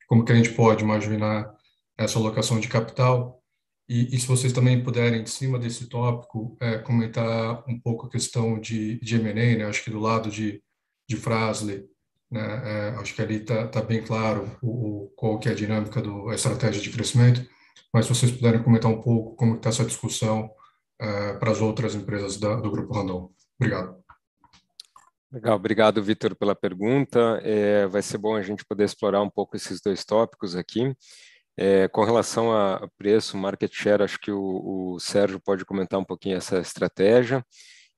como 0.08 0.24
que 0.24 0.32
a 0.32 0.34
gente 0.34 0.50
pode 0.50 0.82
imaginar 0.82 1.52
essa 1.98 2.18
alocação 2.18 2.58
de 2.58 2.68
capital 2.68 3.40
e, 3.88 4.16
e, 4.16 4.18
se 4.18 4.26
vocês 4.26 4.52
também 4.52 4.82
puderem, 4.82 5.20
em 5.22 5.26
cima 5.26 5.58
desse 5.58 5.86
tópico, 5.88 6.56
é, 6.58 6.78
comentar 6.78 7.62
um 7.68 7.78
pouco 7.78 8.06
a 8.06 8.10
questão 8.10 8.58
de, 8.58 8.98
de 9.00 9.16
M&A, 9.16 9.58
né? 9.58 9.64
acho 9.66 9.84
que 9.84 9.90
do 9.90 10.00
lado 10.00 10.30
de, 10.30 10.62
de 11.06 11.16
Frasley, 11.16 11.84
né? 12.30 12.62
É, 12.64 12.88
acho 12.98 13.14
que 13.14 13.20
ali 13.20 13.36
está 13.36 13.68
tá 13.68 13.82
bem 13.82 14.02
claro 14.02 14.50
o, 14.62 15.04
o, 15.04 15.08
qual 15.14 15.38
que 15.38 15.48
é 15.48 15.52
a 15.52 15.54
dinâmica 15.54 16.00
da 16.00 16.34
estratégia 16.34 16.80
de 16.80 16.90
crescimento, 16.90 17.46
mas 17.92 18.06
se 18.06 18.14
vocês 18.14 18.32
puderem 18.32 18.62
comentar 18.62 18.90
um 18.90 19.00
pouco 19.00 19.36
como 19.36 19.56
está 19.56 19.68
essa 19.68 19.84
discussão 19.84 20.50
é, 21.00 21.34
para 21.34 21.50
as 21.50 21.60
outras 21.60 21.94
empresas 21.94 22.38
da, 22.38 22.56
do 22.56 22.70
Grupo 22.70 22.92
Randon. 22.94 23.30
Obrigado. 23.58 24.04
Legal, 25.34 25.56
obrigado, 25.56 26.02
Vitor, 26.02 26.36
pela 26.36 26.54
pergunta. 26.54 27.40
É, 27.42 27.86
vai 27.88 28.02
ser 28.02 28.18
bom 28.18 28.36
a 28.36 28.42
gente 28.42 28.64
poder 28.64 28.84
explorar 28.84 29.20
um 29.20 29.28
pouco 29.28 29.56
esses 29.56 29.80
dois 29.80 30.04
tópicos 30.04 30.54
aqui. 30.54 30.94
É, 31.56 31.88
com 31.88 32.04
relação 32.04 32.52
a 32.52 32.88
preço, 32.96 33.36
market 33.36 33.72
share, 33.72 34.02
acho 34.02 34.18
que 34.18 34.30
o, 34.30 34.94
o, 34.94 35.00
Sérgio 35.00 35.40
pode 35.40 35.64
comentar 35.64 35.98
um 35.98 36.04
pouquinho 36.04 36.36
essa 36.36 36.58
estratégia. 36.58 37.44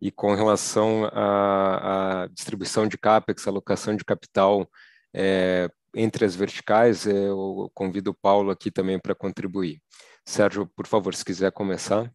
E 0.00 0.10
com 0.10 0.34
relação 0.34 1.04
à, 1.12 2.26
distribuição 2.32 2.86
de 2.86 2.96
CAPEX, 2.96 3.46
alocação 3.46 3.96
de 3.96 4.04
capital 4.04 4.66
é, 5.14 5.70
entre 5.94 6.24
as 6.24 6.34
verticais, 6.34 7.06
é, 7.06 7.28
eu 7.28 7.70
convido 7.74 8.10
o 8.12 8.14
Paulo 8.14 8.50
aqui 8.50 8.70
também 8.70 8.98
para 8.98 9.14
contribuir. 9.14 9.80
Sérgio, 10.24 10.66
por 10.74 10.86
favor, 10.86 11.14
se 11.14 11.24
quiser 11.24 11.52
começar. 11.52 12.10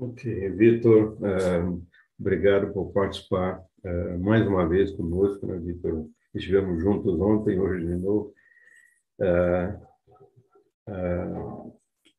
Ok, 0.00 0.50
Vitor, 0.50 1.18
é, 1.24 1.60
obrigado 2.20 2.72
por 2.72 2.92
participar 2.92 3.60
é, 3.82 4.16
mais 4.18 4.46
uma 4.46 4.64
vez 4.68 4.92
conosco, 4.92 5.44
né, 5.44 5.58
Vitor? 5.58 6.06
Estivemos 6.32 6.80
juntos 6.80 7.20
ontem, 7.20 7.58
hoje 7.58 7.84
de 7.84 7.96
novo. 7.96 8.32
Ah, 9.20 9.76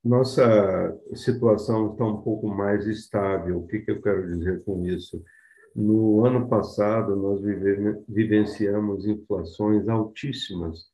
nossa 0.03 0.93
situação 1.15 1.93
está 1.93 2.03
um 2.03 2.21
pouco 2.21 2.49
mais 2.49 2.85
estável. 2.85 3.59
O 3.59 3.67
que, 3.67 3.79
que 3.79 3.91
eu 3.91 4.01
quero 4.01 4.27
dizer 4.27 4.61
com 4.65 4.85
isso? 4.85 5.23
No 5.73 6.25
ano 6.25 6.49
passado, 6.49 7.15
nós 7.15 7.41
vivenciamos 8.09 9.05
inflações 9.05 9.87
altíssimas. 9.87 10.89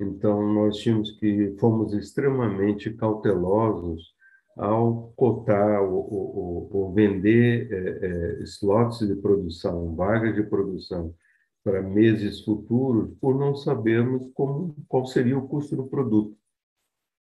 Então, 0.00 0.42
nós 0.52 0.78
tínhamos 0.78 1.12
que, 1.20 1.54
fomos 1.60 1.94
extremamente 1.94 2.92
cautelosos 2.94 4.15
ao 4.56 5.12
cotar 5.14 5.82
ou, 5.82 6.92
vender 6.94 7.70
é, 7.70 8.06
é, 8.06 8.42
slots 8.44 9.06
de 9.06 9.14
produção, 9.16 9.94
vagas 9.94 10.34
de 10.34 10.42
produção 10.42 11.14
para 11.62 11.82
meses 11.82 12.42
futuros, 12.42 13.12
por 13.20 13.38
não 13.38 13.54
sabermos 13.54 14.30
como, 14.32 14.74
qual 14.88 15.04
seria 15.04 15.36
o 15.36 15.46
custo 15.46 15.76
do 15.76 15.86
produto. 15.86 16.36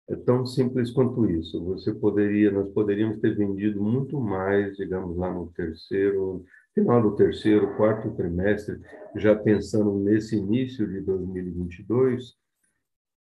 É 0.07 0.14
tão 0.14 0.45
simples 0.45 0.91
quanto 0.91 1.28
isso. 1.28 1.64
Você 1.64 1.93
poderia, 1.93 2.51
nós 2.51 2.70
poderíamos 2.72 3.18
ter 3.18 3.35
vendido 3.35 3.82
muito 3.82 4.20
mais, 4.20 4.76
digamos 4.76 5.16
lá 5.16 5.32
no 5.32 5.47
terceiro, 5.49 6.45
final 6.74 7.01
do 7.01 7.16
terceiro, 7.16 7.74
quarto 7.76 8.11
trimestre, 8.14 8.78
já 9.16 9.35
pensando 9.35 9.99
nesse 9.99 10.37
início 10.37 10.87
de 10.87 11.01
2022, 11.01 12.37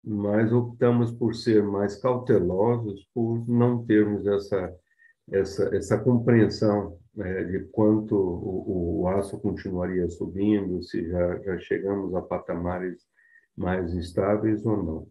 mas 0.05 0.53
optamos 0.53 1.13
por 1.13 1.35
ser 1.35 1.63
mais 1.63 1.97
cautelosos, 1.97 3.09
por 3.15 3.47
não 3.49 3.85
termos 3.85 4.27
essa 4.27 4.75
essa 5.33 5.77
essa 5.77 5.99
compreensão 5.99 6.99
né, 7.15 7.45
de 7.45 7.61
quanto 7.67 8.17
o, 8.17 9.03
o, 9.03 9.09
aço 9.09 9.39
continuaria 9.41 10.09
subindo, 10.09 10.83
se 10.83 11.09
já 11.09 11.39
já 11.43 11.59
chegamos 11.59 12.15
a 12.15 12.23
patamares 12.23 12.99
mais 13.57 13.93
estáveis 13.95 14.65
ou 14.65 14.83
não. 14.83 15.09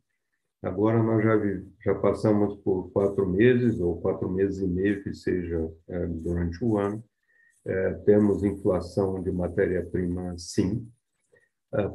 Agora 0.61 1.01
nós 1.01 1.23
já, 1.23 1.37
já 1.85 1.95
passamos 1.95 2.57
por 2.63 2.91
quatro 2.91 3.27
meses, 3.27 3.79
ou 3.79 4.01
quatro 4.01 4.29
meses 4.29 4.59
e 4.59 4.67
meio, 4.67 5.01
que 5.03 5.13
seja 5.13 5.71
é, 5.87 6.05
durante 6.07 6.63
o 6.63 6.77
ano. 6.77 7.03
É, 7.65 7.93
temos 8.05 8.43
inflação 8.43 9.21
de 9.21 9.31
matéria-prima, 9.31 10.35
sim, 10.37 10.85
é, 10.85 10.98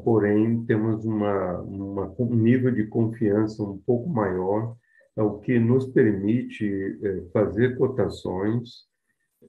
porém 0.04 0.64
temos 0.64 1.04
uma, 1.04 1.60
uma, 1.60 2.14
um 2.18 2.34
nível 2.34 2.70
de 2.70 2.86
confiança 2.86 3.62
um 3.62 3.78
pouco 3.78 4.08
maior, 4.08 4.76
é 5.16 5.22
o 5.22 5.38
que 5.38 5.58
nos 5.58 5.86
permite 5.86 6.98
é, 7.02 7.22
fazer 7.32 7.76
cotações 7.76 8.84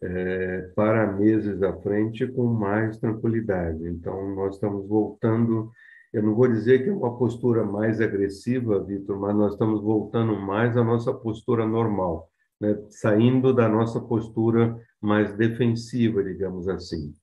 é, 0.01 0.71
para 0.75 1.11
meses 1.13 1.61
à 1.63 1.73
frente 1.81 2.27
com 2.27 2.45
mais 2.45 2.97
tranquilidade. 2.97 3.87
Então, 3.87 4.35
nós 4.35 4.55
estamos 4.55 4.87
voltando 4.87 5.71
eu 6.15 6.23
não 6.23 6.33
vou 6.33 6.47
dizer 6.47 6.81
que 6.81 6.89
é 6.89 6.93
uma 6.93 7.17
postura 7.17 7.65
mais 7.65 7.99
agressiva, 7.99 8.81
Vitor, 8.81 9.19
mas 9.19 9.35
nós 9.35 9.51
estamos 9.51 9.81
voltando 9.81 10.33
mais 10.39 10.77
à 10.77 10.81
nossa 10.81 11.13
postura 11.13 11.67
normal, 11.67 12.29
né? 12.57 12.81
saindo 12.89 13.53
da 13.53 13.67
nossa 13.67 13.99
postura 13.99 14.79
mais 15.01 15.35
defensiva, 15.35 16.23
digamos 16.23 16.69
assim. 16.69 17.13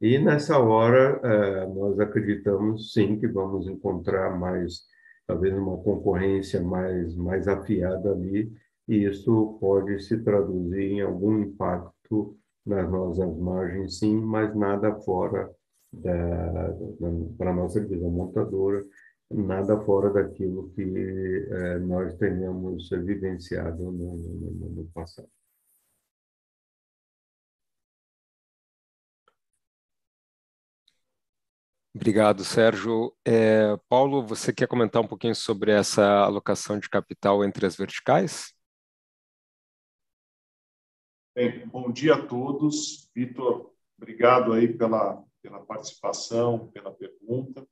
E 0.00 0.18
nessa 0.18 0.58
hora, 0.58 1.20
eh, 1.24 1.66
nós 1.66 1.98
acreditamos 1.98 2.92
sim 2.92 3.18
que 3.18 3.26
vamos 3.26 3.66
encontrar 3.66 4.38
mais, 4.38 4.82
talvez 5.26 5.52
uma 5.56 5.76
concorrência 5.78 6.62
mais, 6.62 7.16
mais 7.16 7.48
afiada 7.48 8.12
ali, 8.12 8.52
e 8.86 9.04
isso 9.04 9.58
pode 9.60 10.00
se 10.00 10.18
traduzir 10.22 10.92
em 10.92 11.00
algum 11.00 11.40
impacto 11.40 12.36
nas 12.64 12.88
nossas 12.90 13.36
margens, 13.38 13.98
sim, 13.98 14.16
mas 14.20 14.54
nada 14.54 14.94
fora 15.00 15.50
da 15.92 16.74
para 17.38 17.50
a 17.50 17.54
nossa 17.54 17.80
divisão 17.80 18.10
montadora, 18.10 18.84
nada 19.30 19.80
fora 19.80 20.10
daquilo 20.10 20.70
que 20.70 20.82
é, 21.50 21.78
nós 21.78 22.14
tenhamos 22.16 22.88
vivenciado 22.90 23.84
no, 23.84 24.16
no, 24.16 24.68
no 24.70 24.84
passado. 24.94 25.28
Obrigado, 31.98 32.44
Sérgio. 32.44 33.12
É, 33.26 33.76
Paulo, 33.88 34.24
você 34.24 34.52
quer 34.52 34.68
comentar 34.68 35.02
um 35.02 35.08
pouquinho 35.08 35.34
sobre 35.34 35.72
essa 35.72 36.20
alocação 36.20 36.78
de 36.78 36.88
capital 36.88 37.44
entre 37.44 37.66
as 37.66 37.74
verticais? 37.74 38.54
Bem, 41.34 41.66
bom 41.66 41.90
dia 41.90 42.14
a 42.14 42.24
todos. 42.24 43.10
Vitor, 43.12 43.72
obrigado 43.96 44.52
aí 44.52 44.72
pela 44.72 45.24
pela 45.42 45.58
participação, 45.58 46.68
pela 46.68 46.92
pergunta. 46.92 47.66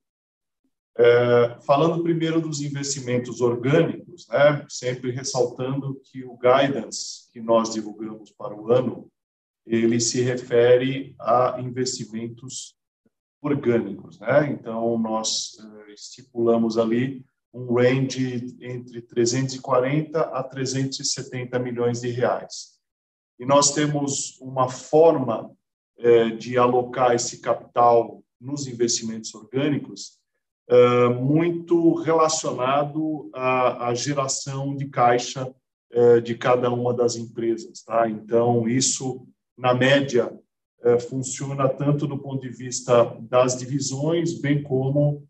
É, 0.98 1.60
falando 1.64 2.02
primeiro 2.02 2.40
dos 2.40 2.60
investimentos 2.60 3.40
orgânicos, 3.40 4.26
né, 4.28 4.66
sempre 4.68 5.12
ressaltando 5.12 6.00
que 6.02 6.24
o 6.24 6.36
guidance 6.36 7.30
que 7.32 7.40
nós 7.40 7.72
divulgamos 7.72 8.32
para 8.32 8.56
o 8.56 8.72
ano, 8.72 9.08
ele 9.64 10.00
se 10.00 10.20
refere 10.20 11.14
a 11.20 11.60
investimentos 11.60 12.75
orgânicos, 13.46 14.18
né? 14.18 14.50
Então 14.50 14.98
nós 14.98 15.56
uh, 15.60 15.90
estipulamos 15.92 16.76
ali 16.76 17.24
um 17.54 17.74
range 17.74 18.56
entre 18.60 19.00
340 19.00 20.20
a 20.20 20.42
370 20.42 21.58
milhões 21.58 22.00
de 22.00 22.10
reais. 22.10 22.76
E 23.38 23.46
nós 23.46 23.72
temos 23.72 24.38
uma 24.40 24.68
forma 24.68 25.50
uh, 25.98 26.36
de 26.36 26.58
alocar 26.58 27.14
esse 27.14 27.40
capital 27.40 28.22
nos 28.40 28.66
investimentos 28.66 29.34
orgânicos 29.34 30.18
uh, 30.70 31.10
muito 31.14 31.94
relacionado 31.94 33.30
à, 33.32 33.94
geração 33.94 34.76
de 34.76 34.86
caixa 34.88 35.54
de 36.24 36.34
cada 36.34 36.68
uma 36.70 36.92
das 36.92 37.16
empresas, 37.16 37.82
tá? 37.82 38.06
Então 38.10 38.68
isso 38.68 39.26
na 39.56 39.72
média 39.72 40.36
funciona 40.98 41.68
tanto 41.68 42.06
do 42.06 42.18
ponto 42.18 42.42
de 42.42 42.48
vista 42.48 43.04
das 43.22 43.56
divisões, 43.56 44.38
bem 44.40 44.62
como 44.62 45.26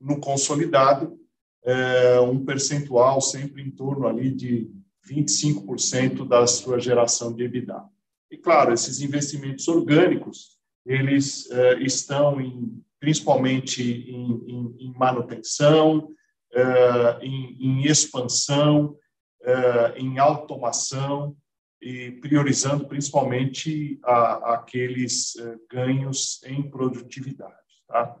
no 0.00 0.20
consolidado, 0.20 1.18
é, 1.64 2.20
um 2.20 2.44
percentual 2.44 3.20
sempre 3.20 3.62
em 3.62 3.70
torno 3.70 4.06
ali 4.06 4.30
de 4.30 4.70
25% 5.08 6.26
da 6.26 6.46
sua 6.46 6.78
geração 6.78 7.32
de 7.32 7.44
EBITDA. 7.44 7.82
E 8.30 8.36
claro, 8.36 8.72
esses 8.72 9.00
investimentos 9.00 9.66
orgânicos, 9.68 10.58
eles 10.84 11.50
é, 11.50 11.82
estão 11.82 12.40
em, 12.40 12.82
principalmente 13.00 13.82
em, 13.82 14.44
em, 14.46 14.76
em 14.78 14.92
manutenção, 14.96 16.10
em 17.20 17.84
expansão, 17.84 18.96
em 19.96 20.18
automação, 20.18 21.36
e 21.80 22.12
priorizando 22.12 22.86
principalmente 22.86 23.98
a, 24.04 24.54
aqueles 24.54 25.34
uh, 25.36 25.60
ganhos 25.70 26.42
em 26.44 26.68
produtividade. 26.68 27.54
Tá? 27.86 28.18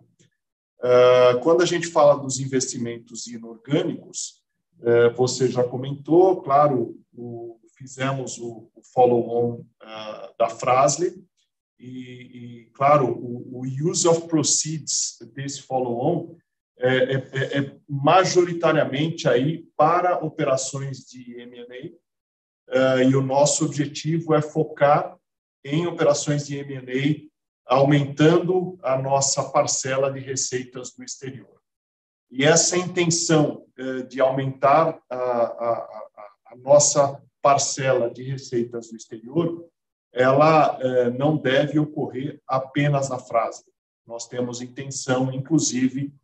Uh, 0.78 1.40
quando 1.40 1.62
a 1.62 1.66
gente 1.66 1.88
fala 1.88 2.20
dos 2.20 2.38
investimentos 2.38 3.26
inorgânicos, 3.26 4.42
uh, 4.80 5.14
você 5.16 5.48
já 5.48 5.64
comentou, 5.64 6.40
claro, 6.40 6.96
o, 7.12 7.58
fizemos 7.76 8.38
o, 8.38 8.70
o 8.74 8.82
follow-on 8.92 9.64
da 10.36 10.48
Frasle, 10.48 11.24
e, 11.78 12.64
e 12.64 12.70
claro, 12.74 13.06
o, 13.06 13.60
o, 13.60 13.88
use 13.88 14.06
of 14.06 14.26
proceeds 14.26 15.16
desse 15.32 15.62
follow-on 15.62 16.36
é, 16.76 16.96
é, 16.96 17.14
é, 17.14 17.58
é 17.58 17.76
majoritariamente 17.88 19.28
aí 19.28 19.64
para 19.76 20.18
operações 20.18 20.98
de 21.06 21.40
M&A, 21.40 21.90
e 23.06 23.16
o 23.16 23.22
nosso 23.22 23.64
objetivo 23.64 24.34
é 24.34 24.42
focar 24.42 25.18
em 25.64 25.86
operações 25.86 26.46
de 26.46 26.56
M&A, 26.58 27.28
aumentando 27.66 28.78
a 28.82 28.96
nossa 28.96 29.42
parcela 29.50 30.10
de 30.10 30.20
receitas 30.20 30.92
do 30.94 31.04
exterior. 31.04 31.58
E 32.30 32.44
essa 32.44 32.76
intenção 32.76 33.66
uh, 33.78 34.02
de 34.06 34.20
aumentar 34.20 35.00
a, 35.10 35.16
a, 35.16 36.04
a, 36.46 36.56
nossa 36.56 37.22
parcela 37.40 38.10
de 38.10 38.22
receitas 38.22 38.90
do 38.90 38.96
exterior, 38.96 39.66
ela 40.12 40.78
uh, 40.78 41.10
não 41.18 41.36
deve 41.36 41.78
ocorrer 41.78 42.40
apenas 42.46 43.08
na 43.08 43.18
frase. 43.18 43.64
Nós 44.06 44.26
temos 44.26 44.62
intenção, 44.62 45.30
inclusive, 45.30 46.14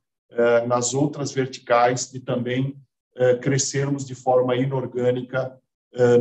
nas 0.66 0.94
outras 0.94 1.32
verticais, 1.32 2.10
de 2.10 2.18
também 2.18 2.74
crescermos 3.42 4.06
de 4.06 4.14
forma 4.14 4.56
inorgânica 4.56 5.38
eh, 5.48 5.63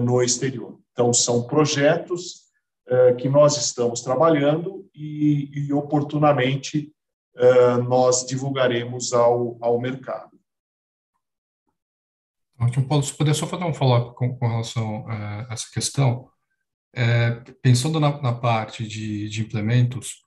no 0.02 0.22
exterior. 0.22 0.80
Então, 0.92 1.12
são 1.12 1.48
projetos 1.48 2.44
eh, 2.86 3.14
que 3.16 3.30
nós 3.30 3.58
estamos 3.58 4.02
trabalhando 4.02 4.90
e, 4.94 5.50
e 5.54 5.74
oportunamente 5.74 6.94
eh, 7.36 7.78
nós 7.78 8.26
divulgaremos 8.26 9.14
ao, 9.14 9.58
ao 9.62 9.80
mercado. 9.80 10.38
Ótimo, 12.60 12.88
Paulo, 12.88 13.04
se 13.04 13.14
puder 13.16 13.34
só 13.34 13.48
fazer 13.48 13.64
um 13.64 13.74
follow-up 13.74 14.16
com, 14.16 14.38
com, 14.38 14.48
relação 14.48 15.08
a 15.08 15.48
essa 15.50 15.72
questão, 15.72 16.30
é, 16.94 17.32
pensando 17.62 18.00
na, 18.00 18.22
na, 18.22 18.34
parte 18.34 18.88
de, 18.88 19.28
de 19.30 19.42
implementos, 19.42 20.24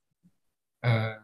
é, 0.83 1.21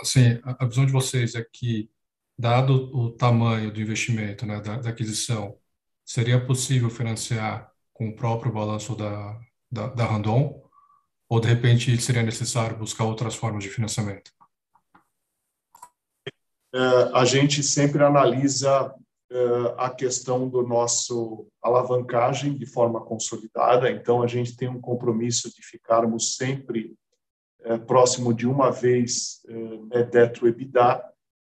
assim, 0.00 0.40
a, 0.42 0.64
a, 0.64 0.66
visão 0.66 0.84
de 0.84 0.92
vocês 0.92 1.34
é 1.34 1.44
que, 1.44 1.90
dado 2.36 2.90
o 2.96 3.10
tamanho 3.10 3.72
do 3.72 3.80
investimento, 3.80 4.44
né, 4.44 4.60
da, 4.60 4.78
da 4.78 4.90
aquisição, 4.90 5.56
seria 6.04 6.44
possível 6.44 6.90
financiar 6.90 7.70
com 7.92 8.08
o 8.08 8.16
próprio 8.16 8.52
balanço 8.52 8.96
da, 8.96 9.38
da, 9.70 9.86
da 9.88 10.04
Randon? 10.04 10.62
Ou, 11.28 11.40
de 11.40 11.48
repente, 11.48 11.96
seria 12.00 12.22
necessário 12.22 12.76
buscar 12.76 13.04
outras 13.04 13.34
formas 13.34 13.64
de 13.64 13.70
financiamento? 13.70 14.30
É, 16.74 16.78
a 17.14 17.24
gente 17.24 17.62
sempre 17.62 18.02
analisa 18.02 18.94
é, 19.30 19.74
a 19.78 19.90
questão 19.90 20.48
do 20.48 20.62
nosso 20.62 21.46
alavancagem 21.62 22.56
de 22.56 22.66
forma 22.66 23.00
consolidada, 23.00 23.90
então 23.90 24.22
a 24.22 24.26
gente 24.26 24.56
tem 24.56 24.68
um 24.68 24.80
compromisso 24.80 25.50
de 25.54 25.62
ficarmos 25.62 26.36
sempre 26.36 26.94
é, 27.60 27.78
próximo 27.78 28.34
de 28.34 28.46
uma 28.46 28.70
vez 28.70 29.40
net 29.90 30.10
debt 30.10 30.40
to 30.40 30.48
EBITDA, 30.48 31.11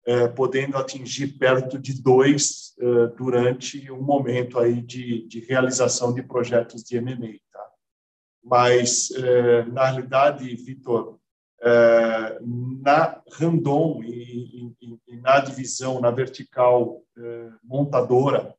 é, 0.06 0.28
podendo 0.28 0.78
atingir 0.78 1.38
perto 1.38 1.80
de 1.80 2.02
dois 2.02 2.74
é, 2.80 3.08
durante 3.16 3.90
um 3.92 4.02
momento 4.02 4.60
aí 4.60 4.82
de, 4.82 5.26
de 5.28 5.40
realização 5.40 6.14
de 6.14 6.22
projetos 6.22 6.84
de 6.84 6.98
M&A. 6.98 7.40
Tá? 7.52 7.66
Mas, 8.44 9.12
é, 9.12 9.64
na 9.66 9.86
realidade, 9.86 10.56
Vitor, 10.56 11.20
é, 11.66 12.40
na 12.42 13.22
Randon 13.32 14.04
e, 14.04 14.74
e, 14.82 15.00
e, 15.08 15.18
na 15.18 15.40
divisão, 15.40 16.02
na 16.02 16.12
vertical 16.12 17.02
é, 17.18 17.50
montadora, 17.64 18.54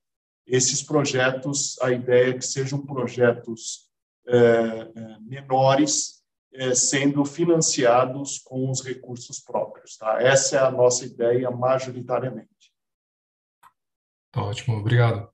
esses 0.47 0.83
projetos, 0.83 1.79
a 1.83 1.93
ideia 1.93 2.31
é 2.31 2.33
que 2.33 2.47
sejam 2.47 2.85
projetos 2.85 3.91
é, 4.27 4.89
menores, 5.21 6.23
sendo 6.77 7.25
financiados 7.25 8.39
com 8.39 8.71
os 8.71 8.81
recursos 8.81 9.41
próprios. 9.41 9.74
Tá? 9.99 10.23
Essa 10.23 10.57
é 10.57 10.59
a 10.61 10.71
nossa 10.71 11.05
ideia 11.05 11.51
majoritariamente. 11.51 12.73
Ótimo, 14.35 14.79
obrigado. 14.79 15.33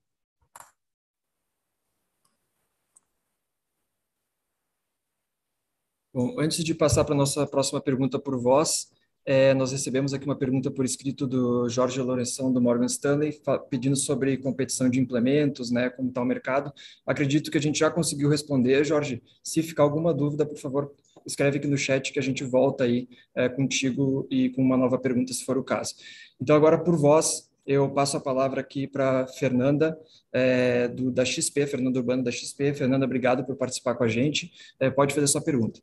Bom, 6.13 6.41
antes 6.41 6.65
de 6.65 6.75
passar 6.75 7.05
para 7.05 7.15
a 7.15 7.19
nossa 7.19 7.47
próxima 7.47 7.81
pergunta 7.81 8.19
por 8.19 8.37
voz, 8.37 8.91
é, 9.25 9.55
nós 9.55 9.71
recebemos 9.71 10.13
aqui 10.13 10.25
uma 10.25 10.37
pergunta 10.37 10.71
por 10.71 10.85
escrito 10.85 11.27
do 11.27 11.69
Jorge 11.69 12.01
Lourenção, 12.01 12.53
do 12.53 12.61
Morgan 12.61 12.87
Stanley, 12.87 13.41
pedindo 13.71 13.95
sobre 13.95 14.37
competição 14.39 14.91
de 14.91 14.99
implementos, 14.99 15.71
né, 15.71 15.89
como 15.89 16.09
está 16.09 16.21
o 16.21 16.25
mercado. 16.25 16.73
Acredito 17.07 17.51
que 17.51 17.57
a 17.59 17.61
gente 17.61 17.79
já 17.79 17.91
conseguiu 17.91 18.29
responder, 18.29 18.85
Jorge. 18.85 19.23
Se 19.45 19.63
ficar 19.63 19.85
alguma 19.85 20.13
dúvida, 20.13 20.45
por 20.45 20.59
favor, 20.59 20.93
escreve 21.27 21.59
aqui 21.59 21.67
no 21.67 21.77
chat 21.77 22.13
que 22.13 22.19
a 22.19 22.23
gente 22.23 22.45
volta 22.45 22.85
aí 22.85 23.09
é, 23.35 23.49
contigo 23.49 24.27
e 24.31 24.51
com 24.51 24.63
uma 24.63 24.77
nova 24.77 24.99
pergunta, 24.99 25.33
se 25.33 25.45
for 25.45 25.59
o 25.59 25.65
caso. 25.65 25.95
Então, 26.41 26.57
agora, 26.57 26.79
por 26.79 26.97
voz, 26.97 27.51
eu 27.67 27.89
passo 27.91 28.17
a 28.17 28.21
palavra 28.21 28.61
aqui 28.61 28.87
para 28.87 29.27
Fernanda, 29.27 29.99
é, 30.33 30.89
do, 30.89 31.11
da 31.11 31.25
XP, 31.25 31.67
Fernanda 31.67 31.99
Urbano 31.99 32.25
da 32.25 32.31
XP. 32.31 32.75
Fernanda, 32.75 33.05
obrigado 33.05 33.45
por 33.45 33.57
participar 33.57 33.95
com 33.95 34.05
a 34.05 34.09
gente. 34.09 34.53
É, 34.79 34.91
pode 34.91 35.15
fazer 35.15 35.27
sua 35.27 35.43
pergunta. 35.43 35.81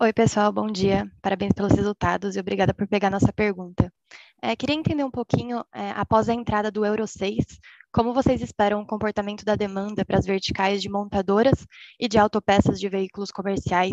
Oi, 0.00 0.12
pessoal, 0.12 0.52
bom 0.52 0.68
dia. 0.68 1.10
Parabéns 1.20 1.52
pelos 1.52 1.72
resultados 1.72 2.36
e 2.36 2.40
obrigada 2.40 2.72
por 2.72 2.86
pegar 2.86 3.10
nossa 3.10 3.32
pergunta. 3.32 3.92
É, 4.40 4.54
queria 4.54 4.76
entender 4.76 5.02
um 5.02 5.10
pouquinho, 5.10 5.64
é, 5.74 5.90
após 5.90 6.28
a 6.28 6.34
entrada 6.34 6.70
do 6.70 6.84
Euro 6.86 7.04
6, 7.04 7.44
como 7.92 8.12
vocês 8.12 8.42
esperam 8.42 8.80
o 8.80 8.86
comportamento 8.86 9.44
da 9.44 9.56
demanda 9.56 10.04
para 10.04 10.18
as 10.18 10.26
verticais 10.26 10.82
de 10.82 10.88
montadoras 10.88 11.66
e 11.98 12.06
de 12.06 12.18
autopeças 12.18 12.78
de 12.78 12.88
veículos 12.88 13.30
comerciais? 13.30 13.92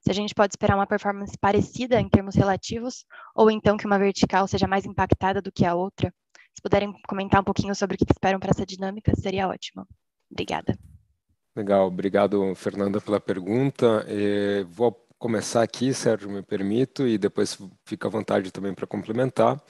Se 0.00 0.10
a 0.10 0.14
gente 0.14 0.34
pode 0.34 0.52
esperar 0.52 0.76
uma 0.76 0.86
performance 0.86 1.36
parecida 1.38 2.00
em 2.00 2.08
termos 2.08 2.34
relativos, 2.34 3.04
ou 3.34 3.50
então 3.50 3.76
que 3.76 3.86
uma 3.86 3.98
vertical 3.98 4.46
seja 4.46 4.66
mais 4.66 4.84
impactada 4.84 5.42
do 5.42 5.50
que 5.50 5.64
a 5.64 5.74
outra? 5.74 6.12
Se 6.54 6.62
puderem 6.62 6.92
comentar 7.08 7.40
um 7.40 7.44
pouquinho 7.44 7.74
sobre 7.74 7.96
o 7.96 7.98
que 7.98 8.12
esperam 8.12 8.38
para 8.38 8.50
essa 8.50 8.66
dinâmica, 8.66 9.12
seria 9.16 9.48
ótimo. 9.48 9.86
Obrigada. 10.30 10.78
Legal, 11.54 11.86
obrigado, 11.86 12.54
Fernanda, 12.54 13.00
pela 13.00 13.20
pergunta. 13.20 14.04
É, 14.08 14.64
vou 14.64 14.92
começar 15.18 15.62
aqui, 15.62 15.92
Sérgio, 15.92 16.30
me 16.30 16.42
permito, 16.42 17.06
e 17.06 17.18
depois 17.18 17.58
fica 17.84 18.08
à 18.08 18.10
vontade 18.10 18.50
também 18.50 18.74
para 18.74 18.86
complementar. 18.86 19.60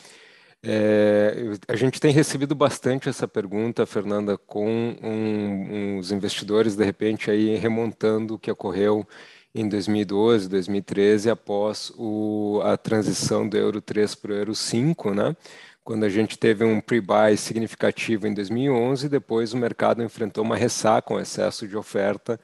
É, 0.64 1.34
a 1.66 1.74
gente 1.74 2.00
tem 2.00 2.12
recebido 2.12 2.54
bastante 2.54 3.08
essa 3.08 3.26
pergunta, 3.26 3.84
Fernanda, 3.84 4.38
com 4.38 4.96
um, 5.02 5.98
uns 5.98 6.12
investidores, 6.12 6.76
de 6.76 6.84
repente, 6.84 7.30
aí 7.30 7.56
remontando 7.56 8.34
o 8.34 8.38
que 8.38 8.50
ocorreu 8.50 9.06
em 9.54 9.68
2012, 9.68 10.48
2013, 10.48 11.30
após 11.30 11.92
o, 11.96 12.60
a 12.64 12.76
transição 12.76 13.48
do 13.48 13.56
Euro 13.56 13.80
3 13.80 14.14
para 14.14 14.32
o 14.32 14.34
Euro 14.34 14.54
5, 14.54 15.12
né? 15.12 15.36
quando 15.84 16.04
a 16.04 16.08
gente 16.08 16.38
teve 16.38 16.64
um 16.64 16.80
pre-buy 16.80 17.36
significativo 17.36 18.26
em 18.26 18.34
2011, 18.34 19.08
depois 19.08 19.52
o 19.52 19.56
mercado 19.56 20.02
enfrentou 20.02 20.44
uma 20.44 20.56
ressaca, 20.56 21.12
um 21.12 21.20
excesso 21.20 21.66
de 21.66 21.76
oferta 21.76 22.38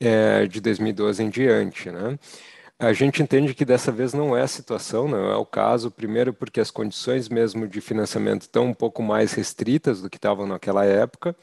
é, 0.00 0.46
de 0.46 0.60
2012 0.60 1.22
em 1.22 1.28
diante. 1.28 1.90
Né? 1.90 2.18
A 2.78 2.92
gente 2.92 3.22
entende 3.22 3.54
que 3.54 3.64
dessa 3.64 3.90
vez 3.90 4.14
não 4.14 4.36
é 4.36 4.42
a 4.42 4.46
situação, 4.46 5.08
não 5.08 5.30
é 5.30 5.36
o 5.36 5.44
caso, 5.44 5.90
primeiro 5.90 6.32
porque 6.32 6.60
as 6.60 6.70
condições 6.70 7.28
mesmo 7.28 7.66
de 7.66 7.80
financiamento 7.80 8.42
estão 8.42 8.66
um 8.66 8.74
pouco 8.74 9.02
mais 9.02 9.32
restritas 9.32 10.00
do 10.00 10.08
que 10.08 10.16
estavam 10.16 10.46
naquela 10.46 10.84
época, 10.84 11.34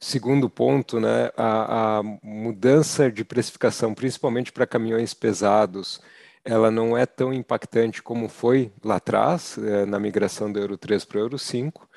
Segundo 0.00 0.48
ponto, 0.48 1.00
né, 1.00 1.30
a, 1.36 1.98
a 1.98 2.02
mudança 2.22 3.10
de 3.10 3.24
precificação, 3.24 3.92
principalmente 3.92 4.52
para 4.52 4.64
caminhões 4.66 5.12
pesados, 5.12 6.00
ela 6.44 6.70
não 6.70 6.96
é 6.96 7.04
tão 7.04 7.34
impactante 7.34 8.00
como 8.00 8.28
foi 8.28 8.70
lá 8.84 8.96
atrás, 8.96 9.58
é, 9.58 9.84
na 9.84 9.98
migração 9.98 10.52
do 10.52 10.60
Euro 10.60 10.78
3 10.78 11.04
para 11.04 11.18
o 11.18 11.20
Euro 11.20 11.38
5. 11.38 11.88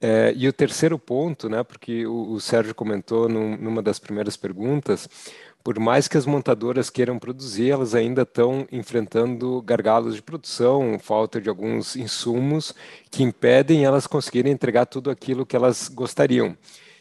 É, 0.00 0.32
e 0.36 0.48
o 0.48 0.52
terceiro 0.52 0.98
ponto, 0.98 1.48
né, 1.48 1.62
porque 1.62 2.04
o, 2.06 2.32
o 2.32 2.40
Sérgio 2.40 2.74
comentou 2.74 3.28
num, 3.28 3.56
numa 3.56 3.80
das 3.80 4.00
primeiras 4.00 4.36
perguntas, 4.36 5.08
por 5.64 5.80
mais 5.80 6.06
que 6.06 6.18
as 6.18 6.26
montadoras 6.26 6.90
queiram 6.90 7.18
produzir, 7.18 7.70
elas 7.70 7.94
ainda 7.94 8.20
estão 8.20 8.68
enfrentando 8.70 9.62
gargalos 9.62 10.14
de 10.14 10.20
produção, 10.20 10.98
falta 10.98 11.40
de 11.40 11.48
alguns 11.48 11.96
insumos 11.96 12.74
que 13.10 13.22
impedem 13.22 13.86
elas 13.86 14.06
conseguirem 14.06 14.52
entregar 14.52 14.84
tudo 14.84 15.10
aquilo 15.10 15.46
que 15.46 15.56
elas 15.56 15.88
gostariam. 15.88 16.54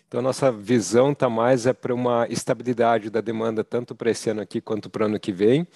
Então, 0.07 0.21
nossa 0.21 0.49
visão 0.49 1.11
está 1.11 1.29
mais 1.29 1.65
é 1.65 1.73
para 1.73 1.93
uma 1.93 2.25
estabilidade 2.29 3.09
da 3.09 3.19
demanda, 3.19 3.65
tanto 3.65 3.93
para 3.93 4.11
esse 4.11 4.29
ano 4.29 4.39
aqui 4.39 4.61
quanto 4.61 4.89
para 4.89 5.03
o 5.03 5.05
ano 5.07 5.19
que 5.19 5.33
vem. 5.33 5.67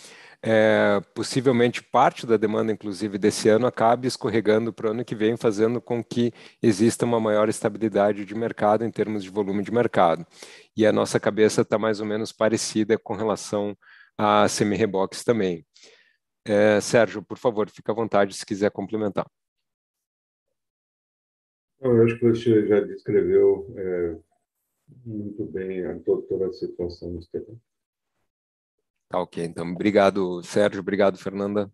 É, 0.44 1.02
possivelmente 1.16 1.82
parte 1.84 2.28
da 2.28 2.38
demanda, 2.38 2.72
inclusive, 2.72 3.18
desse 3.18 3.50
ano 3.50 3.66
acabe 3.66 4.08
escorregando 4.08 4.72
para 4.72 4.88
o 4.88 4.92
ano 4.92 5.04
que 5.04 5.16
vem, 5.16 5.36
fazendo 5.36 5.82
com 5.82 6.04
que 6.04 6.32
exista 6.62 7.06
uma 7.06 7.20
maior 7.20 7.50
estabilidade 7.50 8.24
de 8.24 8.36
mercado 8.36 8.86
em 8.86 8.92
termos 8.92 9.24
de 9.24 9.30
volume 9.30 9.64
de 9.64 9.72
mercado. 9.72 10.26
E 10.76 10.86
a 10.86 10.94
nossa 10.94 11.20
cabeça 11.20 11.62
está 11.62 11.80
mais 11.80 12.00
ou 12.00 12.06
menos 12.06 12.32
parecida 12.32 12.98
com 12.98 13.16
relação 13.16 13.76
a 14.18 14.48
semi-reboques 14.48 15.24
também. 15.24 15.66
É, 16.46 16.80
Sérgio, 16.80 17.22
por 17.24 17.38
favor, 17.38 17.70
fique 17.70 17.90
à 17.90 17.94
vontade 17.94 18.34
se 18.34 18.46
quiser 18.46 18.72
complementar. 18.72 19.30
Eu 21.80 22.04
acho 22.04 22.18
que 22.18 22.26
você 22.26 22.66
já 22.68 22.80
descreveu 22.80 23.74
é, 23.76 24.18
muito 25.06 25.46
bem 25.46 25.84
toda 26.04 26.48
a 26.48 26.54
situação, 26.54 27.20
Estevão. 27.20 27.60
Tá 29.10 29.20
ok, 29.22 29.44
então. 29.46 29.70
Obrigado, 29.72 30.44
Sérgio. 30.44 30.82
Obrigado, 30.82 31.18
Fernanda. 31.18 31.72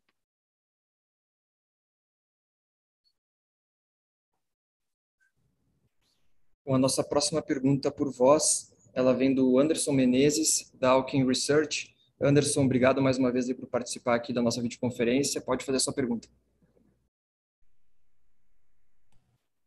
Bom, 6.66 6.76
a 6.76 6.80
nossa 6.80 7.04
próxima 7.04 7.42
pergunta 7.42 7.92
por 7.92 8.10
voz, 8.12 8.72
ela 8.94 9.14
vem 9.14 9.34
do 9.34 9.60
Anderson 9.60 9.92
Menezes, 9.92 10.72
da 10.76 10.92
Alkin 10.92 11.26
Research. 11.26 11.94
Anderson, 12.22 12.64
obrigado 12.64 13.02
mais 13.02 13.18
uma 13.18 13.32
vez 13.32 13.52
por 13.54 13.68
participar 13.68 14.16
aqui 14.16 14.32
da 14.32 14.42
nossa 14.42 14.62
videoconferência. 14.62 15.42
Pode 15.42 15.66
fazer 15.66 15.78
a 15.78 15.82
sua 15.82 15.94
pergunta. 15.94 16.30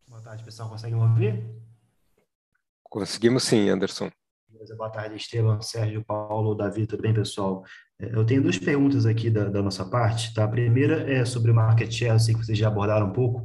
Boa 0.08 0.22
tarde, 0.22 0.42
pessoal. 0.42 0.70
Conseguem 0.70 0.96
ouvir? 0.96 1.44
Conseguimos 2.84 3.42
sim, 3.42 3.68
Anderson. 3.68 4.10
Boa 4.48 4.90
tarde, 4.90 5.16
Esteban, 5.16 5.60
Sérgio, 5.60 6.04
Paulo, 6.04 6.54
Davi, 6.54 6.86
tudo 6.86 7.02
bem, 7.02 7.12
pessoal? 7.12 7.64
É, 8.00 8.14
eu 8.14 8.24
tenho 8.24 8.42
duas 8.42 8.58
perguntas 8.58 9.04
aqui 9.04 9.28
da, 9.28 9.48
da, 9.48 9.60
nossa 9.60 9.84
parte, 9.84 10.32
tá? 10.32 10.44
A 10.44 10.48
primeira 10.48 11.10
é 11.10 11.24
sobre 11.24 11.50
o 11.50 11.54
market 11.54 11.90
share, 11.90 12.12
eu 12.12 12.18
sei 12.18 12.34
que 12.34 12.44
vocês 12.44 12.56
já 12.56 12.68
abordaram 12.68 13.08
um 13.08 13.12
pouco, 13.12 13.44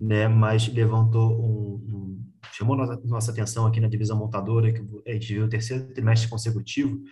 né? 0.00 0.28
Mas 0.28 0.68
levantou 0.68 1.32
um, 1.32 1.74
um 1.96 2.32
chamou 2.52 2.76
nossa, 2.76 3.00
nossa 3.04 3.32
atenção 3.32 3.66
aqui 3.66 3.80
na 3.80 3.88
divisão 3.88 4.16
montadora, 4.16 4.72
que 4.72 4.80
a 5.06 5.12
gente 5.12 5.34
viu 5.34 5.44
o 5.44 5.48
terceiro 5.48 5.92
trimestre 5.92 6.28
consecutivo, 6.28 7.02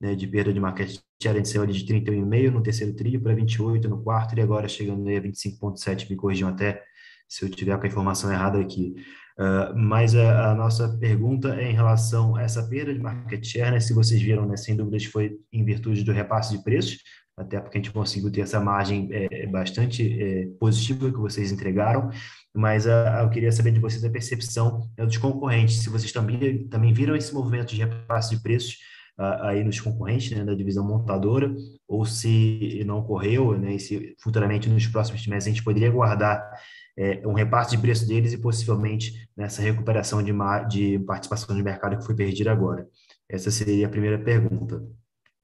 né, 0.00 0.14
de 0.14 0.26
perda 0.26 0.52
de 0.52 0.60
market 0.60 0.98
share, 1.22 1.36
a 1.36 1.38
gente 1.38 1.48
saiu 1.48 1.66
de 1.66 1.84
31,5 1.84 2.50
no 2.50 2.62
terceiro 2.62 2.94
trio 2.94 3.20
para 3.20 3.34
28 3.34 3.88
no 3.88 4.02
quarto 4.02 4.36
e 4.36 4.40
agora 4.40 4.68
chegando 4.68 5.06
a 5.08 5.20
25,7, 5.20 6.08
me 6.08 6.16
corrijam 6.16 6.48
até 6.48 6.82
se 7.30 7.44
eu 7.44 7.48
tiver 7.48 7.78
com 7.78 7.84
a 7.84 7.88
informação 7.88 8.32
errada 8.32 8.60
aqui. 8.60 8.96
Uh, 9.38 9.74
mas 9.74 10.14
a, 10.14 10.50
a, 10.50 10.54
nossa 10.54 10.88
pergunta 10.98 11.54
é 11.54 11.70
em 11.70 11.74
relação 11.74 12.36
a 12.36 12.42
essa 12.42 12.62
perda 12.68 12.92
de 12.92 13.00
market 13.00 13.42
share, 13.42 13.70
né? 13.70 13.80
se 13.80 13.94
vocês 13.94 14.20
viram, 14.20 14.44
né, 14.46 14.54
sem 14.56 14.76
dúvidas 14.76 15.04
foi 15.04 15.38
em 15.50 15.64
virtude 15.64 16.04
do 16.04 16.12
repasse 16.12 16.54
de 16.54 16.62
preços, 16.62 16.98
até 17.38 17.58
porque 17.58 17.78
a 17.78 17.80
gente 17.80 17.92
conseguiu 17.92 18.30
ter 18.30 18.42
essa 18.42 18.60
margem 18.60 19.08
é, 19.12 19.46
bastante 19.46 20.22
é, 20.22 20.46
positiva 20.58 21.10
que 21.10 21.16
vocês 21.16 21.50
entregaram, 21.50 22.10
mas 22.54 22.84
uh, 22.84 23.22
eu 23.22 23.30
queria 23.30 23.50
saber 23.50 23.70
de 23.70 23.80
vocês 23.80 24.04
a 24.04 24.10
percepção 24.10 24.90
né, 24.98 25.06
dos 25.06 25.16
concorrentes, 25.16 25.76
se 25.76 25.88
vocês 25.88 26.12
também, 26.12 26.68
também 26.68 26.92
viram 26.92 27.16
esse 27.16 27.32
movimento 27.32 27.74
de 27.74 27.80
repasse 27.80 28.36
de 28.36 28.42
preços 28.42 28.74
uh, 29.18 29.44
aí 29.44 29.64
nos 29.64 29.80
concorrentes 29.80 30.36
né, 30.36 30.44
da 30.44 30.54
divisão 30.54 30.86
montadora, 30.86 31.50
ou 31.88 32.04
se 32.04 32.82
não 32.84 32.98
ocorreu, 32.98 33.56
né, 33.58 33.76
e 33.76 33.80
se 33.80 34.14
futuramente 34.18 34.68
nos 34.68 34.86
próximos 34.86 35.26
meses 35.26 35.46
a 35.46 35.50
gente 35.50 35.64
poderia 35.64 35.90
guardar 35.90 36.42
é, 37.00 37.26
um 37.26 37.32
repasse 37.32 37.70
de 37.70 37.78
preço 37.78 38.06
deles 38.06 38.34
e 38.34 38.38
possivelmente 38.38 39.26
nessa 39.34 39.62
recuperação 39.62 40.22
de, 40.22 40.32
de 40.68 40.98
participação 40.98 41.56
de 41.56 41.62
mercado 41.62 41.96
que 41.96 42.04
foi 42.04 42.14
perdida 42.14 42.52
agora? 42.52 42.86
Essa 43.26 43.50
seria 43.50 43.86
a 43.86 43.90
primeira 43.90 44.18
pergunta. 44.18 44.84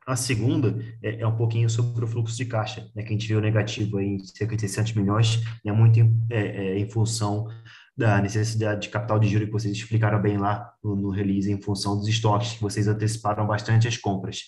A 0.07 0.15
segunda 0.17 0.79
é, 1.03 1.23
é, 1.23 1.27
um 1.27 1.35
pouquinho 1.35 1.71
sobre 1.71 2.05
o 2.05 2.07
fluxo 2.07 2.37
de 2.37 2.45
caixa, 2.45 2.87
né, 2.95 3.03
que 3.03 3.09
a 3.09 3.13
gente 3.13 3.27
viu 3.27 3.41
negativo 3.41 3.99
em 3.99 4.23
cerca 4.23 4.55
de 4.55 4.61
600 4.69 4.93
milhões, 4.93 5.43
né, 5.65 5.73
muito 5.73 5.99
em, 5.99 6.15
é, 6.29 6.41
é, 6.41 6.79
em 6.79 6.91
função 6.91 7.49
da 7.97 8.21
necessidade 8.21 8.83
de 8.83 8.89
capital 8.91 9.19
de 9.19 9.27
giro 9.27 9.47
que 9.47 9.53
vocês 9.53 9.75
explicaram 9.75 10.21
bem 10.21 10.37
lá 10.37 10.71
no, 10.85 10.95
no 10.95 11.09
release, 11.09 11.51
em 11.51 11.61
função 11.61 11.97
dos 11.97 12.07
estoques, 12.07 12.53
que 12.53 12.63
vocês 12.63 12.87
anteciparam 12.87 13.47
bastante 13.47 13.89
as 13.89 13.97
compras. 13.97 14.43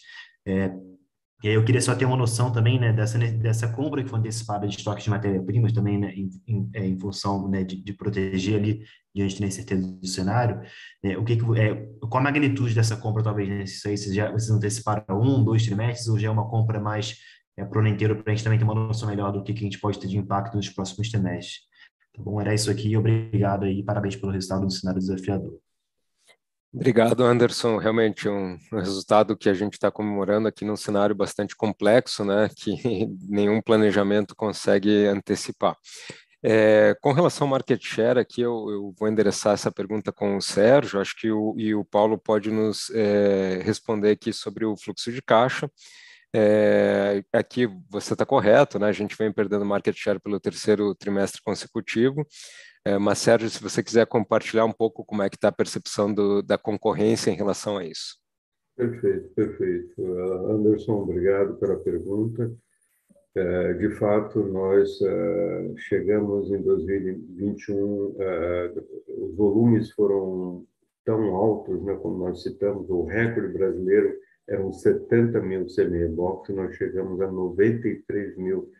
É, 0.46 0.70
e 1.42 1.48
aí 1.48 1.54
eu 1.54 1.64
queria 1.64 1.80
só 1.80 1.94
ter 1.94 2.04
uma 2.04 2.16
noção 2.16 2.50
também, 2.50 2.80
né, 2.80 2.92
dessa, 2.92 3.16
dessa 3.16 3.68
compra 3.68 4.02
que 4.02 4.10
foi 4.10 4.18
antecipada 4.18 4.66
de 4.66 4.76
estoques 4.76 5.04
de 5.04 5.10
matéria-primas 5.10 5.72
também, 5.72 5.96
né, 5.96 6.12
em, 6.12 6.28
em, 6.48 6.70
é, 6.74 6.84
em 6.84 6.98
função, 6.98 7.48
né, 7.48 7.62
de, 7.62 7.80
de, 7.80 7.92
proteger 7.92 8.58
ali 8.58 8.82
diante 9.14 9.40
da 9.40 9.46
incerteza 9.46 9.86
do 9.86 10.06
cenário, 10.06 10.60
né, 11.02 11.16
o 11.16 11.24
que, 11.24 11.36
que 11.36 11.44
é, 11.60 11.74
qual 12.00 12.18
a 12.18 12.24
magnitude 12.24 12.74
dessa 12.74 12.96
compra 12.96 13.22
talvez, 13.22 13.48
né, 13.48 13.64
vocês, 13.64 14.12
já, 14.12 14.32
vocês 14.32 14.50
anteciparam 14.50 15.04
um, 15.20 15.44
dois 15.44 15.64
trimestres, 15.64 16.08
ou 16.08 16.18
já 16.18 16.26
é 16.26 16.30
uma 16.30 16.48
compra 16.48 16.80
mais 16.80 17.16
é, 17.56 17.64
para 17.64 17.78
o 17.78 17.80
ano 17.80 17.90
inteiro, 17.90 18.16
para 18.16 18.32
a 18.32 18.34
gente 18.34 18.42
também 18.42 18.58
ter 18.58 18.64
uma 18.64 18.74
noção 18.74 19.08
melhor 19.08 19.30
do 19.30 19.44
que, 19.44 19.52
que 19.52 19.60
a 19.60 19.64
gente 19.64 19.78
pode 19.78 20.00
ter 20.00 20.08
de 20.08 20.18
impacto 20.18 20.56
nos 20.56 20.68
próximos 20.68 21.08
trimestres. 21.08 21.60
Tá 22.16 22.22
bom? 22.22 22.40
Era 22.40 22.52
isso 22.52 22.68
aqui, 22.68 22.96
obrigado 22.96 23.64
aí, 23.64 23.80
parabéns 23.84 24.16
pelo 24.16 24.32
resultado 24.32 24.66
do 24.66 24.72
cenário 24.72 24.98
desafiador. 24.98 25.56
Obrigado, 26.72 27.24
Anderson. 27.24 27.78
Realmente 27.78 28.28
um, 28.28 28.58
resultado 28.72 29.36
que 29.36 29.48
a 29.48 29.54
gente 29.54 29.74
está 29.74 29.90
comemorando 29.90 30.48
aqui 30.48 30.64
num 30.64 30.76
cenário 30.76 31.14
bastante 31.14 31.56
complexo, 31.56 32.24
né, 32.24 32.48
que 32.54 32.76
nenhum 33.28 33.60
planejamento 33.62 34.36
consegue 34.36 35.06
antecipar. 35.06 35.76
É, 36.42 36.94
com 37.00 37.12
relação 37.12 37.46
ao 37.46 37.50
market 37.50 37.82
share, 37.82 38.20
aqui 38.20 38.42
eu, 38.42 38.70
eu, 38.70 38.94
vou 38.96 39.08
endereçar 39.08 39.54
essa 39.54 39.72
pergunta 39.72 40.12
com 40.12 40.36
o 40.36 40.42
Sérgio, 40.42 41.00
acho 41.00 41.16
que 41.16 41.32
o, 41.32 41.54
e 41.58 41.74
o 41.74 41.84
Paulo 41.84 42.16
pode 42.16 42.50
nos 42.50 42.90
é, 42.90 43.60
responder 43.64 44.10
aqui 44.10 44.32
sobre 44.32 44.64
o 44.64 44.76
fluxo 44.76 45.10
de 45.10 45.20
caixa. 45.20 45.68
É, 46.34 47.22
aqui 47.32 47.66
você 47.88 48.12
está 48.12 48.24
correto, 48.26 48.78
né? 48.78 48.88
A 48.88 48.92
gente 48.92 49.16
vem 49.16 49.32
perdendo 49.32 49.64
market 49.64 49.96
share 49.96 50.20
pelo 50.20 50.38
terceiro 50.38 50.94
trimestre 50.94 51.40
consecutivo. 51.42 52.26
É, 52.88 52.96
mas, 52.96 53.18
Sérgio, 53.18 53.50
se 53.50 53.62
você 53.62 53.82
quiser 53.82 54.06
compartilhar 54.06 54.64
um 54.64 54.72
pouco 54.72 55.04
como 55.04 55.22
é 55.22 55.28
que 55.28 55.36
está 55.36 55.48
a 55.48 55.52
percepção 55.52 56.10
do, 56.10 56.42
da 56.42 56.56
concorrência 56.56 57.30
em 57.30 57.34
relação 57.34 57.76
a 57.76 57.84
isso. 57.84 58.16
Perfeito, 58.74 59.28
perfeito. 59.34 60.02
Anderson, 60.50 61.02
obrigado 61.02 61.56
pela 61.56 61.76
pergunta. 61.76 62.50
Uh, 63.36 63.78
de 63.78 63.90
fato, 63.96 64.42
nós 64.42 64.88
uh, 65.02 65.76
chegamos 65.76 66.50
em 66.50 66.62
2021, 66.62 68.16
os 69.18 69.36
volumes 69.36 69.90
foram 69.90 70.64
tão 71.04 71.36
altos, 71.36 71.82
né, 71.84 71.94
como 71.96 72.24
nós 72.24 72.42
citamos, 72.42 72.88
o 72.88 73.04
recorde 73.04 73.52
brasileiro 73.52 74.14
eram 74.48 74.72
70 74.72 75.42
mil 75.42 75.68
semi-box, 75.68 76.54
nós 76.54 76.74
chegamos 76.74 77.20
a 77.20 77.30
93 77.30 78.38
mil 78.38 78.72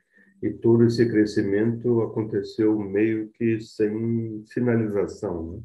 e 0.43 0.51
todo 0.51 0.85
esse 0.85 1.09
crescimento 1.09 2.03
aconteceu 2.03 2.79
meio 2.79 3.29
que 3.31 3.61
sem 3.61 4.43
sinalização. 4.47 5.53
Né? 5.53 5.63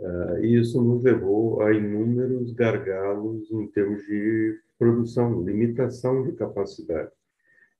Uh, 0.00 0.44
e 0.44 0.60
isso 0.60 0.82
nos 0.82 1.04
levou 1.04 1.62
a 1.62 1.72
inúmeros 1.72 2.52
gargalos 2.52 3.50
em 3.52 3.66
termos 3.68 4.02
de 4.02 4.58
produção, 4.78 5.44
limitação 5.44 6.24
de 6.24 6.32
capacidade. 6.32 7.10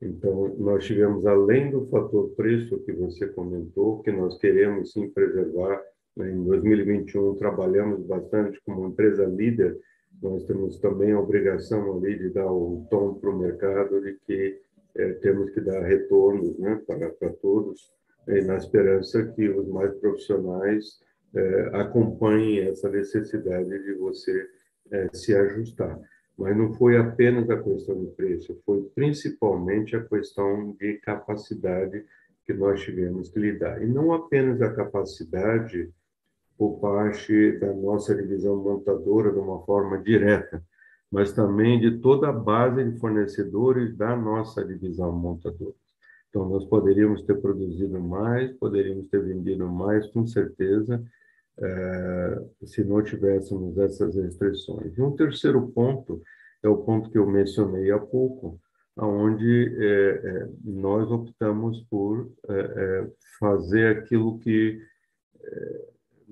Então, 0.01 0.55
nós 0.59 0.85
tivemos, 0.85 1.27
além 1.27 1.71
do 1.71 1.87
fator 1.87 2.31
preço 2.31 2.79
que 2.85 2.93
você 2.93 3.27
comentou, 3.29 4.03
que 4.03 4.13
nós 4.13 4.39
queremos 4.39 4.93
sim 4.93 5.09
preservar, 5.09 5.81
né? 6.17 6.31
em 6.31 6.45
2021 6.45 7.35
trabalhamos 7.37 8.05
bastante 8.07 8.61
como 8.65 8.87
empresa 8.87 9.25
líder 9.25 9.79
nós 10.23 10.45
temos 10.45 10.79
também 10.79 11.13
a 11.13 11.21
obrigação 11.21 11.97
ali 11.97 12.17
de 12.17 12.31
dar 12.31 12.51
um 12.51 12.87
tom 12.89 13.15
para 13.15 13.31
o 13.31 13.39
mercado 13.39 14.01
de 14.01 14.19
que 14.25 14.61
é, 14.97 15.13
temos 15.15 15.51
que 15.51 15.61
dar 15.61 15.83
retornos 15.83 16.59
né, 16.59 16.81
para, 16.87 17.11
para 17.11 17.31
todos, 17.35 17.91
é, 18.27 18.43
na 18.43 18.57
esperança 18.57 19.25
que 19.35 19.49
os 19.49 19.69
mais 19.69 19.93
profissionais 19.99 21.01
é, 21.35 21.71
acompanhem 21.75 22.69
essa 22.69 22.89
necessidade 22.91 23.69
de 23.69 23.95
você 23.95 24.47
é, 24.91 25.09
se 25.13 25.35
ajustar. 25.35 25.99
Mas 26.37 26.57
não 26.57 26.73
foi 26.75 26.97
apenas 26.97 27.49
a 27.51 27.63
questão 27.63 28.01
de 28.01 28.11
preço, 28.13 28.61
foi 28.65 28.83
principalmente 28.95 29.97
a 29.97 30.05
questão 30.05 30.75
de 30.79 30.95
capacidade 30.99 32.05
que 32.45 32.53
nós 32.53 32.83
tivemos 32.83 33.29
que 33.31 33.39
lidar. 33.39 33.83
E 33.83 33.87
não 33.87 34.13
apenas 34.13 34.61
a 34.61 34.73
capacidade 34.73 35.91
por 36.57 36.79
parte 36.81 37.59
da 37.59 37.73
nossa 37.73 38.15
divisão 38.15 38.57
montadora 38.57 39.33
de 39.33 39.39
uma 39.39 39.65
forma 39.65 39.99
direta, 39.99 40.63
mas 41.13 41.31
também 41.31 41.79
de 41.79 41.99
toda 41.99 42.31
a 42.31 42.33
base 42.33 42.83
de 42.83 42.99
fornecedores 42.99 43.95
da 43.95 44.17
nossa 44.17 44.65
divisão 44.65 45.13
montadora. 45.13 45.75
Então, 46.31 46.49
nós 46.49 46.65
poderíamos 46.65 47.21
ter 47.23 47.39
produzido 47.39 48.01
mais, 48.01 48.51
poderíamos 48.53 49.07
ter 49.09 49.23
vendido 49.23 49.69
mais, 49.69 50.07
com 50.07 50.27
certeza, 50.27 51.05
é, 51.59 52.43
se 52.65 52.83
não 52.83 53.03
tivéssemos 53.03 53.77
essas 53.77 54.17
restrições. 54.17 54.97
E 54.97 55.03
um 55.03 55.15
terceiro 55.15 55.69
ponto 55.69 56.23
é 56.63 56.69
o 56.69 56.79
ponto 56.79 57.11
que 57.11 57.19
eu 57.19 57.27
mencionei 57.27 57.91
há 57.91 57.99
pouco, 57.99 58.59
onde 58.97 59.77
é, 59.79 60.11
é, 60.25 60.49
nós 60.65 61.11
optamos 61.11 61.81
por 61.91 62.31
fazer 63.39 63.99
aquilo 63.99 64.39
que 64.39 64.81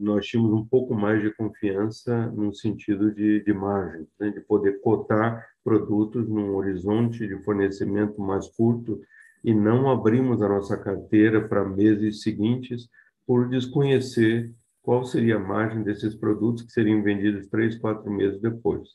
nós 0.00 0.26
tínhamos 0.26 0.52
um 0.52 0.64
pouco 0.64 0.94
mais 0.94 1.22
de 1.22 1.30
confiança 1.34 2.26
no 2.30 2.52
sentido 2.54 3.12
de, 3.14 3.44
de 3.44 3.52
margem, 3.52 4.06
né? 4.18 4.30
de 4.30 4.40
poder 4.40 4.80
cotar 4.80 5.46
produtos 5.62 6.26
num 6.28 6.54
horizonte 6.56 7.26
de 7.26 7.36
fornecimento 7.44 8.20
mais 8.20 8.48
curto 8.48 9.00
e 9.44 9.54
não 9.54 9.90
abrimos 9.90 10.42
a 10.42 10.48
nossa 10.48 10.76
carteira 10.76 11.46
para 11.46 11.64
meses 11.64 12.22
seguintes 12.22 12.88
por 13.26 13.48
desconhecer 13.48 14.52
qual 14.82 15.04
seria 15.04 15.36
a 15.36 15.40
margem 15.40 15.82
desses 15.82 16.14
produtos 16.14 16.62
que 16.62 16.72
seriam 16.72 17.02
vendidos 17.02 17.48
três, 17.48 17.76
quatro 17.78 18.10
meses 18.10 18.40
depois. 18.40 18.88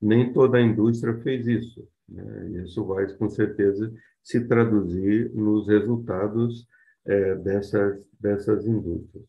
Nem 0.00 0.32
toda 0.32 0.58
a 0.58 0.62
indústria 0.62 1.14
fez 1.22 1.46
isso. 1.46 1.86
Né? 2.08 2.62
Isso 2.64 2.84
vai, 2.84 3.06
com 3.14 3.28
certeza, 3.28 3.92
se 4.22 4.46
traduzir 4.46 5.30
nos 5.34 5.66
resultados 5.66 6.66
é, 7.06 7.34
dessas, 7.36 8.00
dessas 8.18 8.66
indústrias. 8.66 9.24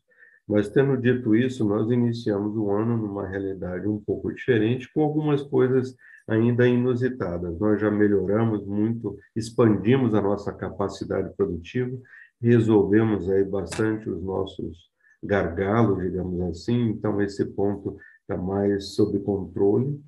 Mas, 0.48 0.70
tendo 0.70 0.98
dito 0.98 1.36
isso, 1.36 1.64
nós 1.64 1.90
iniciamos 1.92 2.56
o 2.58 2.70
ano 2.72 2.98
numa 2.98 3.28
realidade 3.28 3.88
um 3.88 4.00
pouco 4.00 4.34
diferente, 4.34 4.92
com 4.94 5.02
algumas 5.02 5.42
coisas 5.42 5.96
ainda 6.28 6.68
inusitadas. 6.68 7.58
Nós 7.60 7.80
já 7.80 7.90
melhoramos 7.90 8.66
muito, 8.66 9.18
expandimos 9.36 10.14
a 10.14 10.22
nossa 10.22 10.52
capacidade 10.54 11.34
produtiva, 11.36 11.98
resolvemos 12.42 13.30
aí 13.30 13.44
bastante 13.44 14.10
os 14.10 14.22
nossos 14.24 14.90
gargalos, 15.24 16.02
digamos 16.02 16.42
assim, 16.42 16.90
então 16.90 17.22
esse 17.22 17.46
ponto 17.46 17.98
está 18.22 18.36
mais 18.36 18.96
sob 18.96 19.20
controle. 19.20 20.02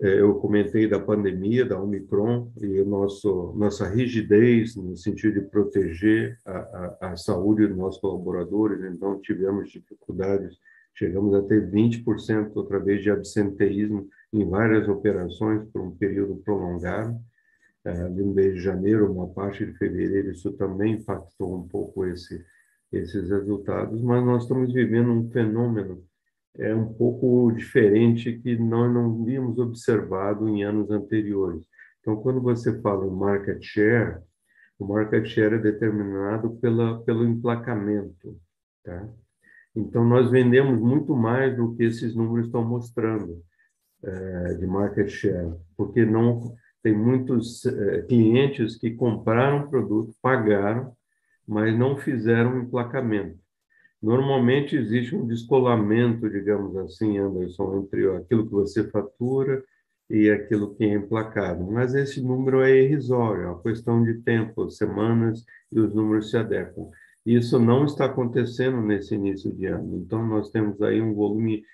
É, 0.00 0.20
eu 0.20 0.36
comentei 0.36 0.86
da 0.88 1.00
pandemia, 1.00 1.64
da 1.64 1.80
Omicron, 1.80 2.52
e 2.60 2.82
nosso, 2.84 3.52
nossa 3.56 3.88
rigidez 3.88 4.76
no 4.76 4.96
sentido 4.96 5.40
de 5.40 5.46
proteger 5.48 6.38
a, 6.46 6.58
a, 6.58 7.12
a 7.12 7.16
saúde 7.16 7.66
dos 7.66 7.76
nossos 7.76 8.00
colaboradores, 8.00 8.84
então 8.84 9.20
tivemos 9.20 9.70
dificuldades, 9.70 10.56
chegamos 10.94 11.34
a 11.34 11.42
ter 11.42 11.68
20% 11.68 12.52
outra 12.54 12.78
vez 12.78 13.02
de 13.02 13.10
absenteísmo 13.10 14.08
em 14.32 14.48
várias 14.48 14.88
operações 14.88 15.68
por 15.72 15.82
um 15.82 15.90
período 15.90 16.36
prolongado, 16.44 17.18
é, 17.84 18.04
um 18.04 18.32
mês 18.32 18.54
de 18.54 18.60
janeiro, 18.60 19.10
uma 19.10 19.28
parte 19.28 19.66
de 19.66 19.72
fevereiro, 19.78 20.30
isso 20.30 20.52
também 20.52 20.94
impactou 20.94 21.56
um 21.56 21.66
pouco 21.66 22.06
esse, 22.06 22.44
esses 22.92 23.28
resultados, 23.28 24.00
mas 24.00 24.24
nós 24.24 24.42
estamos 24.44 24.72
vivendo 24.72 25.10
um 25.10 25.28
fenômeno 25.28 26.04
é 26.58 26.74
um 26.74 26.92
pouco 26.92 27.52
diferente 27.52 28.38
que 28.38 28.56
nós 28.58 28.92
não 28.92 29.24
víamos 29.24 29.58
observado 29.58 30.48
em 30.48 30.64
anos 30.64 30.90
anteriores. 30.90 31.64
Então, 32.00 32.16
quando 32.16 32.40
você 32.40 32.80
fala 32.80 33.06
em 33.06 33.10
market 33.10 33.62
share, 33.62 34.18
o 34.78 34.86
market 34.86 35.26
share 35.26 35.54
é 35.54 35.58
determinado 35.58 36.56
pela, 36.56 37.02
pelo 37.04 37.24
emplacamento. 37.24 38.36
Tá? 38.84 39.08
Então, 39.74 40.04
nós 40.04 40.30
vendemos 40.30 40.80
muito 40.80 41.14
mais 41.14 41.56
do 41.56 41.76
que 41.76 41.84
esses 41.84 42.14
números 42.14 42.46
estão 42.46 42.64
mostrando 42.64 43.42
é, 44.02 44.54
de 44.54 44.66
market 44.66 45.08
share, 45.08 45.54
porque 45.76 46.04
não 46.04 46.54
tem 46.82 46.96
muitos 46.96 47.64
é, 47.66 48.02
clientes 48.02 48.76
que 48.76 48.92
compraram 48.92 49.68
produto, 49.68 50.14
pagaram, 50.22 50.92
mas 51.46 51.76
não 51.76 51.96
fizeram 51.96 52.60
emplacamento. 52.60 53.38
Normalmente 54.00 54.76
existe 54.76 55.14
um 55.16 55.26
descolamento, 55.26 56.30
digamos 56.30 56.76
assim, 56.76 57.18
Anderson, 57.18 57.78
entre 57.78 58.08
aquilo 58.16 58.46
que 58.46 58.52
você 58.52 58.88
fatura 58.88 59.62
e 60.08 60.30
aquilo 60.30 60.74
que 60.74 60.84
é 60.84 60.94
emplacado. 60.94 61.64
Mas 61.64 61.94
esse 61.94 62.22
número 62.22 62.60
é 62.60 62.76
irrisório, 62.76 63.42
é 63.42 63.46
uma 63.48 63.62
questão 63.62 64.02
de 64.02 64.14
tempo, 64.22 64.70
semanas, 64.70 65.44
e 65.72 65.80
os 65.80 65.94
números 65.94 66.30
se 66.30 66.36
adequam. 66.36 66.88
Isso 67.26 67.58
não 67.58 67.84
está 67.84 68.06
acontecendo 68.06 68.80
nesse 68.80 69.14
início 69.14 69.52
de 69.52 69.66
ano. 69.66 69.96
Então, 69.96 70.26
nós 70.26 70.50
temos 70.50 70.80
aí 70.80 71.02
um 71.02 71.12
volume 71.12 71.64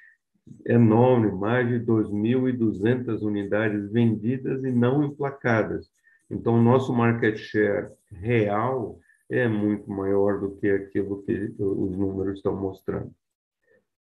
enorme, 0.67 1.31
mais 1.31 1.69
de 1.69 1.79
2.200 1.79 3.23
unidades 3.23 3.93
vendidas 3.93 4.65
e 4.65 4.73
não 4.73 5.05
emplacadas. 5.05 5.91
Então, 6.31 6.55
o 6.55 6.63
nosso 6.63 6.93
market 6.93 7.37
share 7.37 7.93
real 8.11 8.99
é 9.35 9.49
muito 9.49 9.91
maior 9.91 10.41
do 10.41 10.53
que 10.57 10.69
aquilo 10.69 11.23
que 11.23 11.55
os 11.59 11.97
números 11.97 12.37
estão 12.37 12.57
mostrando. 12.57 13.13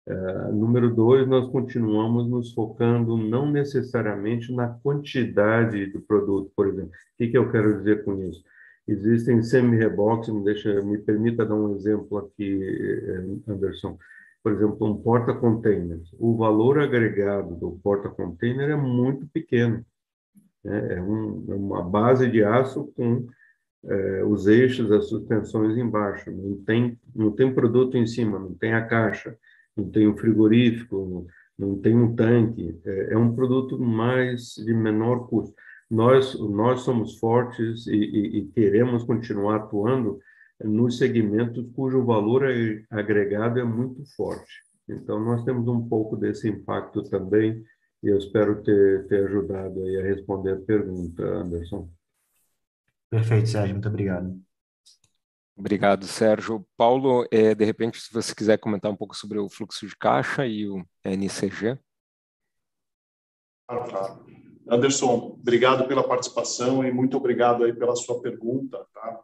Uh, 0.08 0.52
número 0.56 0.94
dois, 0.94 1.28
nós 1.28 1.48
continuamos 1.52 2.28
nos 2.28 2.54
focando 2.54 3.16
não 3.16 3.52
necessariamente 3.52 4.52
na 4.52 4.68
quantidade 4.68 5.86
do 5.88 6.02
produto, 6.02 6.52
por 6.56 6.68
exemplo. 6.68 6.90
O 6.90 7.18
que, 7.18 7.28
que 7.28 7.38
eu 7.38 7.52
quero 7.52 7.78
dizer 7.78 8.04
com 8.04 8.24
isso? 8.24 8.44
Existem 8.88 9.44
semi-reboques, 9.44 10.30
me, 10.30 10.44
deixa, 10.44 10.82
me 10.82 10.98
permita 10.98 11.46
dar 11.46 11.54
um 11.54 11.76
exemplo 11.76 12.18
aqui, 12.18 12.60
eh, 12.64 13.52
Anderson. 13.52 14.00
Por 14.42 14.54
exemplo, 14.54 14.88
um 14.88 14.98
porta-container. 14.98 16.02
O 16.18 16.36
valor 16.36 16.80
agregado 16.80 17.56
do 17.56 17.80
porta-container 17.84 18.72
é 18.72 18.76
muito 18.76 19.28
pequeno. 19.28 19.86
Né? 20.64 20.96
É, 20.96 21.02
um, 21.02 21.46
é 21.50 21.54
uma 21.54 21.84
base 21.84 22.28
de 22.32 22.44
aço 22.44 22.92
com 22.96 23.28
é, 23.86 24.24
os 24.26 24.48
eixos, 24.48 24.92
as 24.92 25.08
suspensões 25.08 25.78
embaixo, 25.78 26.32
não 26.32 26.58
tem, 26.64 27.00
não 27.16 27.32
tem 27.32 27.54
produto 27.54 27.98
em 27.98 28.06
cima, 28.06 28.38
não 28.38 28.54
tem 28.54 28.74
a 28.74 28.86
caixa, 28.86 29.38
não 29.76 29.90
tem 29.90 30.08
o 30.08 30.18
frigorífico, 30.18 31.28
não, 31.58 31.70
não 31.70 31.80
tem 31.80 31.96
um 31.96 32.16
tanque, 32.16 32.80
é, 32.86 33.14
é, 33.14 33.18
um 33.18 33.34
produto 33.34 33.80
mais 33.80 34.56
de 34.56 34.74
menor 34.74 35.28
custo. 35.28 35.54
Nós, 35.90 36.38
nós 36.40 36.82
somos 36.82 37.18
fortes 37.18 37.88
e, 37.88 37.96
e, 37.96 38.40
e 38.40 38.46
queremos 38.48 39.04
continuar 39.04 39.56
atuando 39.56 40.20
nos 40.64 40.98
segmentos 40.98 41.66
cujo 41.74 42.04
valor 42.04 42.44
agregado 42.90 43.60
é 43.60 43.64
muito 43.64 44.04
forte. 44.16 44.62
Então, 44.88 45.20
nós 45.20 45.44
temos 45.44 45.68
um 45.68 45.88
pouco 45.88 46.18
desse 46.18 46.50
impacto 46.50 47.04
também, 47.04 47.64
e 48.04 48.08
eu 48.08 48.18
espero 48.18 48.62
ter, 48.64 49.08
ter 49.08 49.26
ajudado 49.26 49.84
aí 49.84 49.98
a 49.98 50.04
responder 50.04 50.54
a 50.54 50.58
pergunta, 50.58 51.24
Anderson. 51.24 51.90
Perfeito, 53.10 53.50
Sérgio, 53.50 53.74
muito 53.74 53.88
obrigado. 53.88 54.40
Obrigado, 55.58 56.06
Sérgio. 56.06 56.66
Paulo, 56.78 57.28
é, 57.32 57.54
de 57.54 57.66
repente, 57.66 58.00
se 58.00 58.14
você 58.14 58.34
quiser 58.34 58.58
comentar 58.58 58.90
um 58.90 58.96
pouco 58.96 59.16
sobre 59.16 59.40
o 59.40 59.50
fluxo 59.50 59.86
de 59.86 59.96
caixa 59.98 60.46
e 60.46 60.68
o 60.68 60.86
NCG. 61.04 61.78
Claro, 63.68 63.90
claro. 63.90 64.26
Anderson, 64.70 65.38
obrigado 65.40 65.88
pela 65.88 66.08
participação 66.08 66.86
e 66.86 66.92
muito 66.92 67.18
obrigado 67.18 67.64
aí 67.64 67.74
pela 67.74 67.96
sua 67.96 68.22
pergunta. 68.22 68.86
Tá? 68.94 69.24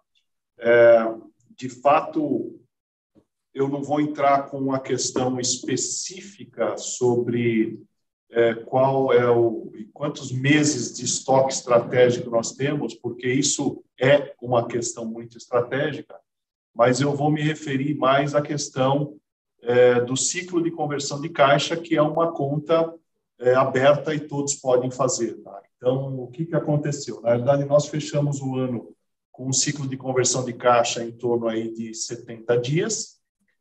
É, 0.57 1.15
de 1.55 1.69
fato, 1.69 2.59
eu 3.53 3.69
não 3.69 3.81
vou 3.81 4.01
entrar 4.01 4.49
com 4.49 4.57
uma 4.57 4.79
questão 4.79 5.39
específica 5.39 6.77
sobre 6.77 7.79
é, 8.31 8.53
qual 8.53 9.13
é 9.13 9.29
o 9.29 9.71
quantos 9.93 10.29
meses 10.29 10.93
de 10.93 11.05
estoque 11.05 11.53
estratégico 11.53 12.29
nós 12.29 12.51
temos, 12.51 12.93
porque 12.93 13.31
isso 13.31 13.81
é 13.99 14.33
uma 14.41 14.67
questão 14.67 15.05
muito 15.05 15.37
estratégica, 15.37 16.19
mas 16.75 16.99
eu 16.99 17.15
vou 17.15 17.31
me 17.31 17.41
referir 17.41 17.95
mais 17.95 18.35
à 18.35 18.41
questão 18.41 19.15
é, 19.61 20.01
do 20.01 20.17
ciclo 20.17 20.61
de 20.61 20.69
conversão 20.69 21.21
de 21.21 21.29
caixa, 21.29 21.77
que 21.77 21.95
é 21.95 22.01
uma 22.01 22.33
conta 22.33 22.93
é, 23.39 23.55
aberta 23.55 24.13
e 24.13 24.19
todos 24.19 24.55
podem 24.55 24.91
fazer. 24.91 25.35
Tá? 25.35 25.61
Então, 25.77 26.19
o 26.19 26.27
que, 26.27 26.45
que 26.45 26.55
aconteceu? 26.55 27.21
Na 27.21 27.31
verdade, 27.31 27.63
nós 27.63 27.87
fechamos 27.87 28.41
o 28.41 28.57
ano 28.57 28.93
com 29.31 29.47
um 29.47 29.53
ciclo 29.53 29.87
de 29.87 29.95
conversão 29.95 30.43
de 30.43 30.51
caixa 30.51 31.03
em 31.03 31.11
torno 31.11 31.47
aí 31.47 31.73
de 31.73 31.93
70 31.93 32.57
dias, 32.57 33.15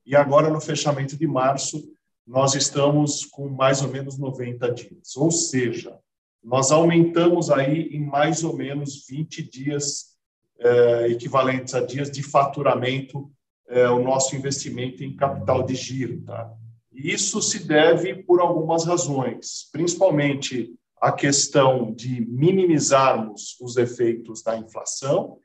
e 0.05 0.15
agora, 0.15 0.51
no 0.51 0.61
fechamento 0.61 1.17
de 1.17 1.27
março, 1.27 1.83
nós 2.27 2.55
estamos 2.55 3.25
com 3.25 3.49
mais 3.49 3.83
ou 3.83 3.89
menos 3.89 4.19
90 4.19 4.73
dias. 4.73 5.17
Ou 5.17 5.31
seja, 5.31 5.99
nós 6.43 6.71
aumentamos 6.71 7.51
aí 7.51 7.89
em 7.89 8.01
mais 8.01 8.43
ou 8.43 8.57
menos 8.57 9.07
20 9.07 9.43
dias 9.43 10.15
eh, 10.59 11.09
equivalentes 11.09 11.75
a 11.75 11.81
dias 11.81 12.11
de 12.11 12.23
faturamento 12.23 13.31
eh, 13.69 13.89
o 13.89 14.03
nosso 14.03 14.37
investimento 14.37 15.03
em 15.03 15.17
capital 15.17 15.63
de 15.63 15.75
giro. 15.75 16.23
Tá? 16.23 16.53
E 16.93 17.13
isso 17.13 17.43
se 17.43 17.67
deve 17.67 18.15
por 18.23 18.41
algumas 18.41 18.85
razões, 18.85 19.69
principalmente 19.73 20.75
a 21.01 21.13
questão 21.13 21.93
de 21.93 22.25
minimizarmos 22.27 23.59
os 23.61 23.77
efeitos 23.77 24.43
da 24.43 24.57
inflação 24.57 25.39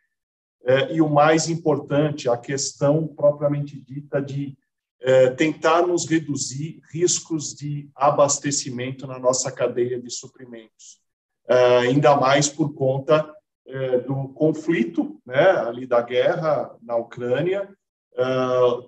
eh, 0.64 0.96
e 0.96 1.02
o 1.02 1.10
mais 1.10 1.50
importante, 1.50 2.30
a 2.30 2.38
questão 2.38 3.08
propriamente 3.08 3.80
dita 3.80 4.22
de 4.22 4.58
é, 5.02 5.30
tentarmos 5.30 6.06
reduzir 6.06 6.82
riscos 6.92 7.54
de 7.56 7.90
abastecimento 7.96 9.08
na 9.08 9.18
nossa 9.18 9.52
cadeia 9.52 10.00
de 10.00 10.10
suprimentos, 10.10 11.00
é, 11.48 11.78
ainda 11.78 12.16
mais 12.18 12.50
por 12.50 12.74
conta 12.74 13.34
é, 13.66 14.00
do 14.00 14.30
conflito, 14.30 15.20
né, 15.26 15.52
ali 15.52 15.86
da 15.86 16.02
guerra 16.02 16.76
na 16.82 16.96
Ucrânia, 16.96 17.70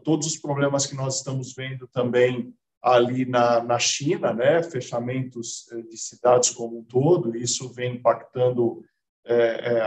todos 0.04 0.28
os 0.28 0.36
problemas 0.36 0.86
que 0.86 0.94
nós 0.94 1.18
estamos 1.18 1.54
vendo 1.56 1.88
também 1.88 2.54
ali 2.82 3.24
na, 3.24 3.64
na 3.64 3.80
China, 3.80 4.34
né, 4.34 4.62
fechamentos 4.62 5.68
de 5.90 5.98
cidades 5.98 6.50
como 6.50 6.80
um 6.80 6.84
todo, 6.84 7.38
isso 7.38 7.72
vem 7.72 7.96
impactando 7.96 8.84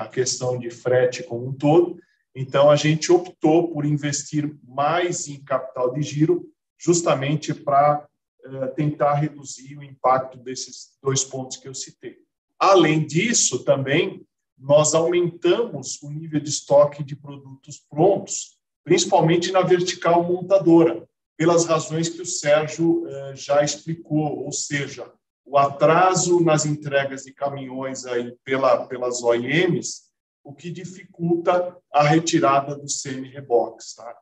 a 0.01 0.09
questão 0.09 0.59
de 0.59 0.71
frete 0.71 1.23
como 1.25 1.49
um 1.49 1.53
todo. 1.53 1.99
Então, 2.35 2.69
a 2.69 2.77
gente 2.77 3.13
optou 3.13 3.73
por 3.73 3.85
investir 3.85 4.53
mais 4.67 5.29
em 5.29 5.43
capital 5.43 5.93
de 5.93 6.03
giro, 6.03 6.51
justamente 6.77 7.55
para 7.55 8.09
eh, 8.45 8.67
tentar 8.69 9.15
reduzir 9.15 9.77
o 9.79 9.83
impacto 9.83 10.37
desses 10.39 10.99
dois 11.01 11.23
pontos 11.23 11.57
que 11.57 11.69
eu 11.69 11.75
citei. 11.75 12.19
Além 12.59 13.07
disso, 13.07 13.65
também, 13.65 14.27
nós 14.59 14.95
aumentamos 14.95 16.03
o 16.03 16.11
nível 16.11 16.41
de 16.41 16.51
estoque 16.51 17.05
de 17.05 17.15
produtos 17.15 17.79
prontos, 17.89 18.59
principalmente 18.83 19.53
na 19.53 19.63
vertical 19.63 20.25
montadora, 20.25 21.09
pelas 21.37 21.65
razões 21.65 22.09
que 22.09 22.23
o 22.23 22.27
Sérgio 22.27 23.07
eh, 23.07 23.37
já 23.37 23.63
explicou, 23.63 24.45
ou 24.45 24.53
seja, 24.53 25.11
o 25.45 25.57
atraso 25.57 26.41
nas 26.41 26.67
entregas 26.67 27.23
de 27.23 27.33
caminhões 27.33 28.05
aí 28.07 28.35
pela, 28.45 28.87
pelas 28.87 29.23
OEMs 29.23 30.04
o 30.45 30.53
que 30.53 30.71
dificulta 30.71 31.77
a 31.91 32.03
retirada 32.03 32.77
dos 32.77 33.01
semi-reboques. 33.01 33.95
Tá? 33.95 34.15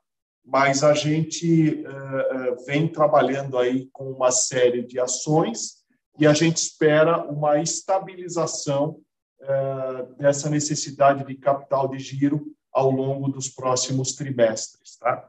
Mas 0.45 0.83
a 0.85 0.95
gente 0.95 1.85
uh, 1.85 2.65
vem 2.65 2.89
trabalhando 2.89 3.59
aí 3.59 3.89
com 3.93 4.11
uma 4.11 4.31
série 4.31 4.83
de 4.83 4.99
ações 5.01 5.83
e 6.19 6.27
a 6.27 6.33
gente 6.33 6.59
espera 6.59 7.25
uma 7.25 7.61
estabilização 7.61 9.01
uh, 9.41 10.15
dessa 10.17 10.49
necessidade 10.49 11.27
de 11.27 11.35
capital 11.35 11.89
de 11.89 11.99
giro 11.99 12.55
ao 12.73 12.91
longo 12.91 13.29
dos 13.29 13.49
próximos 13.49 14.15
trimestres. 14.15 14.97
Tá? 14.97 15.29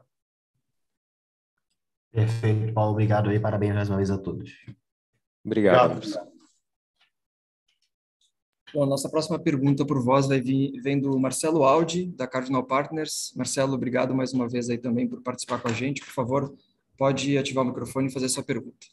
Perfeito, 2.12 2.72
Paulo. 2.72 2.92
Obrigado 2.92 3.30
aí. 3.30 3.40
Parabéns 3.40 3.74
mais 3.74 3.90
uma 3.90 3.96
vez 3.96 4.10
a 4.10 4.16
todos. 4.16 4.50
Obrigado. 5.44 5.96
Obrigado. 5.96 6.33
Bom, 8.74 8.82
a 8.82 8.86
nossa 8.86 9.08
próxima 9.08 9.38
pergunta 9.38 9.86
por 9.86 10.02
voz 10.02 10.26
vai 10.26 10.40
vir, 10.40 10.72
vem 10.82 10.98
do 10.98 11.16
Marcelo 11.16 11.62
Aldi, 11.62 12.06
da 12.06 12.26
Cardinal 12.26 12.64
Partners. 12.64 13.32
Marcelo, 13.36 13.74
obrigado 13.74 14.12
mais 14.12 14.32
uma 14.32 14.48
vez 14.48 14.68
aí 14.68 14.76
também 14.76 15.06
por 15.06 15.22
participar 15.22 15.62
com 15.62 15.68
a 15.68 15.72
gente. 15.72 16.00
Por 16.00 16.12
favor, 16.12 16.52
pode 16.98 17.38
ativar 17.38 17.64
o 17.64 17.68
microfone 17.68 18.08
e 18.08 18.12
fazer 18.12 18.28
sua 18.28 18.42
pergunta. 18.42 18.88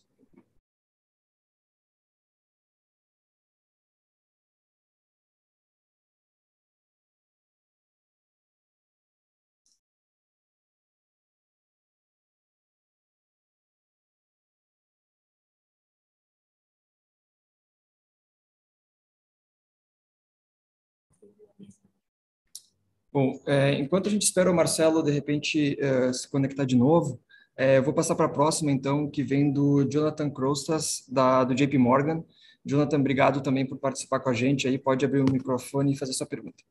Bom, 23.11 23.41
é, 23.45 23.73
enquanto 23.73 24.07
a 24.07 24.11
gente 24.11 24.21
espera 24.21 24.49
o 24.49 24.55
Marcelo, 24.55 25.03
de 25.03 25.11
repente, 25.11 25.77
é, 25.81 26.13
se 26.13 26.29
conectar 26.29 26.63
de 26.63 26.77
novo, 26.77 27.21
é, 27.57 27.77
eu 27.77 27.83
vou 27.83 27.93
passar 27.93 28.15
para 28.15 28.25
a 28.25 28.29
próxima, 28.29 28.71
então, 28.71 29.09
que 29.09 29.21
vem 29.21 29.51
do 29.51 29.83
Jonathan 29.83 30.29
Crostas, 30.29 31.05
da, 31.09 31.43
do 31.43 31.53
JP 31.53 31.77
Morgan. 31.77 32.23
Jonathan, 32.63 32.99
obrigado 32.99 33.43
também 33.43 33.67
por 33.67 33.77
participar 33.77 34.21
com 34.21 34.29
a 34.29 34.33
gente 34.33 34.65
aí. 34.65 34.79
Pode 34.79 35.03
abrir 35.03 35.19
o 35.19 35.31
microfone 35.31 35.91
e 35.91 35.97
fazer 35.97 36.13
sua 36.13 36.25
pergunta. 36.25 36.63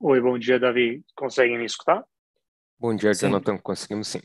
Oi, 0.00 0.20
bom 0.20 0.38
dia, 0.38 0.58
Davi. 0.58 1.04
Conseguem 1.14 1.58
me 1.58 1.66
escutar? 1.66 2.02
Bom 2.78 2.96
dia, 2.96 3.12
Jonathan. 3.12 3.56
Sim. 3.56 3.62
Conseguimos 3.62 4.08
sim. 4.08 4.22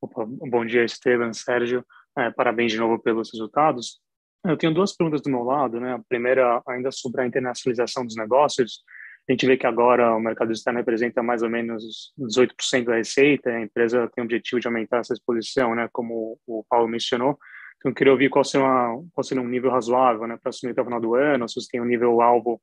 Opa, 0.00 0.24
bom 0.24 0.64
dia, 0.64 0.84
Esteban, 0.84 1.32
Sérgio. 1.32 1.84
É, 2.16 2.30
parabéns 2.30 2.72
de 2.72 2.78
novo 2.78 3.02
pelos 3.02 3.32
resultados. 3.32 4.00
Eu 4.48 4.56
tenho 4.56 4.72
duas 4.72 4.94
perguntas 4.94 5.22
do 5.22 5.30
meu 5.30 5.42
lado, 5.42 5.80
né? 5.80 5.94
A 5.94 6.00
primeira 6.08 6.62
ainda 6.68 6.90
sobre 6.90 7.22
a 7.22 7.26
internacionalização 7.26 8.04
dos 8.04 8.16
negócios. 8.16 8.82
A 9.28 9.32
gente 9.32 9.46
vê 9.46 9.56
que 9.56 9.66
agora 9.66 10.14
o 10.14 10.20
mercado 10.20 10.52
externo 10.52 10.78
representa 10.78 11.22
mais 11.22 11.42
ou 11.42 11.50
menos 11.50 12.12
18% 12.18 12.84
da 12.84 12.94
receita, 12.94 13.50
a 13.50 13.60
empresa 13.60 14.08
tem 14.14 14.22
o 14.22 14.24
objetivo 14.24 14.60
de 14.60 14.68
aumentar 14.68 14.98
essa 14.98 15.14
exposição, 15.14 15.74
né, 15.74 15.88
como 15.92 16.38
o 16.46 16.64
Paulo 16.68 16.86
mencionou. 16.86 17.36
Então, 17.76 17.90
eu 17.90 17.94
queria 17.94 18.12
ouvir 18.12 18.30
qual 18.30 18.44
seria, 18.44 18.66
uma, 18.66 19.02
qual 19.12 19.24
seria 19.24 19.42
um 19.42 19.48
nível 19.48 19.70
razoável 19.70 20.28
né, 20.28 20.38
para 20.40 20.50
assumir 20.50 20.72
até 20.72 20.80
o 20.80 20.84
final 20.84 21.00
do 21.00 21.14
ano, 21.16 21.48
se 21.48 21.60
você 21.60 21.68
tem 21.72 21.80
um 21.80 21.84
nível 21.84 22.20
alvo 22.20 22.60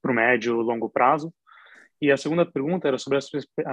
para 0.00 0.12
o 0.12 0.14
médio 0.14 0.60
e 0.60 0.64
longo 0.64 0.88
prazo. 0.88 1.32
E 2.00 2.10
a 2.10 2.16
segunda 2.16 2.44
pergunta 2.44 2.86
era 2.86 2.98
sobre 2.98 3.16
as, 3.16 3.30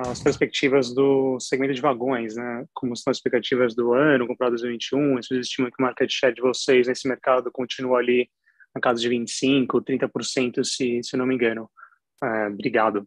as, 0.07 0.23
perspectivas 0.23 0.93
do 0.93 1.37
segmento 1.41 1.73
de 1.73 1.81
vagões, 1.81 2.35
né? 2.35 2.65
Como 2.73 2.95
são 2.95 3.11
as 3.11 3.17
expectativas 3.17 3.75
do 3.75 3.93
ano, 3.93 4.25
comprado 4.25 4.51
2021, 4.51 5.15
vocês 5.15 5.41
estimam 5.41 5.69
que 5.69 5.75
o 5.77 5.85
market 5.85 6.09
share 6.09 6.33
de 6.33 6.41
vocês 6.41 6.87
nesse 6.87 7.07
mercado 7.07 7.51
continua 7.51 7.99
ali 7.99 8.29
na 8.73 8.79
casa 8.79 9.01
de 9.01 9.09
25%, 9.09 9.67
30%, 9.83 10.63
se, 10.63 11.01
se 11.03 11.17
não 11.17 11.25
me 11.25 11.35
engano. 11.35 11.69
É, 12.23 12.47
obrigado. 12.47 13.05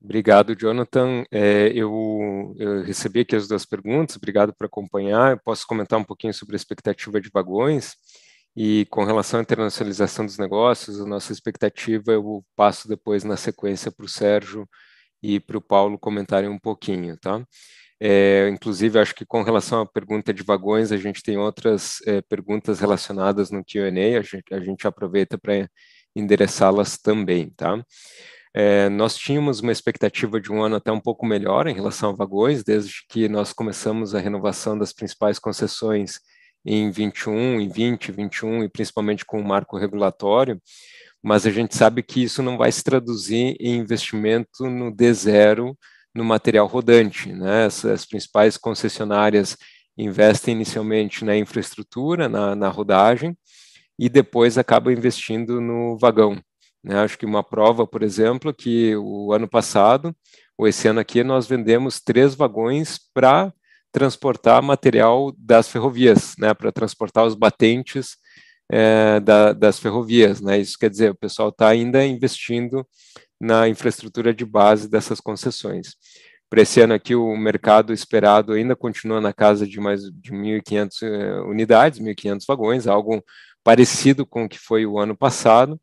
Obrigado, 0.00 0.54
Jonathan. 0.54 1.24
É, 1.30 1.72
eu, 1.74 2.54
eu, 2.56 2.82
recebi 2.82 3.20
aqui 3.20 3.34
as 3.34 3.48
duas 3.48 3.66
perguntas, 3.66 4.16
obrigado 4.16 4.54
por 4.54 4.66
acompanhar. 4.66 5.32
Eu 5.32 5.38
posso 5.38 5.66
comentar 5.66 5.98
um 5.98 6.04
pouquinho 6.04 6.32
sobre 6.32 6.54
a 6.54 6.56
expectativa 6.56 7.20
de 7.20 7.30
vagões. 7.32 7.96
E 8.60 8.86
com 8.86 9.04
relação 9.04 9.38
à 9.38 9.42
internacionalização 9.44 10.26
dos 10.26 10.36
negócios, 10.36 11.00
a 11.00 11.06
nossa 11.06 11.32
expectativa 11.32 12.10
eu 12.10 12.44
passo 12.56 12.88
depois 12.88 13.22
na 13.22 13.36
sequência 13.36 13.92
para 13.92 14.04
o 14.04 14.08
Sérgio 14.08 14.68
e 15.22 15.38
para 15.38 15.56
o 15.58 15.60
Paulo 15.60 15.96
comentarem 15.96 16.50
um 16.50 16.58
pouquinho, 16.58 17.16
tá? 17.16 17.40
É, 18.00 18.48
inclusive, 18.48 18.98
acho 18.98 19.14
que 19.14 19.24
com 19.24 19.42
relação 19.44 19.82
à 19.82 19.86
pergunta 19.86 20.34
de 20.34 20.42
vagões, 20.42 20.90
a 20.90 20.96
gente 20.96 21.22
tem 21.22 21.38
outras 21.38 21.98
é, 22.04 22.20
perguntas 22.20 22.80
relacionadas 22.80 23.52
no 23.52 23.64
Q&A, 23.64 24.18
a 24.18 24.22
gente, 24.22 24.52
a 24.52 24.58
gente 24.58 24.88
aproveita 24.88 25.38
para 25.38 25.70
endereçá-las 26.16 26.98
também, 26.98 27.50
tá? 27.50 27.80
É, 28.52 28.88
nós 28.88 29.16
tínhamos 29.16 29.60
uma 29.60 29.70
expectativa 29.70 30.40
de 30.40 30.50
um 30.50 30.60
ano 30.64 30.74
até 30.74 30.90
um 30.90 31.00
pouco 31.00 31.24
melhor 31.24 31.68
em 31.68 31.74
relação 31.74 32.10
a 32.10 32.16
vagões, 32.16 32.64
desde 32.64 33.06
que 33.08 33.28
nós 33.28 33.52
começamos 33.52 34.16
a 34.16 34.18
renovação 34.18 34.76
das 34.76 34.92
principais 34.92 35.38
concessões 35.38 36.18
em 36.70 36.90
21, 36.90 37.62
em 37.62 37.68
20, 37.68 38.12
21 38.12 38.64
e 38.64 38.68
principalmente 38.68 39.24
com 39.24 39.40
o 39.40 39.44
marco 39.44 39.78
regulatório, 39.78 40.60
mas 41.22 41.46
a 41.46 41.50
gente 41.50 41.74
sabe 41.74 42.02
que 42.02 42.22
isso 42.22 42.42
não 42.42 42.58
vai 42.58 42.70
se 42.70 42.84
traduzir 42.84 43.56
em 43.58 43.76
investimento 43.76 44.68
no 44.68 44.92
D0 44.94 45.74
no 46.14 46.24
material 46.24 46.66
rodante, 46.66 47.32
né? 47.32 47.64
Essas 47.64 48.04
principais 48.04 48.58
concessionárias 48.58 49.56
investem 49.96 50.54
inicialmente 50.54 51.24
na 51.24 51.34
infraestrutura, 51.36 52.28
na, 52.28 52.54
na 52.54 52.68
rodagem, 52.68 53.36
e 53.98 54.08
depois 54.08 54.58
acabam 54.58 54.92
investindo 54.92 55.62
no 55.62 55.96
vagão. 55.96 56.38
Né? 56.84 56.98
Acho 56.98 57.18
que 57.18 57.26
uma 57.26 57.42
prova, 57.42 57.86
por 57.86 58.02
exemplo, 58.02 58.52
que 58.52 58.94
o 58.96 59.32
ano 59.32 59.48
passado, 59.48 60.14
ou 60.56 60.68
esse 60.68 60.86
ano 60.86 61.00
aqui, 61.00 61.24
nós 61.24 61.46
vendemos 61.46 61.98
três 62.00 62.34
vagões 62.34 62.98
para 63.14 63.52
transportar 63.98 64.62
material 64.62 65.34
das 65.36 65.66
ferrovias, 65.66 66.34
né, 66.38 66.54
para 66.54 66.70
transportar 66.70 67.26
os 67.26 67.34
batentes 67.34 68.16
é, 68.70 69.18
da, 69.18 69.52
das 69.52 69.80
ferrovias, 69.80 70.40
né, 70.40 70.56
isso 70.56 70.78
quer 70.78 70.88
dizer, 70.88 71.10
o 71.10 71.16
pessoal 71.16 71.48
está 71.48 71.66
ainda 71.68 72.06
investindo 72.06 72.86
na 73.40 73.68
infraestrutura 73.68 74.32
de 74.32 74.44
base 74.44 74.88
dessas 74.88 75.20
concessões. 75.20 75.96
Para 76.48 76.62
esse 76.62 76.80
ano 76.80 76.94
aqui, 76.94 77.14
o 77.16 77.36
mercado 77.36 77.92
esperado 77.92 78.52
ainda 78.52 78.76
continua 78.76 79.20
na 79.20 79.32
casa 79.32 79.66
de 79.66 79.80
mais 79.80 80.02
de 80.02 80.32
1.500 80.32 81.02
é, 81.02 81.40
unidades, 81.40 81.98
1.500 81.98 82.44
vagões, 82.46 82.86
algo 82.86 83.22
parecido 83.64 84.24
com 84.24 84.44
o 84.44 84.48
que 84.48 84.60
foi 84.60 84.86
o 84.86 84.96
ano 84.96 85.16
passado, 85.16 85.78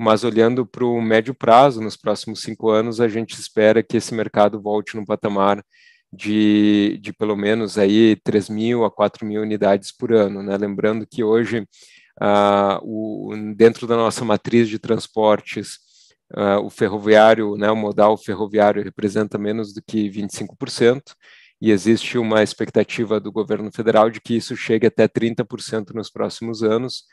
mas 0.00 0.24
olhando 0.24 0.64
para 0.64 0.84
o 0.84 1.00
médio 1.02 1.34
prazo, 1.34 1.82
nos 1.82 1.94
próximos 1.94 2.40
cinco 2.40 2.70
anos, 2.70 3.02
a 3.02 3.08
gente 3.08 3.38
espera 3.38 3.82
que 3.82 3.98
esse 3.98 4.14
mercado 4.14 4.60
volte 4.60 4.96
num 4.96 5.04
patamar 5.04 5.62
de, 6.12 6.98
de 7.00 7.12
pelo 7.12 7.36
menos 7.36 7.78
aí 7.78 8.16
3 8.24 8.48
mil 8.48 8.84
a 8.84 8.90
4 8.90 9.24
mil 9.26 9.42
unidades 9.42 9.92
por 9.92 10.12
ano, 10.12 10.42
né? 10.42 10.56
Lembrando 10.56 11.06
que 11.06 11.22
hoje, 11.22 11.60
uh, 12.20 12.80
o, 12.82 13.32
dentro 13.54 13.86
da 13.86 13.96
nossa 13.96 14.24
matriz 14.24 14.68
de 14.68 14.78
transportes, 14.78 15.78
uh, 16.36 16.64
o 16.64 16.70
ferroviário, 16.70 17.56
né, 17.56 17.70
o 17.70 17.76
modal 17.76 18.16
ferroviário 18.16 18.82
representa 18.82 19.38
menos 19.38 19.72
do 19.72 19.82
que 19.82 20.10
25%, 20.10 21.14
e 21.60 21.70
existe 21.70 22.18
uma 22.18 22.42
expectativa 22.42 23.20
do 23.20 23.30
governo 23.30 23.70
federal 23.70 24.10
de 24.10 24.20
que 24.20 24.34
isso 24.34 24.56
chegue 24.56 24.86
até 24.86 25.06
30% 25.06 25.92
nos 25.94 26.10
próximos 26.10 26.62
anos, 26.62 27.04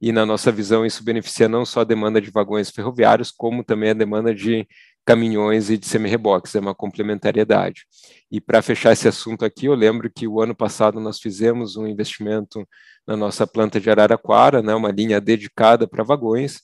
e 0.00 0.12
na 0.12 0.24
nossa 0.24 0.52
visão 0.52 0.86
isso 0.86 1.02
beneficia 1.02 1.48
não 1.48 1.64
só 1.66 1.80
a 1.80 1.84
demanda 1.84 2.20
de 2.20 2.30
vagões 2.30 2.70
ferroviários, 2.70 3.32
como 3.32 3.64
também 3.64 3.90
a 3.90 3.94
demanda 3.94 4.32
de 4.32 4.66
caminhões 5.08 5.70
e 5.70 5.78
de 5.78 5.86
semi-reboques, 5.86 6.54
é 6.54 6.60
uma 6.60 6.74
complementariedade. 6.74 7.86
E 8.30 8.42
para 8.42 8.60
fechar 8.60 8.92
esse 8.92 9.08
assunto 9.08 9.42
aqui, 9.42 9.64
eu 9.64 9.74
lembro 9.74 10.10
que 10.14 10.28
o 10.28 10.38
ano 10.38 10.54
passado 10.54 11.00
nós 11.00 11.18
fizemos 11.18 11.78
um 11.78 11.86
investimento 11.86 12.68
na 13.06 13.16
nossa 13.16 13.46
planta 13.46 13.80
de 13.80 13.88
Araraquara, 13.88 14.60
né, 14.60 14.74
uma 14.74 14.90
linha 14.90 15.18
dedicada 15.18 15.88
para 15.88 16.04
vagões, 16.04 16.60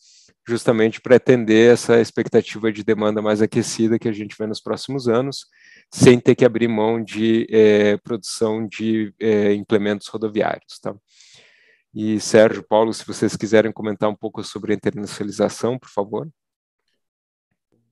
justamente 0.46 1.00
para 1.00 1.16
atender 1.16 1.72
essa 1.72 1.98
expectativa 1.98 2.70
de 2.70 2.84
demanda 2.84 3.22
mais 3.22 3.40
aquecida 3.40 3.98
que 3.98 4.10
a 4.10 4.12
gente 4.12 4.36
vê 4.38 4.46
nos 4.46 4.60
próximos 4.60 5.08
anos, 5.08 5.46
sem 5.90 6.20
ter 6.20 6.34
que 6.34 6.44
abrir 6.44 6.68
mão 6.68 7.02
de 7.02 7.46
é, 7.50 7.96
produção 7.96 8.66
de 8.66 9.14
é, 9.18 9.54
implementos 9.54 10.06
rodoviários. 10.08 10.78
Tá? 10.82 10.94
E 11.94 12.20
Sérgio, 12.20 12.62
Paulo, 12.62 12.92
se 12.92 13.06
vocês 13.06 13.36
quiserem 13.36 13.72
comentar 13.72 14.10
um 14.10 14.14
pouco 14.14 14.44
sobre 14.44 14.74
a 14.74 14.76
internacionalização, 14.76 15.78
por 15.78 15.88
favor. 15.88 16.28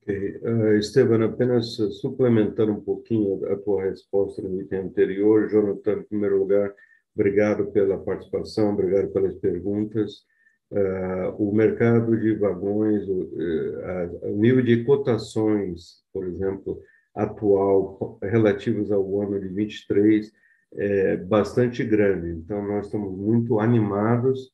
Okay. 0.02 0.36
Uh, 0.42 0.78
Esteban, 0.78 1.24
apenas 1.24 1.76
suplementando 2.00 2.72
um 2.72 2.80
pouquinho 2.80 3.40
a 3.52 3.56
tua 3.56 3.84
resposta 3.84 4.42
no 4.42 4.60
item 4.60 4.80
anterior. 4.80 5.48
Jonathan, 5.48 6.00
em 6.00 6.02
primeiro 6.02 6.38
lugar, 6.38 6.74
obrigado 7.14 7.70
pela 7.70 7.96
participação, 7.98 8.72
obrigado 8.72 9.12
pelas 9.12 9.36
perguntas. 9.36 10.24
Uh, 10.72 11.30
o 11.38 11.54
mercado 11.54 12.18
de 12.18 12.34
vagões, 12.34 13.06
uh, 13.06 14.18
o 14.22 14.36
nível 14.36 14.64
de 14.64 14.82
cotações, 14.84 16.02
por 16.12 16.26
exemplo, 16.26 16.80
atual, 17.14 18.18
relativos 18.22 18.90
ao 18.90 19.20
ano 19.20 19.38
de 19.38 19.48
23, 19.48 20.32
é 20.74 21.16
bastante 21.16 21.84
grande. 21.84 22.30
Então, 22.30 22.66
nós 22.66 22.86
estamos 22.86 23.16
muito 23.16 23.60
animados 23.60 24.50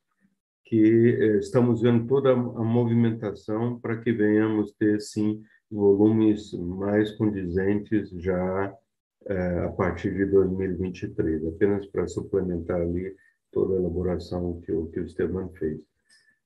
que 0.69 1.17
é, 1.21 1.39
estamos 1.39 1.83
vendo 1.83 2.07
toda 2.07 2.33
a 2.33 2.37
movimentação 2.37 3.79
para 3.81 3.99
que 3.99 4.13
venhamos 4.13 4.73
ter, 4.73 5.01
sim, 5.01 5.43
volumes 5.71 6.53
mais 6.53 7.13
condizentes 7.13 8.11
já 8.11 8.75
é, 9.27 9.59
a 9.65 9.69
partir 9.71 10.15
de 10.15 10.27
2023, 10.27 11.47
apenas 11.47 11.87
para 11.87 12.07
suplementar 12.07 12.81
ali 12.81 13.15
toda 13.51 13.75
a 13.75 13.79
elaboração 13.79 14.61
que 14.61 14.73
que 14.93 15.01
o 15.01 15.05
Esteban 15.05 15.49
fez 15.59 15.89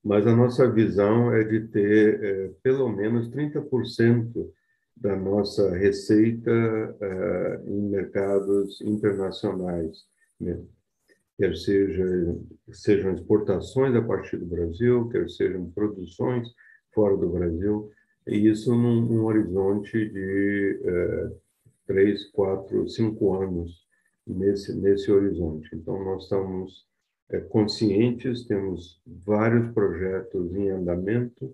mas 0.03 0.27
a 0.27 0.35
nossa 0.35 0.69
visão 0.69 1.33
é 1.33 1.43
de 1.43 1.61
ter 1.67 2.23
é, 2.23 2.51
pelo 2.61 2.89
menos 2.89 3.29
30% 3.29 4.51
da 4.97 5.15
nossa 5.15 5.75
receita 5.75 6.51
é, 6.51 7.61
em 7.65 7.89
mercados 7.89 8.81
internacionais, 8.81 10.05
né? 10.39 10.59
Quer 11.43 11.57
seja, 11.57 12.37
sejam 12.71 13.13
exportações 13.13 13.93
a 13.95 14.01
partir 14.01 14.37
do 14.37 14.45
Brasil, 14.45 15.09
quer 15.09 15.29
sejam 15.29 15.69
produções 15.71 16.47
fora 16.93 17.17
do 17.17 17.27
Brasil, 17.27 17.91
e 18.25 18.47
isso 18.47 18.73
num, 18.73 19.01
num 19.01 19.25
horizonte 19.25 19.91
de 19.91 20.79
é, 20.85 21.31
três, 21.85 22.31
quatro, 22.31 22.87
cinco 22.87 23.33
anos 23.33 23.85
nesse, 24.25 24.73
nesse 24.73 25.11
horizonte. 25.11 25.69
Então, 25.73 26.01
nós 26.05 26.23
estamos 26.23 26.87
é, 27.29 27.41
conscientes, 27.41 28.45
temos 28.45 29.01
vários 29.05 29.69
projetos 29.73 30.55
em 30.55 30.69
andamento, 30.69 31.53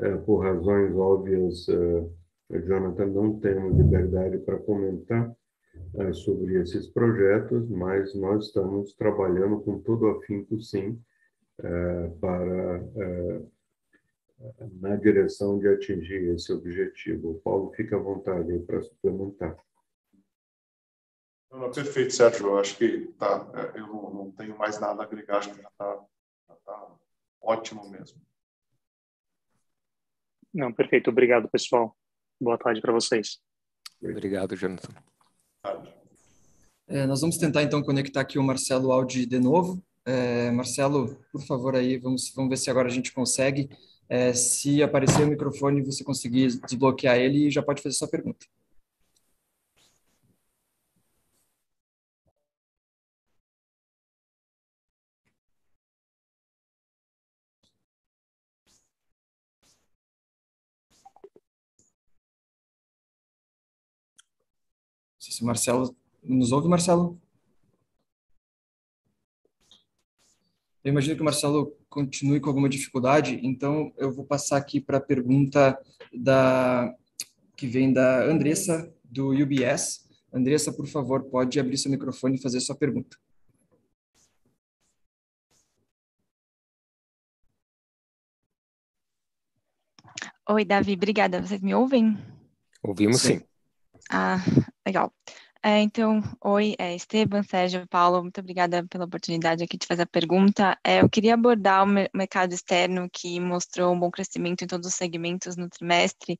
é, 0.00 0.16
por 0.16 0.38
razões 0.38 0.92
óbvias, 0.96 1.68
é, 1.68 2.58
Jonathan, 2.66 3.06
não 3.06 3.38
temos 3.38 3.76
liberdade 3.76 4.38
para 4.38 4.58
comentar 4.58 5.32
sobre 6.14 6.60
esses 6.60 6.86
projetos, 6.88 7.68
mas 7.68 8.14
nós 8.14 8.46
estamos 8.46 8.94
trabalhando 8.94 9.60
com 9.60 9.80
todo 9.80 10.08
afinco, 10.10 10.60
sim, 10.60 11.00
é, 11.58 12.08
para 12.20 12.76
é, 12.96 13.42
na 14.80 14.96
direção 14.96 15.58
de 15.58 15.68
atingir 15.68 16.34
esse 16.34 16.52
objetivo. 16.52 17.32
O 17.32 17.40
Paulo, 17.40 17.72
fica 17.72 17.96
à 17.96 17.98
vontade 17.98 18.58
para 18.60 18.80
suplementar. 18.80 19.56
Não, 21.50 21.58
não, 21.58 21.70
perfeito, 21.70 22.14
Sérgio. 22.14 22.46
Eu 22.46 22.58
acho 22.58 22.78
que 22.78 23.08
tá, 23.18 23.50
é, 23.54 23.78
eu 23.78 23.86
não, 23.86 24.14
não 24.14 24.32
tenho 24.32 24.56
mais 24.56 24.80
nada 24.80 25.02
a 25.02 25.04
agregar, 25.04 25.38
acho 25.38 25.52
que 25.52 25.60
já 25.60 25.68
está 25.68 26.06
tá 26.64 26.96
ótimo 27.42 27.88
mesmo. 27.90 28.20
Não, 30.52 30.72
perfeito. 30.72 31.10
Obrigado, 31.10 31.48
pessoal. 31.48 31.96
Boa 32.40 32.58
tarde 32.58 32.80
para 32.80 32.92
vocês. 32.92 33.40
Obrigado, 34.02 34.56
Jonathan. 34.56 34.94
É, 36.86 37.06
nós 37.06 37.20
vamos 37.20 37.36
tentar 37.36 37.62
então 37.62 37.82
conectar 37.82 38.20
aqui 38.20 38.38
o 38.38 38.42
Marcelo 38.42 38.90
Aldi 38.90 39.24
de 39.26 39.38
novo. 39.38 39.82
É, 40.04 40.50
Marcelo, 40.50 41.16
por 41.30 41.42
favor 41.42 41.76
aí, 41.76 41.98
vamos, 41.98 42.32
vamos 42.34 42.50
ver 42.50 42.56
se 42.56 42.70
agora 42.70 42.88
a 42.88 42.92
gente 42.92 43.12
consegue. 43.12 43.70
É, 44.08 44.32
se 44.32 44.82
aparecer 44.82 45.22
o 45.22 45.28
microfone, 45.28 45.84
você 45.84 46.02
conseguir 46.02 46.60
desbloquear 46.66 47.16
ele, 47.16 47.50
já 47.50 47.62
pode 47.62 47.80
fazer 47.80 47.94
sua 47.94 48.08
pergunta. 48.08 48.44
Se 65.40 65.42
o 65.42 65.46
Marcelo 65.46 65.96
nos 66.22 66.52
ouve, 66.52 66.68
Marcelo? 66.68 67.18
Eu 70.84 70.90
imagino 70.90 71.16
que 71.16 71.22
o 71.22 71.24
Marcelo 71.24 71.74
continue 71.88 72.40
com 72.40 72.48
alguma 72.48 72.68
dificuldade, 72.68 73.40
então 73.42 73.92
eu 73.96 74.12
vou 74.12 74.24
passar 74.24 74.56
aqui 74.58 74.80
para 74.80 74.98
a 74.98 75.00
pergunta 75.00 75.78
da 76.12 76.94
que 77.56 77.66
vem 77.66 77.92
da 77.92 78.24
Andressa 78.24 78.92
do 79.04 79.30
UBS. 79.30 80.08
Andressa, 80.32 80.72
por 80.72 80.86
favor, 80.86 81.24
pode 81.24 81.58
abrir 81.58 81.76
seu 81.76 81.90
microfone 81.90 82.36
e 82.36 82.40
fazer 82.40 82.60
sua 82.60 82.76
pergunta. 82.76 83.16
Oi, 90.48 90.64
Davi, 90.64 90.94
obrigada. 90.94 91.40
Vocês 91.40 91.60
me 91.60 91.74
ouvem? 91.74 92.16
Ouvimos 92.82 93.20
sim. 93.20 93.38
sim. 93.38 93.49
Ah, 94.12 94.38
legal. 94.84 95.12
É, 95.62 95.78
então, 95.80 96.20
oi, 96.42 96.74
é 96.78 96.96
Esteban, 96.96 97.42
Sérgio, 97.42 97.86
Paulo, 97.86 98.22
muito 98.22 98.40
obrigada 98.40 98.84
pela 98.88 99.04
oportunidade 99.04 99.62
aqui 99.62 99.76
de 99.76 99.86
fazer 99.86 100.02
a 100.02 100.06
pergunta. 100.06 100.76
É, 100.82 101.02
eu 101.02 101.08
queria 101.08 101.34
abordar 101.34 101.84
o 101.84 101.86
mercado 102.14 102.52
externo 102.52 103.08
que 103.12 103.38
mostrou 103.38 103.94
um 103.94 104.00
bom 104.00 104.10
crescimento 104.10 104.64
em 104.64 104.66
todos 104.66 104.88
os 104.88 104.94
segmentos 104.94 105.56
no 105.56 105.68
trimestre. 105.68 106.38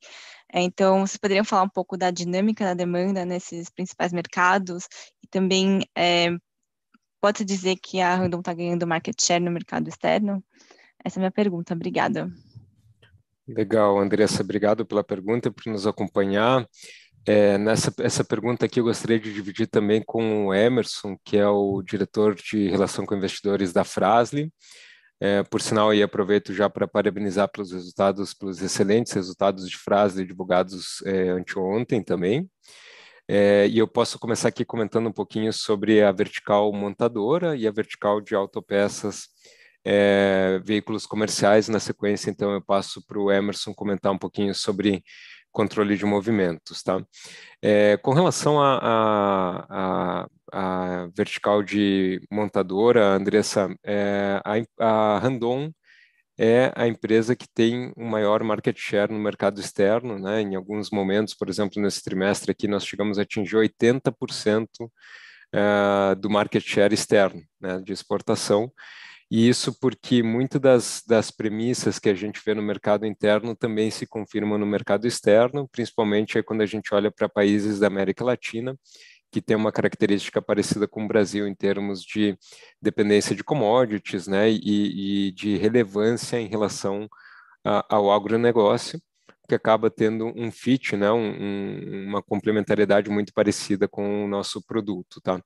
É, 0.51 0.61
então, 0.61 1.05
vocês 1.05 1.17
poderiam 1.17 1.45
falar 1.45 1.63
um 1.63 1.69
pouco 1.69 1.95
da 1.95 2.11
dinâmica 2.11 2.65
da 2.65 2.73
demanda 2.73 3.23
nesses 3.23 3.69
principais 3.69 4.11
mercados 4.11 4.87
e 5.23 5.27
também 5.27 5.87
é, 5.95 6.31
pode-se 7.21 7.45
dizer 7.45 7.77
que 7.77 8.01
a 8.01 8.15
Randon 8.15 8.39
está 8.39 8.53
ganhando 8.53 8.87
market 8.87 9.15
share 9.21 9.41
no 9.41 9.51
mercado 9.51 9.87
externo? 9.87 10.43
Essa 11.05 11.19
é 11.19 11.19
a 11.19 11.21
minha 11.21 11.31
pergunta, 11.31 11.73
obrigada. 11.73 12.29
Legal, 13.47 13.99
Andressa, 13.99 14.41
obrigado 14.41 14.85
pela 14.85 15.03
pergunta, 15.03 15.51
por 15.51 15.67
nos 15.67 15.85
acompanhar. 15.85 16.67
É, 17.25 17.57
nessa 17.57 17.93
essa 17.99 18.23
pergunta 18.23 18.65
aqui 18.65 18.79
eu 18.79 18.85
gostaria 18.85 19.19
de 19.19 19.31
dividir 19.31 19.67
também 19.67 20.01
com 20.03 20.47
o 20.47 20.53
Emerson, 20.53 21.15
que 21.23 21.37
é 21.37 21.47
o 21.47 21.81
diretor 21.83 22.33
de 22.33 22.67
relação 22.67 23.05
com 23.05 23.15
investidores 23.15 23.71
da 23.71 23.83
Frasli. 23.83 24.51
É, 25.19 25.43
por 25.43 25.61
sinal, 25.61 25.91
aí 25.91 26.01
aproveito 26.01 26.51
já 26.51 26.67
para 26.67 26.87
parabenizar 26.87 27.47
pelos 27.51 27.71
resultados, 27.71 28.33
pelos 28.33 28.59
excelentes 28.59 29.13
resultados 29.13 29.69
de 29.69 29.77
Frasli 29.77 30.25
divulgados 30.25 31.01
é, 31.05 31.29
anteontem 31.29 32.03
também. 32.03 32.49
É, 33.27 33.67
e 33.67 33.77
eu 33.77 33.87
posso 33.87 34.17
começar 34.19 34.47
aqui 34.49 34.65
comentando 34.65 35.07
um 35.07 35.13
pouquinho 35.13 35.53
sobre 35.53 36.01
a 36.03 36.11
vertical 36.11 36.73
montadora 36.73 37.55
e 37.55 37.67
a 37.67 37.71
vertical 37.71 38.19
de 38.19 38.33
autopeças 38.33 39.27
é, 39.85 40.59
veículos 40.63 41.05
comerciais. 41.05 41.69
Na 41.69 41.79
sequência, 41.79 42.29
então, 42.29 42.51
eu 42.51 42.61
passo 42.61 43.05
para 43.05 43.19
o 43.19 43.31
Emerson 43.31 43.73
comentar 43.73 44.11
um 44.11 44.17
pouquinho 44.17 44.53
sobre 44.55 45.03
controle 45.51 45.97
de 45.97 46.05
movimentos, 46.05 46.81
tá? 46.83 47.03
É, 47.61 47.97
com 47.97 48.13
relação 48.13 48.59
à 48.61 50.27
vertical 51.15 51.61
de 51.63 52.21
montadora, 52.31 53.13
Andressa, 53.13 53.73
é, 53.85 54.41
a, 54.43 55.15
a 55.15 55.19
Randon 55.19 55.71
é 56.37 56.71
a 56.75 56.87
empresa 56.87 57.35
que 57.35 57.47
tem 57.53 57.93
um 57.95 58.07
maior 58.07 58.43
market 58.43 58.77
share 58.77 59.11
no 59.11 59.19
mercado 59.19 59.59
externo, 59.59 60.17
né? 60.17 60.41
Em 60.41 60.55
alguns 60.55 60.89
momentos, 60.89 61.35
por 61.35 61.49
exemplo, 61.49 61.81
nesse 61.81 62.03
trimestre 62.03 62.51
aqui, 62.51 62.67
nós 62.67 62.85
chegamos 62.85 63.19
a 63.19 63.21
atingir 63.21 63.57
80% 63.57 64.67
uh, 65.53 66.15
do 66.15 66.29
market 66.29 66.63
share 66.63 66.93
externo, 66.93 67.41
né, 67.59 67.79
de 67.83 67.93
exportação. 67.93 68.71
E 69.31 69.47
isso 69.47 69.73
porque 69.79 70.21
muitas 70.21 70.59
das, 70.59 71.03
das 71.07 71.31
premissas 71.31 71.97
que 71.97 72.09
a 72.09 72.13
gente 72.13 72.41
vê 72.45 72.53
no 72.53 72.61
mercado 72.61 73.05
interno 73.05 73.55
também 73.55 73.89
se 73.89 74.05
confirmam 74.05 74.57
no 74.57 74.65
mercado 74.65 75.07
externo, 75.07 75.69
principalmente 75.69 76.43
quando 76.43 76.59
a 76.59 76.65
gente 76.65 76.93
olha 76.93 77.09
para 77.09 77.29
países 77.29 77.79
da 77.79 77.87
América 77.87 78.25
Latina, 78.25 78.77
que 79.31 79.41
tem 79.41 79.55
uma 79.55 79.71
característica 79.71 80.41
parecida 80.41 80.85
com 80.85 81.05
o 81.05 81.07
Brasil 81.07 81.47
em 81.47 81.55
termos 81.55 82.03
de 82.03 82.37
dependência 82.81 83.33
de 83.33 83.41
commodities 83.41 84.27
né, 84.27 84.51
e, 84.51 85.27
e 85.29 85.31
de 85.31 85.55
relevância 85.55 86.37
em 86.37 86.47
relação 86.47 87.07
a, 87.63 87.85
ao 87.95 88.11
agronegócio 88.11 89.01
que 89.51 89.55
acaba 89.55 89.89
tendo 89.89 90.31
um 90.33 90.49
fit, 90.49 90.95
né, 90.95 91.11
um, 91.11 92.05
uma 92.07 92.23
complementariedade 92.23 93.09
muito 93.09 93.33
parecida 93.33 93.85
com 93.85 94.23
o 94.23 94.27
nosso 94.27 94.65
produto. 94.65 95.19
Tá? 95.19 95.41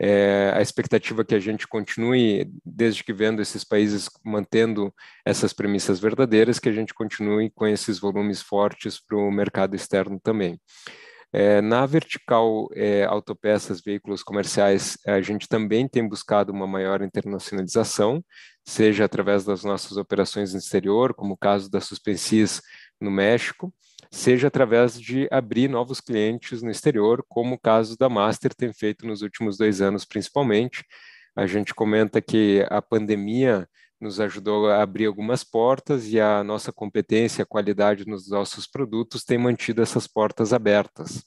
É, 0.00 0.50
a 0.54 0.62
expectativa 0.62 1.20
é 1.20 1.24
que 1.24 1.34
a 1.34 1.38
gente 1.38 1.68
continue, 1.68 2.50
desde 2.64 3.04
que 3.04 3.12
vendo 3.12 3.42
esses 3.42 3.62
países 3.62 4.08
mantendo 4.24 4.90
essas 5.22 5.52
premissas 5.52 6.00
verdadeiras, 6.00 6.58
que 6.58 6.70
a 6.70 6.72
gente 6.72 6.94
continue 6.94 7.50
com 7.50 7.66
esses 7.66 7.98
volumes 7.98 8.40
fortes 8.40 8.98
para 8.98 9.18
o 9.18 9.30
mercado 9.30 9.76
externo 9.76 10.18
também. 10.18 10.58
É, 11.34 11.60
na 11.60 11.84
vertical 11.84 12.68
é, 12.74 13.04
autopeças, 13.04 13.82
veículos 13.82 14.22
comerciais, 14.22 14.96
a 15.06 15.20
gente 15.20 15.48
também 15.48 15.88
tem 15.88 16.06
buscado 16.06 16.52
uma 16.52 16.66
maior 16.66 17.02
internacionalização, 17.02 18.22
seja 18.66 19.04
através 19.04 19.44
das 19.44 19.64
nossas 19.64 19.96
operações 19.96 20.52
no 20.52 20.58
exterior, 20.58 21.14
como 21.14 21.34
o 21.34 21.36
caso 21.36 21.70
da 21.70 21.80
Suspensis 21.80 22.60
no 23.02 23.10
México, 23.10 23.72
seja 24.10 24.48
através 24.48 25.00
de 25.00 25.26
abrir 25.30 25.68
novos 25.68 26.00
clientes 26.00 26.62
no 26.62 26.70
exterior, 26.70 27.24
como 27.28 27.54
o 27.54 27.58
caso 27.58 27.96
da 27.96 28.08
Master 28.08 28.54
tem 28.54 28.72
feito 28.72 29.06
nos 29.06 29.22
últimos 29.22 29.56
dois 29.56 29.80
anos, 29.80 30.04
principalmente. 30.04 30.84
A 31.34 31.46
gente 31.46 31.74
comenta 31.74 32.20
que 32.20 32.66
a 32.68 32.82
pandemia 32.82 33.66
nos 33.98 34.20
ajudou 34.20 34.68
a 34.68 34.82
abrir 34.82 35.06
algumas 35.06 35.44
portas 35.44 36.08
e 36.08 36.20
a 36.20 36.42
nossa 36.42 36.72
competência, 36.72 37.42
a 37.42 37.46
qualidade 37.46 38.06
nos 38.06 38.28
nossos 38.28 38.66
produtos 38.66 39.24
tem 39.24 39.38
mantido 39.38 39.80
essas 39.80 40.06
portas 40.06 40.52
abertas. 40.52 41.24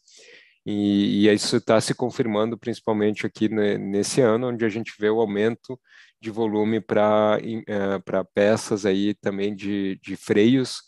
E, 0.65 1.27
e 1.27 1.34
isso 1.34 1.57
está 1.57 1.80
se 1.80 1.93
confirmando 1.93 2.57
principalmente 2.57 3.26
aqui 3.26 3.47
nesse 3.47 4.19
ano, 4.22 4.49
onde 4.49 4.65
a 4.65 4.69
gente 4.69 4.93
vê 4.99 5.10
o 5.10 5.22
aumento 5.22 5.80
de 6.19 6.30
volume 6.31 6.81
para 6.81 7.39
uh, 7.39 8.27
peças 8.34 8.85
aí 8.85 9.14
também 9.14 9.56
de, 9.56 9.99
de 10.03 10.15
freios, 10.15 10.81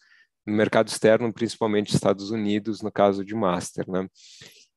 no 0.48 0.56
mercado 0.56 0.88
externo, 0.88 1.32
principalmente 1.34 1.94
Estados 1.94 2.32
Unidos, 2.32 2.82
no 2.82 2.90
caso 2.90 3.24
de 3.26 3.36
Master, 3.36 3.86
né? 3.90 4.08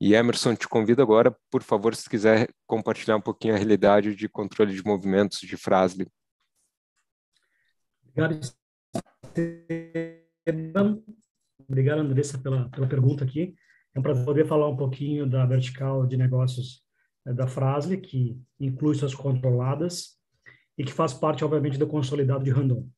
E 0.01 0.15
Emerson, 0.15 0.57
te 0.57 0.67
convido 0.67 1.01
agora, 1.03 1.37
por 1.51 1.63
favor, 1.63 1.95
se 1.95 2.09
quiser 2.09 2.49
compartilhar 2.67 3.17
um 3.17 3.21
pouquinho 3.21 3.55
a 3.55 3.57
realidade 3.59 4.17
de 4.17 4.29
controle 4.29 4.75
de 4.75 4.83
movimentos 4.83 5.39
de 5.41 5.57
Frasle. 5.57 6.09
Obrigado, 8.03 8.41
Esteban. 10.43 11.03
Obrigado, 11.69 12.01
Andressa, 12.01 12.39
pela, 12.39 12.69
pela 12.71 12.89
pergunta 12.89 13.25
aqui. 13.25 13.55
É 13.95 13.99
um 13.99 14.03
prazer 14.03 14.25
poder 14.25 14.47
falar 14.47 14.69
um 14.69 14.77
pouquinho 14.77 15.29
da 15.29 15.45
vertical 15.47 16.07
de 16.07 16.17
negócios 16.17 16.83
eh, 17.27 17.33
da 17.33 17.47
Frasle, 17.47 17.99
que 17.99 18.41
inclui 18.59 18.95
suas 18.97 19.15
controladas 19.15 20.19
e 20.79 20.85
que 20.85 20.93
faz 20.93 21.13
parte, 21.13 21.45
obviamente, 21.45 21.79
do 21.79 21.87
consolidado 21.87 22.43
de 22.43 22.51
Randon. 22.51 22.89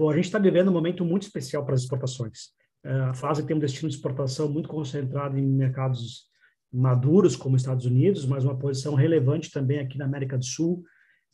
Bom, 0.00 0.08
a 0.08 0.16
gente 0.16 0.24
está 0.24 0.38
vivendo 0.38 0.68
um 0.68 0.72
momento 0.72 1.04
muito 1.04 1.24
especial 1.24 1.62
para 1.62 1.74
as 1.74 1.82
exportações. 1.82 2.54
É, 2.82 2.90
a 2.90 3.12
fase 3.12 3.46
tem 3.46 3.54
um 3.54 3.60
destino 3.60 3.86
de 3.86 3.96
exportação 3.96 4.50
muito 4.50 4.66
concentrado 4.66 5.38
em 5.38 5.46
mercados 5.46 6.24
maduros, 6.72 7.36
como 7.36 7.54
Estados 7.54 7.84
Unidos, 7.84 8.24
mas 8.24 8.42
uma 8.42 8.56
posição 8.56 8.94
relevante 8.94 9.50
também 9.50 9.78
aqui 9.78 9.98
na 9.98 10.06
América 10.06 10.38
do 10.38 10.44
Sul 10.46 10.82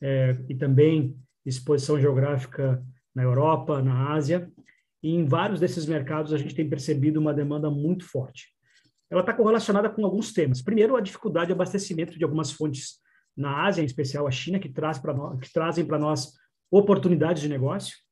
é, 0.02 0.36
e 0.48 0.56
também 0.56 1.16
exposição 1.44 1.96
geográfica 2.00 2.84
na 3.14 3.22
Europa, 3.22 3.80
na 3.80 4.12
Ásia. 4.12 4.50
E 5.00 5.14
em 5.14 5.24
vários 5.26 5.60
desses 5.60 5.86
mercados 5.86 6.32
a 6.32 6.36
gente 6.36 6.52
tem 6.52 6.68
percebido 6.68 7.20
uma 7.20 7.32
demanda 7.32 7.70
muito 7.70 8.04
forte. 8.04 8.48
Ela 9.08 9.20
está 9.20 9.32
correlacionada 9.32 9.88
com 9.88 10.04
alguns 10.04 10.32
temas. 10.32 10.60
Primeiro, 10.60 10.96
a 10.96 11.00
dificuldade 11.00 11.46
de 11.46 11.52
abastecimento 11.52 12.18
de 12.18 12.24
algumas 12.24 12.50
fontes 12.50 12.96
na 13.36 13.64
Ásia, 13.64 13.80
em 13.80 13.86
especial 13.86 14.26
a 14.26 14.30
China, 14.32 14.58
que, 14.58 14.68
traz 14.68 15.00
nós, 15.00 15.38
que 15.38 15.52
trazem 15.52 15.86
para 15.86 16.00
nós 16.00 16.32
oportunidades 16.68 17.40
de 17.40 17.48
negócio 17.48 18.04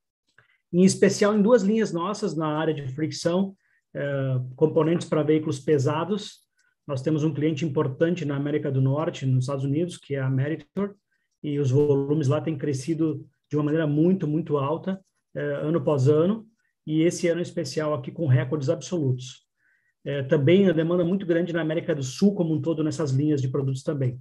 em 0.74 0.82
especial 0.82 1.36
em 1.36 1.40
duas 1.40 1.62
linhas 1.62 1.92
nossas 1.92 2.34
na 2.36 2.48
área 2.48 2.74
de 2.74 2.88
fricção, 2.88 3.56
eh, 3.94 4.40
componentes 4.56 5.08
para 5.08 5.22
veículos 5.22 5.60
pesados. 5.60 6.40
Nós 6.84 7.00
temos 7.00 7.22
um 7.22 7.32
cliente 7.32 7.64
importante 7.64 8.24
na 8.24 8.34
América 8.34 8.72
do 8.72 8.80
Norte, 8.80 9.24
nos 9.24 9.44
Estados 9.44 9.64
Unidos, 9.64 9.96
que 9.96 10.16
é 10.16 10.20
a 10.20 10.28
Meritor, 10.28 10.96
e 11.40 11.60
os 11.60 11.70
volumes 11.70 12.26
lá 12.26 12.40
têm 12.40 12.58
crescido 12.58 13.24
de 13.48 13.56
uma 13.56 13.62
maneira 13.62 13.86
muito, 13.86 14.26
muito 14.26 14.56
alta, 14.56 15.00
eh, 15.32 15.60
ano 15.62 15.78
após 15.78 16.08
ano, 16.08 16.44
e 16.84 17.02
esse 17.02 17.28
ano 17.28 17.40
especial 17.40 17.94
aqui 17.94 18.10
com 18.10 18.26
recordes 18.26 18.68
absolutos. 18.68 19.46
Eh, 20.04 20.24
também 20.24 20.68
a 20.68 20.72
demanda 20.72 21.04
muito 21.04 21.24
grande 21.24 21.52
na 21.52 21.60
América 21.60 21.94
do 21.94 22.02
Sul 22.02 22.34
como 22.34 22.52
um 22.52 22.60
todo 22.60 22.82
nessas 22.82 23.12
linhas 23.12 23.40
de 23.40 23.46
produtos 23.46 23.84
também. 23.84 24.18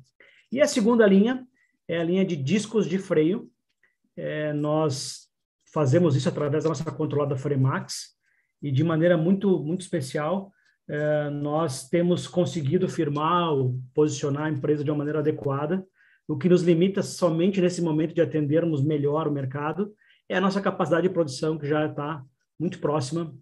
E 0.52 0.62
a 0.62 0.68
segunda 0.68 1.08
linha 1.08 1.48
é 1.88 1.98
a 1.98 2.04
linha 2.04 2.24
de 2.24 2.36
discos 2.36 2.88
de 2.88 3.00
freio. 3.00 3.50
nós 4.56 5.33
fazemos 5.74 6.16
isso 6.16 6.30
através 6.30 6.64
da 6.64 6.70
nossa 6.70 6.92
controlada 6.92 7.36
Fremax 7.36 8.16
e 8.62 8.72
de 8.72 8.84
maneira 8.84 9.18
muito 9.18 9.60
muito 9.60 9.82
especial 9.82 10.52
eh, 10.90 11.30
nós 11.30 11.90
temos 11.90 12.28
conseguido 12.28 12.88
firmar 12.88 13.52
ou 13.52 13.80
posicionar 13.94 14.46
a 14.46 14.52
empresa 14.52 14.84
de 14.84 14.92
uma 14.92 14.98
maneira 14.98 15.20
adequada 15.20 15.86
o 16.28 16.38
que 16.38 16.48
nos 16.48 16.64
limita 16.64 17.02
somente 17.02 17.60
nesse 17.60 17.82
momento 17.82 18.14
de 18.14 18.22
atendermos 18.22 18.84
melhor 18.84 19.28
o 19.28 19.32
mercado 19.32 19.94
é 20.30 20.38
a 20.38 20.42
nossa 20.42 20.62
capacidade 20.62 21.08
de 21.08 21.14
produção 21.14 21.58
que 21.58 21.68
já 21.68 21.86
está 21.86 22.24
muito 22.60 22.80
próxima 22.80 23.34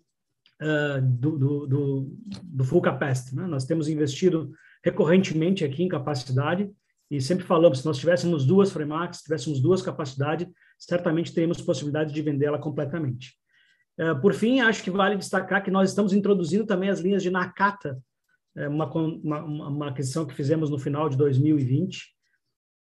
uh, 0.61 1.01
do, 1.01 1.37
do, 1.37 1.67
do, 1.67 2.17
do, 2.43 2.63
full 2.63 2.81
capacity. 2.81 3.35
Né? 3.35 3.45
Nós 3.45 3.65
temos 3.65 3.87
investido 3.87 4.51
recorrentemente 4.83 5.63
aqui 5.63 5.83
em 5.83 5.87
capacidade 5.87 6.71
e 7.11 7.19
sempre 7.19 7.43
falamos, 7.43 7.79
se 7.79 7.85
nós 7.85 7.97
tivéssemos 7.97 8.45
duas 8.45 8.71
Fremax, 8.71 9.21
tivéssemos 9.21 9.59
duas 9.59 9.81
capacidades, 9.81 10.47
certamente 10.79 11.33
teríamos 11.33 11.61
possibilidade 11.61 12.13
de 12.13 12.21
vendê-la 12.21 12.57
completamente. 12.57 13.33
Uh, 13.99 14.19
por 14.21 14.33
fim, 14.33 14.61
acho 14.61 14.81
que 14.81 14.89
vale 14.89 15.17
destacar 15.17 15.61
que 15.61 15.69
nós 15.69 15.89
estamos 15.89 16.13
introduzindo 16.13 16.65
também 16.65 16.89
as 16.89 17.01
linhas 17.01 17.21
de 17.21 17.29
Nakata, 17.29 18.01
é, 18.55 18.67
uma, 18.67 18.89
uma, 18.93 19.43
uma 19.43 19.89
aquisição 19.89 20.25
que 20.25 20.33
fizemos 20.33 20.69
no 20.69 20.79
final 20.79 21.09
de 21.09 21.17
2020. 21.17 21.99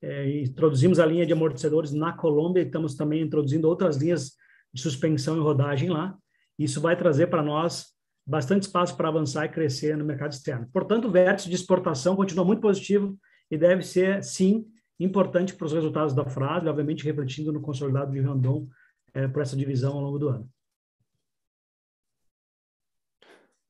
É, 0.01 0.41
introduzimos 0.41 0.99
a 0.99 1.05
linha 1.05 1.25
de 1.25 1.33
amortecedores 1.33 1.93
na 1.93 2.11
Colômbia 2.11 2.61
e 2.61 2.65
estamos 2.65 2.95
também 2.95 3.21
introduzindo 3.21 3.67
outras 3.67 3.95
linhas 3.95 4.33
de 4.73 4.81
suspensão 4.81 5.37
e 5.37 5.39
rodagem 5.39 5.89
lá. 5.89 6.15
Isso 6.59 6.81
vai 6.81 6.97
trazer 6.97 7.27
para 7.27 7.41
nós 7.41 7.87
bastante 8.25 8.63
espaço 8.63 8.95
para 8.95 9.07
avançar 9.07 9.45
e 9.45 9.49
crescer 9.49 9.97
no 9.97 10.05
mercado 10.05 10.33
externo. 10.33 10.69
Portanto, 10.71 11.07
o 11.07 11.11
vértice 11.11 11.49
de 11.49 11.55
exportação 11.55 12.15
continua 12.15 12.45
muito 12.45 12.61
positivo 12.61 13.17
e 13.49 13.57
deve 13.57 13.83
ser, 13.83 14.23
sim, 14.23 14.65
importante 14.99 15.55
para 15.55 15.65
os 15.65 15.73
resultados 15.73 16.13
da 16.13 16.25
frase, 16.25 16.67
obviamente 16.67 17.03
refletindo 17.03 17.51
no 17.51 17.61
consolidado 17.61 18.11
de 18.11 18.19
Randon 18.19 18.67
é, 19.13 19.27
por 19.27 19.41
essa 19.41 19.55
divisão 19.55 19.93
ao 19.93 20.01
longo 20.01 20.19
do 20.19 20.29
ano. 20.29 20.49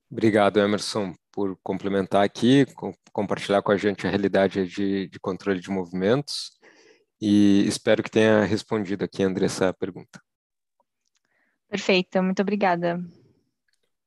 Obrigado, 0.09 0.59
Emerson, 0.59 1.13
por 1.31 1.57
complementar 1.61 2.23
aqui, 2.23 2.65
com, 2.73 2.93
compartilhar 3.11 3.61
com 3.61 3.71
a 3.71 3.77
gente 3.77 4.07
a 4.07 4.09
realidade 4.09 4.65
de, 4.65 5.09
de 5.09 5.19
controle 5.19 5.59
de 5.59 5.69
movimentos 5.69 6.57
e 7.19 7.65
espero 7.67 8.01
que 8.01 8.11
tenha 8.11 8.43
respondido 8.43 9.03
aqui, 9.03 9.23
André, 9.23 9.45
essa 9.45 9.73
pergunta. 9.73 10.21
Perfeito, 11.67 12.21
muito 12.23 12.41
obrigada. 12.41 13.03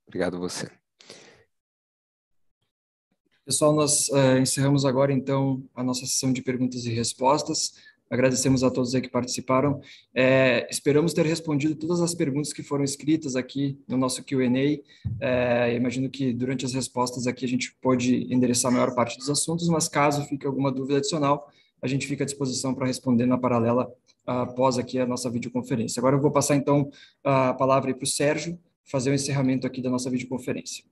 Obrigado 0.07 0.37
a 0.37 0.41
você. 0.41 0.80
Pessoal, 3.51 3.75
nós 3.75 4.09
uh, 4.11 4.39
encerramos 4.41 4.85
agora, 4.85 5.13
então, 5.13 5.61
a 5.75 5.83
nossa 5.83 6.07
sessão 6.07 6.33
de 6.33 6.41
perguntas 6.41 6.85
e 6.85 6.91
respostas. 6.91 7.73
Agradecemos 8.09 8.63
a 8.63 8.71
todos 8.71 8.93
que 8.93 9.09
participaram. 9.09 9.81
É, 10.15 10.69
esperamos 10.71 11.13
ter 11.13 11.27
respondido 11.27 11.75
todas 11.75 12.01
as 12.01 12.15
perguntas 12.15 12.53
que 12.53 12.63
foram 12.63 12.85
escritas 12.85 13.35
aqui 13.35 13.77
no 13.89 13.97
nosso 13.97 14.23
Q&A. 14.23 14.79
É, 15.19 15.75
imagino 15.75 16.09
que 16.09 16.33
durante 16.33 16.65
as 16.65 16.73
respostas 16.73 17.27
aqui 17.27 17.45
a 17.45 17.49
gente 17.49 17.75
pode 17.83 18.33
endereçar 18.33 18.71
a 18.71 18.75
maior 18.75 18.95
parte 18.95 19.19
dos 19.19 19.29
assuntos, 19.29 19.69
mas 19.69 19.89
caso 19.89 20.23
fique 20.27 20.47
alguma 20.47 20.71
dúvida 20.71 20.99
adicional, 20.99 21.51
a 21.83 21.89
gente 21.89 22.07
fica 22.07 22.23
à 22.23 22.27
disposição 22.27 22.73
para 22.73 22.87
responder 22.87 23.27
na 23.27 23.37
paralela 23.37 23.93
após 24.25 24.79
aqui 24.79 24.97
a 25.01 25.07
nossa 25.07 25.29
videoconferência. 25.29 25.99
Agora 25.99 26.15
eu 26.15 26.21
vou 26.21 26.31
passar, 26.31 26.55
então, 26.55 26.89
a 27.25 27.53
palavra 27.53 27.93
para 27.93 28.05
o 28.05 28.07
Sérgio, 28.07 28.57
fazer 28.85 29.11
o 29.11 29.15
encerramento 29.15 29.67
aqui 29.67 29.83
da 29.83 29.91
nossa 29.91 30.09
videoconferência. 30.09 30.85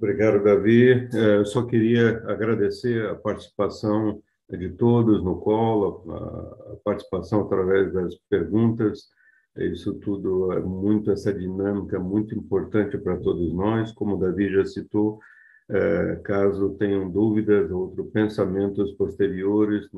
Obrigado, 0.00 0.44
Davi. 0.44 1.08
É, 1.12 1.36
eu 1.38 1.44
só 1.44 1.64
queria 1.64 2.22
agradecer 2.30 3.04
a 3.06 3.16
participação 3.16 4.22
de 4.48 4.70
todos 4.70 5.24
no 5.24 5.36
colo, 5.40 6.04
a 6.72 6.76
participação 6.84 7.42
através 7.42 7.92
das 7.92 8.14
perguntas. 8.30 9.08
Isso 9.56 9.94
tudo 9.94 10.52
é 10.52 10.60
muito, 10.60 11.10
essa 11.10 11.34
dinâmica 11.34 11.96
é 11.96 11.98
muito 11.98 12.32
importante 12.32 12.96
para 12.96 13.16
todos 13.16 13.52
nós. 13.52 13.90
Como 13.90 14.14
o 14.14 14.20
Davi 14.20 14.48
já 14.52 14.64
citou, 14.64 15.18
é, 15.68 16.20
caso 16.22 16.76
tenham 16.78 17.10
dúvidas 17.10 17.68
ou 17.72 17.92
pensamentos 18.12 18.92
posteriores, 18.92 19.88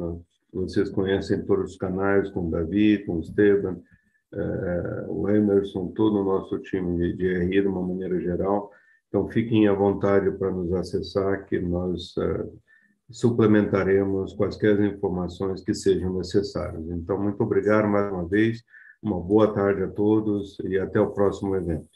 vocês 0.51 0.89
conhecem 0.89 1.45
todos 1.45 1.73
os 1.73 1.77
canais 1.77 2.31
com 2.31 2.49
o 2.49 2.51
Davi, 2.51 3.05
com 3.05 3.17
o 3.17 3.21
Esteban, 3.21 3.79
o 5.09 5.29
Emerson, 5.29 5.89
todo 5.89 6.21
o 6.21 6.25
nosso 6.25 6.59
time 6.61 7.13
de 7.15 7.39
RI 7.45 7.61
de 7.61 7.69
uma 7.69 7.87
maneira 7.87 8.19
geral. 8.19 8.73
Então, 9.11 9.29
fiquem 9.29 9.67
à 9.67 9.75
vontade 9.75 10.31
para 10.39 10.53
nos 10.53 10.73
acessar, 10.73 11.45
que 11.47 11.59
nós 11.59 12.17
é, 12.17 12.47
suplementaremos 13.11 14.35
quaisquer 14.35 14.81
informações 14.83 15.65
que 15.65 15.75
sejam 15.75 16.15
necessárias. 16.17 16.89
Então, 16.91 17.21
muito 17.21 17.43
obrigado 17.43 17.89
mais 17.89 18.13
uma 18.13 18.27
vez. 18.27 18.63
Uma 19.03 19.21
boa 19.21 19.53
tarde 19.53 19.83
a 19.83 19.89
todos 19.89 20.57
e 20.61 20.79
até 20.79 21.01
o 21.01 21.11
próximo 21.11 21.57
evento. 21.57 21.89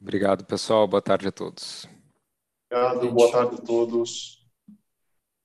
Obrigado, 0.00 0.44
pessoal. 0.44 0.86
Boa 0.86 1.02
tarde 1.02 1.26
a 1.26 1.32
todos. 1.32 1.88
Obrigado, 2.70 3.10
boa 3.12 3.32
tarde 3.32 3.56
a 3.56 3.64
todos. 3.64 4.43